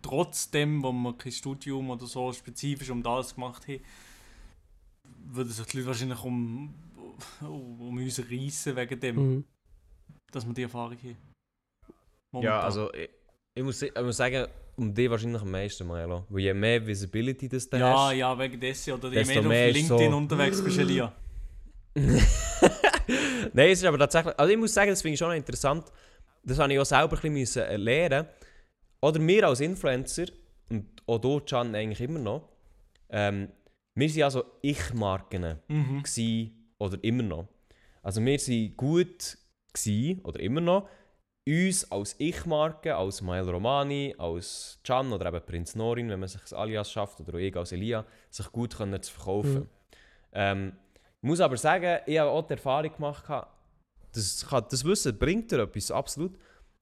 [0.02, 3.82] trotzdem, wo wir kein Studium oder so spezifisch um das gemacht haben,
[5.30, 6.74] würden sich die Leute wahrscheinlich um,
[7.42, 9.44] um uns reissen wegen dem, Mhm.
[10.32, 11.08] dass wir die Erfahrung haben.
[11.10, 11.94] Ja,
[12.32, 12.62] Momentan.
[12.64, 13.10] also ich,
[13.56, 16.26] ich, muss, ich muss sagen, um die wahrscheinlich am meisten, Milo.
[16.30, 18.16] Weil je mehr Visibility das du Ja, hast...
[18.16, 18.94] ja, wegen dessen.
[18.94, 21.12] Oder je mehr du auf LinkedIn so- unterwegs bist, Elia.
[23.54, 24.38] Nein, es ist aber tatsächlich.
[24.38, 25.86] Also ich muss sagen, das finde ich schon noch interessant.
[26.44, 28.28] Das habe ich auch selber ein bisschen müssen lernen.
[29.02, 30.26] Oder wir als Influencer,
[30.70, 32.50] und auch du, Can, eigentlich immer noch,
[33.10, 33.50] ähm,
[33.98, 36.04] wir sind also Ich-Marken Mhm.
[36.78, 37.48] oder immer noch.
[38.04, 39.38] Also wir sind gut
[40.24, 40.88] oder immer noch,
[41.48, 46.42] uns als Ich-Marke, als Mael Romani, als Can oder eben Prinz Norin, wenn man sich
[46.42, 49.60] das Alias schafft, oder auch ich als Elia, sich gut können zu verkaufen.
[49.62, 49.70] Mhm.
[50.34, 50.74] Ähm,
[51.22, 53.24] ich muss aber sagen, ich habe auch die Erfahrung gemacht,
[54.14, 56.38] das, das Wissen bringt dir etwas, absolut.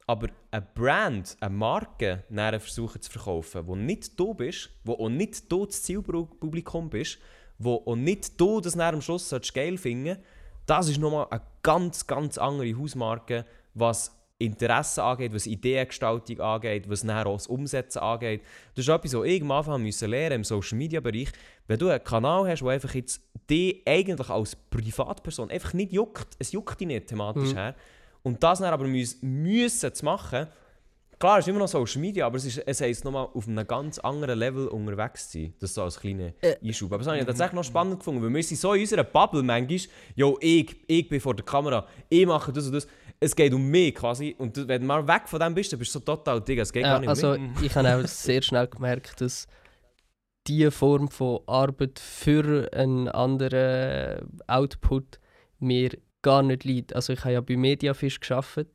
[0.07, 5.09] Aber eine Brand, eine Marke, nachher versuchen zu verkaufen, wo nicht du bist, wo auch
[5.09, 7.17] nicht du das Zielpublikum bist,
[7.57, 10.17] wo auch nicht du das am Schluss geil finden
[10.65, 17.03] das ist nochmal eine ganz, ganz andere Hausmarke, was Interesse angeht, was Ideengestaltung angeht, was
[17.05, 18.41] nachher auch das Umsetzen angeht.
[18.73, 21.29] Das ist etwas, was ich am Anfang müssen lernen im Social Media Bereich.
[21.67, 26.35] Wenn du einen Kanal hast, der einfach jetzt dich eigentlich als Privatperson einfach nicht juckt,
[26.37, 27.57] es juckt dich nicht thematisch Mhm.
[27.57, 27.75] her,
[28.25, 30.47] und das dann aber müssen, müssen zu machen,
[31.17, 33.65] klar, es ist immer noch Social Media, aber es, ist, es heisst nochmal auf einem
[33.65, 35.53] ganz anderen Level unterwegs zu sein.
[35.59, 36.55] Das so als kleiner Äh.
[36.61, 36.91] Einschub.
[36.91, 39.41] Aber das habe ich tatsächlich noch spannend gefunden, weil wir sind so in unserer Bubble
[39.43, 39.79] manchmal,
[40.15, 42.87] jo, ich, ich bin vor der Kamera, ich mache das und das.
[43.17, 44.35] Es geht um mich quasi.
[44.37, 46.73] Und wenn du mal weg von dem bist, dann bist du so total Digga, es
[46.73, 47.63] geht gar Ja, nicht also um mich.
[47.67, 49.47] ich habe auch sehr schnell gemerkt, dass
[50.47, 55.19] diese Form von Arbeit für einen anderen Output
[55.59, 55.91] mir
[56.25, 56.95] gar nicht liegt.
[56.95, 58.67] Also ich habe ja bei Mediafish geschafft,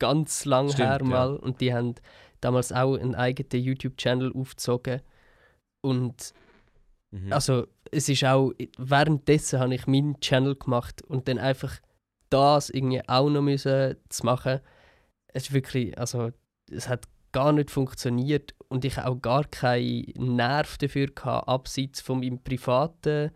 [0.00, 1.06] ganz lang Stimmt, her ja.
[1.06, 1.94] mal, und die haben
[2.40, 5.02] damals auch einen eigenen YouTube-Channel aufgezogen.
[5.84, 6.32] Und.
[7.12, 7.32] Mhm.
[7.32, 11.80] also es ist auch, währenddessen habe ich meinen Channel gemacht und dann einfach
[12.30, 14.60] das irgendwie auch noch müssen zu machen,
[15.34, 16.30] es ist wirklich, also
[16.70, 22.20] es hat gar nicht funktioniert und ich auch gar keinen Nerv dafür gehabt, abseits von
[22.20, 23.32] meinem privaten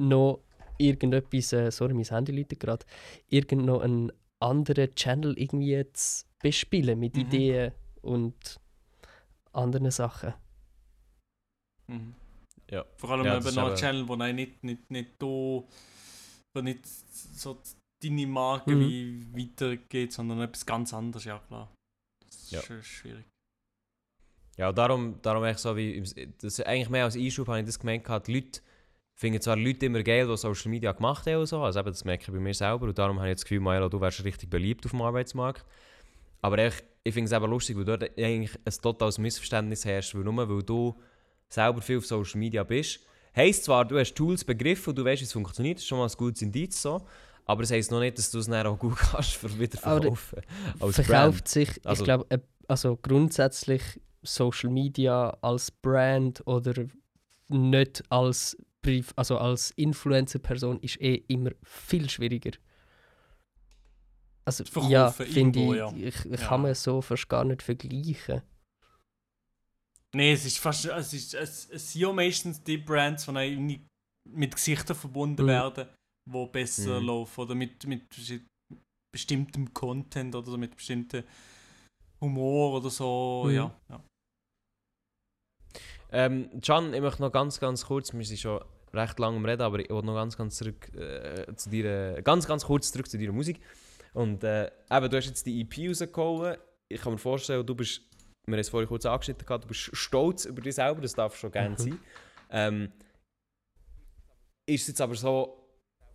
[0.00, 0.40] noch
[0.82, 2.84] irgendetwas, äh, sorry, mein Handy läutet gerade,
[3.28, 7.20] irgend noch einen anderen Channel irgendwie zu bespielen mit Mhm.
[7.22, 7.72] Ideen
[8.02, 8.60] und
[9.52, 10.34] anderen Sachen.
[11.88, 12.14] Mhm.
[12.70, 12.84] Ja.
[12.96, 15.26] Vor allem Ja, eben ist noch ein eben- Channel, wo nein, nicht, nicht, nicht da,
[15.26, 17.58] wo nicht so
[18.02, 18.80] deine Marke Mhm.
[18.80, 21.72] wie weitergeht, sondern etwas ganz anderes, ja klar.
[22.24, 22.62] Das ist Ja.
[22.62, 23.24] schon schwierig.
[24.56, 26.02] Ja, darum, darum echt so wie,
[26.38, 28.60] das eigentlich mehr als Einschub habe ich das gemerkt, gehabt, die Leute
[29.14, 32.04] finden zwar Leute immer geil, die Social Media gemacht haben und so, also eben, das
[32.04, 34.50] merke ich bei mir selber und darum habe ich das Gefühl, Maelo, du wärst richtig
[34.50, 35.64] beliebt auf dem Arbeitsmarkt.
[36.40, 40.22] Aber echt, ich finde es eben lustig, weil dort eigentlich ein totales Missverständnis herrscht, weil
[40.24, 40.96] nur weil du
[41.48, 43.00] selber viel auf Social Media bist,
[43.36, 45.98] heisst zwar, du hast Tools begriffen und du weißt, wie es funktioniert, das ist schon
[45.98, 47.06] mal ein gutes Indiz so,
[47.44, 49.78] aber es heisst noch nicht, dass du es dann auch gut kannst für wieder
[50.80, 52.38] Aber Verkauft sich, Also- ich glaube, äh,
[52.68, 53.82] also grundsätzlich
[54.22, 56.86] Social Media als Brand oder
[57.48, 58.56] nicht als
[59.16, 62.52] also als Influencer-Person ist eh immer viel schwieriger.
[64.44, 65.92] Also ja, finde ich, ja.
[65.94, 66.48] ich, ich Ja.
[66.48, 68.42] kann man so fast gar nicht vergleichen.
[70.14, 73.80] Nein, es ist fast, es, ist, es, es sind ja meistens die Brands, die
[74.28, 75.48] mit Gesichtern verbunden Mhm.
[75.48, 75.88] werden,
[76.28, 77.06] die besser Mhm.
[77.06, 78.44] laufen oder mit, mit besti-
[79.14, 81.24] bestimmtem Content oder mit bestimmtem
[82.20, 83.54] Humor oder so, Mhm.
[83.54, 83.80] ja.
[83.88, 84.04] ja.
[86.12, 88.60] Ähm, Can, ich möchte noch ganz, ganz kurz, wir sind schon
[88.92, 92.46] recht lange am Reden, aber ich will noch ganz, ganz zurück äh, zu dir, ganz,
[92.46, 93.60] ganz kurz zurück zu deiner Musik.
[94.12, 96.56] Und äh, eben, du hast jetzt die EP rausgehauen.
[96.88, 98.02] Ich kann mir vorstellen, du bist,
[98.46, 101.34] wir haben es vorhin kurz angeschnitten, gehabt, du bist stolz über dich selber, das darf
[101.34, 101.78] schon gerne Mhm.
[101.78, 102.00] sein.
[102.50, 102.92] Ähm,
[104.68, 105.58] ist es jetzt aber so,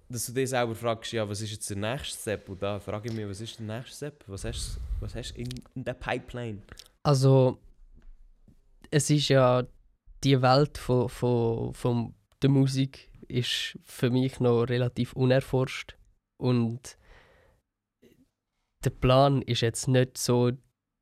[0.10, 2.48] dass du dich selber fragst, ja, was ist jetzt der nächste Step?
[2.48, 4.24] Und da frage ich mich, was ist der nächste Step?
[4.28, 6.62] Was hast, was hast du in, in der Pipeline?
[7.04, 7.58] Also,
[8.92, 9.66] es ist ja
[10.24, 15.96] die Welt von, von, von der Musik ist für mich noch relativ unerforscht
[16.42, 16.98] und
[18.84, 20.52] der Plan ist jetzt nicht so,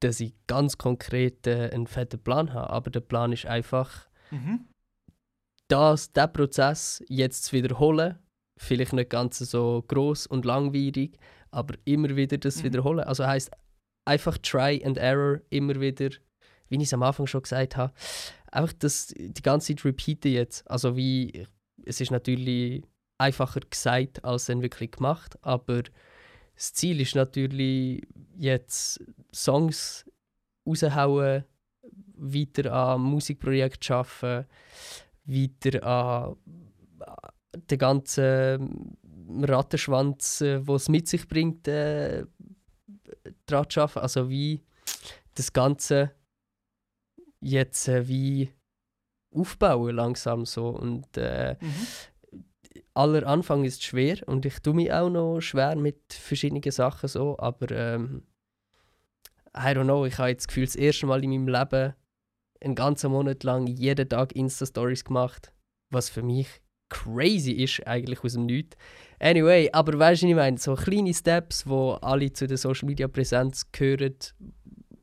[0.02, 4.68] dass ich ganz konkret äh, einen fetten Plan habe, aber der Plan ist einfach, Mhm.
[5.70, 8.18] das, den Prozess jetzt zu wiederholen,
[8.60, 11.18] vielleicht nicht ganz so groß und langwierig,
[11.52, 12.64] aber immer wieder das Mhm.
[12.64, 13.00] wiederholen.
[13.06, 13.52] Also heißt
[14.08, 16.10] einfach Try and Error immer wieder,
[16.70, 17.94] wie ich es am Anfang schon gesagt habe,
[18.52, 20.70] einfach das die ganze Zeit repeaten jetzt.
[20.70, 21.48] Also wie
[21.86, 22.84] es ist natürlich
[23.18, 25.84] einfacher gesagt als dann wirklich gemacht, aber
[26.56, 28.02] das Ziel ist natürlich
[28.38, 29.04] jetzt
[29.34, 30.06] Songs
[30.66, 31.44] raushauen,
[32.18, 34.48] weiter an Musikprojekten arbeiten,
[35.26, 36.36] weiter an
[37.70, 38.98] den ganzen
[39.42, 42.26] Rattenschwanz, äh, wo es mit sich bringt, äh,
[43.46, 44.00] dran zu arbeiten.
[44.00, 44.62] Also wie
[45.36, 46.12] das Ganze
[47.42, 48.52] jetzt äh, wie
[49.34, 51.88] aufbauen langsam so und äh, Mhm.
[52.94, 57.38] aller Anfang ist schwer und ich tue mich auch noch schwer mit verschiedenen Sachen so,
[57.40, 58.24] aber ähm,
[59.56, 61.94] I don't know, ich habe jetzt das Gefühl, das erste Mal in meinem Leben
[62.62, 65.54] einen ganzen Monat lang jeden Tag Insta-Stories gemacht,
[65.92, 66.48] was für mich
[66.90, 68.78] crazy ist, eigentlich aus dem Nichts.
[69.20, 73.08] Anyway, aber weißt du, ich meine, so kleine Steps, wo alle zu der Social Media
[73.08, 74.16] Präsenz gehören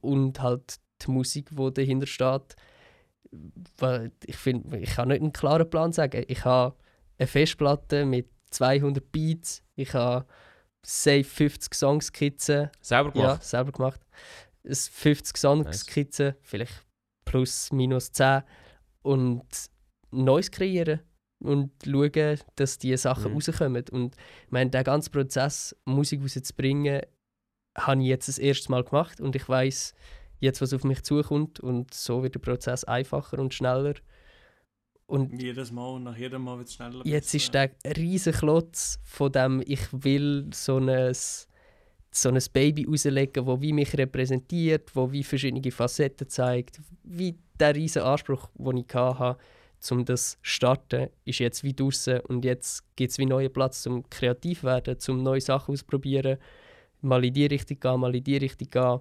[0.00, 0.76] und halt
[1.06, 2.56] die Musik, die dahinter steht.
[4.26, 6.24] Ich finde, ich kann nicht einen klaren Plan sagen.
[6.28, 6.76] Ich habe
[7.18, 10.26] eine Festplatte mit 200 Beats, ich habe
[10.84, 13.44] safe 50 Songskizzen, Selber ja, gemacht?
[13.44, 14.00] selber gemacht.
[14.62, 16.84] Es 50 Songskizzen, vielleicht
[17.24, 18.42] plus minus 10
[19.02, 19.44] und
[20.10, 21.00] Neues kreieren
[21.42, 23.34] und schauen, dass diese Sachen Mhm.
[23.34, 23.84] rauskommen.
[23.90, 27.00] Und ich meine, der ganze Prozess, Musik rauszubringen,
[27.76, 29.94] habe ich jetzt das erste Mal gemacht und ich weiß
[30.42, 33.94] jetzt, was auf mich zukommt und so wird der Prozess einfacher und schneller.
[35.06, 37.00] Und Jedes Mal und nach jedem Mal wird es schneller.
[37.04, 43.46] Jetzt ist der riesige Klotz von dem, ich will so ein, so ein Baby rauslegen,
[43.46, 48.94] wo wie mich repräsentiert, wo wie verschiedene Facetten zeigt, wie der riesige Anspruch, den ich
[48.94, 49.38] hatte,
[49.90, 52.20] um das zu starten, ist jetzt wie draussen.
[52.20, 56.38] Und jetzt gibt es wie neuen Platz, um kreativ zu werden, um neue Sachen auszuprobieren,
[57.00, 59.00] mal in die Richtung gehen, mal in die Richtung gehen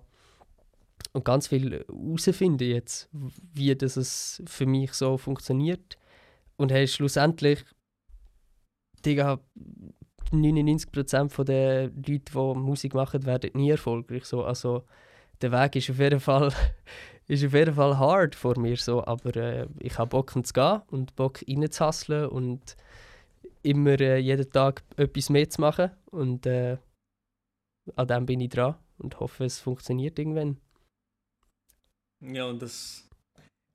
[1.13, 3.09] und ganz viel herausfinden jetzt,
[3.53, 5.97] wie das es für mich so funktioniert.
[6.57, 7.65] Und hey, schlussendlich,
[9.05, 9.39] Digga,
[10.31, 12.21] 99% der Leute, die
[12.59, 14.25] Musik machen, werden nie erfolgreich.
[14.25, 14.43] So.
[14.43, 14.85] Also,
[15.41, 16.53] der Weg ist auf jeden Fall,
[17.27, 18.77] ist auf jeden Fall hard vor mir.
[18.77, 19.03] So.
[19.05, 22.77] Aber äh, ich habe Bock zu gehen und Bock reinzuhasseln und
[23.63, 25.91] immer äh, jeden Tag etwas mehr zu machen.
[26.11, 26.77] Und äh,
[27.95, 30.57] an dem bin ich dran und hoffe, es funktioniert irgendwann.
[32.21, 33.07] Ja, und das.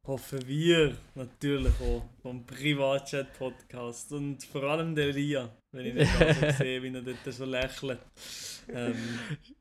[0.06, 6.50] hoffen wir natürlich auch vom Privatchat-Podcast und vor allem der Lia, wenn ich nicht so
[6.58, 7.98] sehe, wie er dort so lächelt.
[8.72, 9.18] Ähm,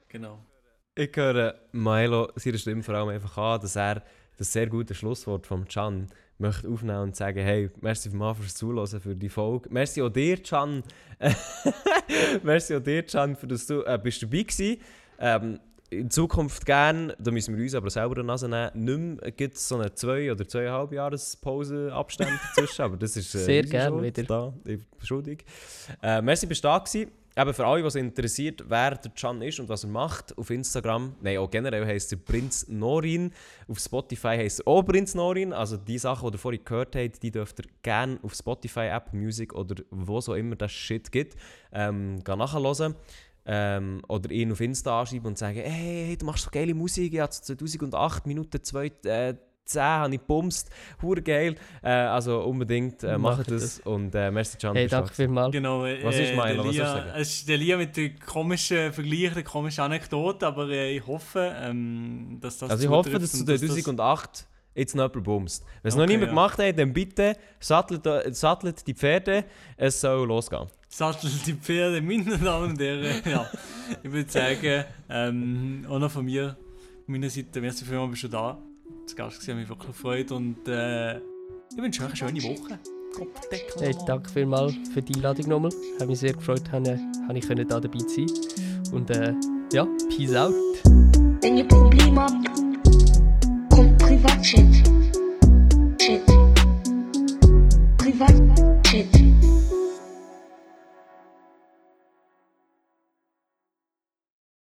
[0.07, 0.45] genau.
[0.93, 4.03] Ich höre Milo seine Stimme vor allem einfach an, dass er
[4.37, 6.07] das sehr gute Schlusswort vom Can
[6.37, 9.69] möchte aufnehmen und sagen, hey, merci vielmals fürs Zuhören, für die Folge.
[9.71, 10.83] Merci auch dir, Can.
[12.43, 14.77] merci auch dir, Can, für dass du äh, bist dabei gewesen.
[15.17, 15.59] Ähm,
[15.89, 19.55] in Zukunft gerne, da müssen wir uns aber selber eine Nase nehmen, nicht mehr gibt
[19.55, 23.79] es so eine zwei- oder zweieinhalb Jahrespause Abstand dazwischen, aber das ist äh, Sehr unsere
[23.79, 24.17] gern Schuld.
[24.17, 24.23] wieder.
[24.23, 24.53] Da,
[25.03, 25.45] schuldig.
[26.01, 27.11] Äh, merci, bist du da gewesen.
[27.37, 31.15] Eben für alle, was interessiert, wer der Can ist und was er macht, auf Instagram,
[31.21, 33.33] nein, auch generell heisst er Prinz Norin.
[33.67, 35.51] Auf Spotify heisst er auch Prinz Norin.
[35.51, 39.11] Also die Sachen, die ihr vorhin gehört habt, die dürft ihr gerne auf Spotify, App
[39.11, 41.35] Music oder wo so immer das Shit gibt,
[41.73, 42.95] ähm, nachhören.
[43.45, 47.13] Ähm, oder ihn auf Insta anschreiben und sagen, hey, hey, du machst so geile Musik,
[47.13, 49.35] ich habe 2008 Minuten 2, äh,
[49.65, 50.69] 10 habe ich bumst,
[51.01, 51.55] hure geil.
[51.81, 53.79] Äh, also unbedingt äh, macht Macht das.
[53.79, 54.75] Und äh, merci Can.
[54.75, 55.51] Hey, danke da vielmals.
[55.51, 56.45] Genau, äh, Was ist Milo?
[56.45, 57.09] der Was Lia, sagen?
[57.15, 61.55] Es ist der Lia mit der komischen Vergleich, der komischen Anekdote, aber äh, ich hoffe,
[61.59, 65.65] ähm, dass das Also ich hoffe, dass du 2008 jetzt noch jemand bummst.
[65.81, 66.31] Wenn es noch Okay, niemand ja.
[66.31, 69.45] gemacht hat, dann bitte sattelt, äh, sattelt die Pferde,
[69.77, 70.67] es soll losgehen.
[70.89, 73.21] Sattel die Pferde, meine Damen und Herren.
[73.25, 73.49] Ja,
[74.03, 76.55] ich würde sagen, ähm, auch noch von mir,
[77.05, 78.57] von meiner Seite, merci vielmals, bist du da.
[79.03, 82.79] Das Gast hat mich wirklich gefreut und äh, ich wünsche euch eine schöne Woche.
[83.79, 85.71] Hey, danke vielmals für die Einladung nochmal.
[85.99, 88.27] Hat mich sehr gefreut, habe habe ich können da dabei sein.
[88.91, 89.33] Und äh,
[89.71, 90.53] ja, peace out.
[94.25, 96.19] Wenn ihr
[97.97, 98.55] Probleme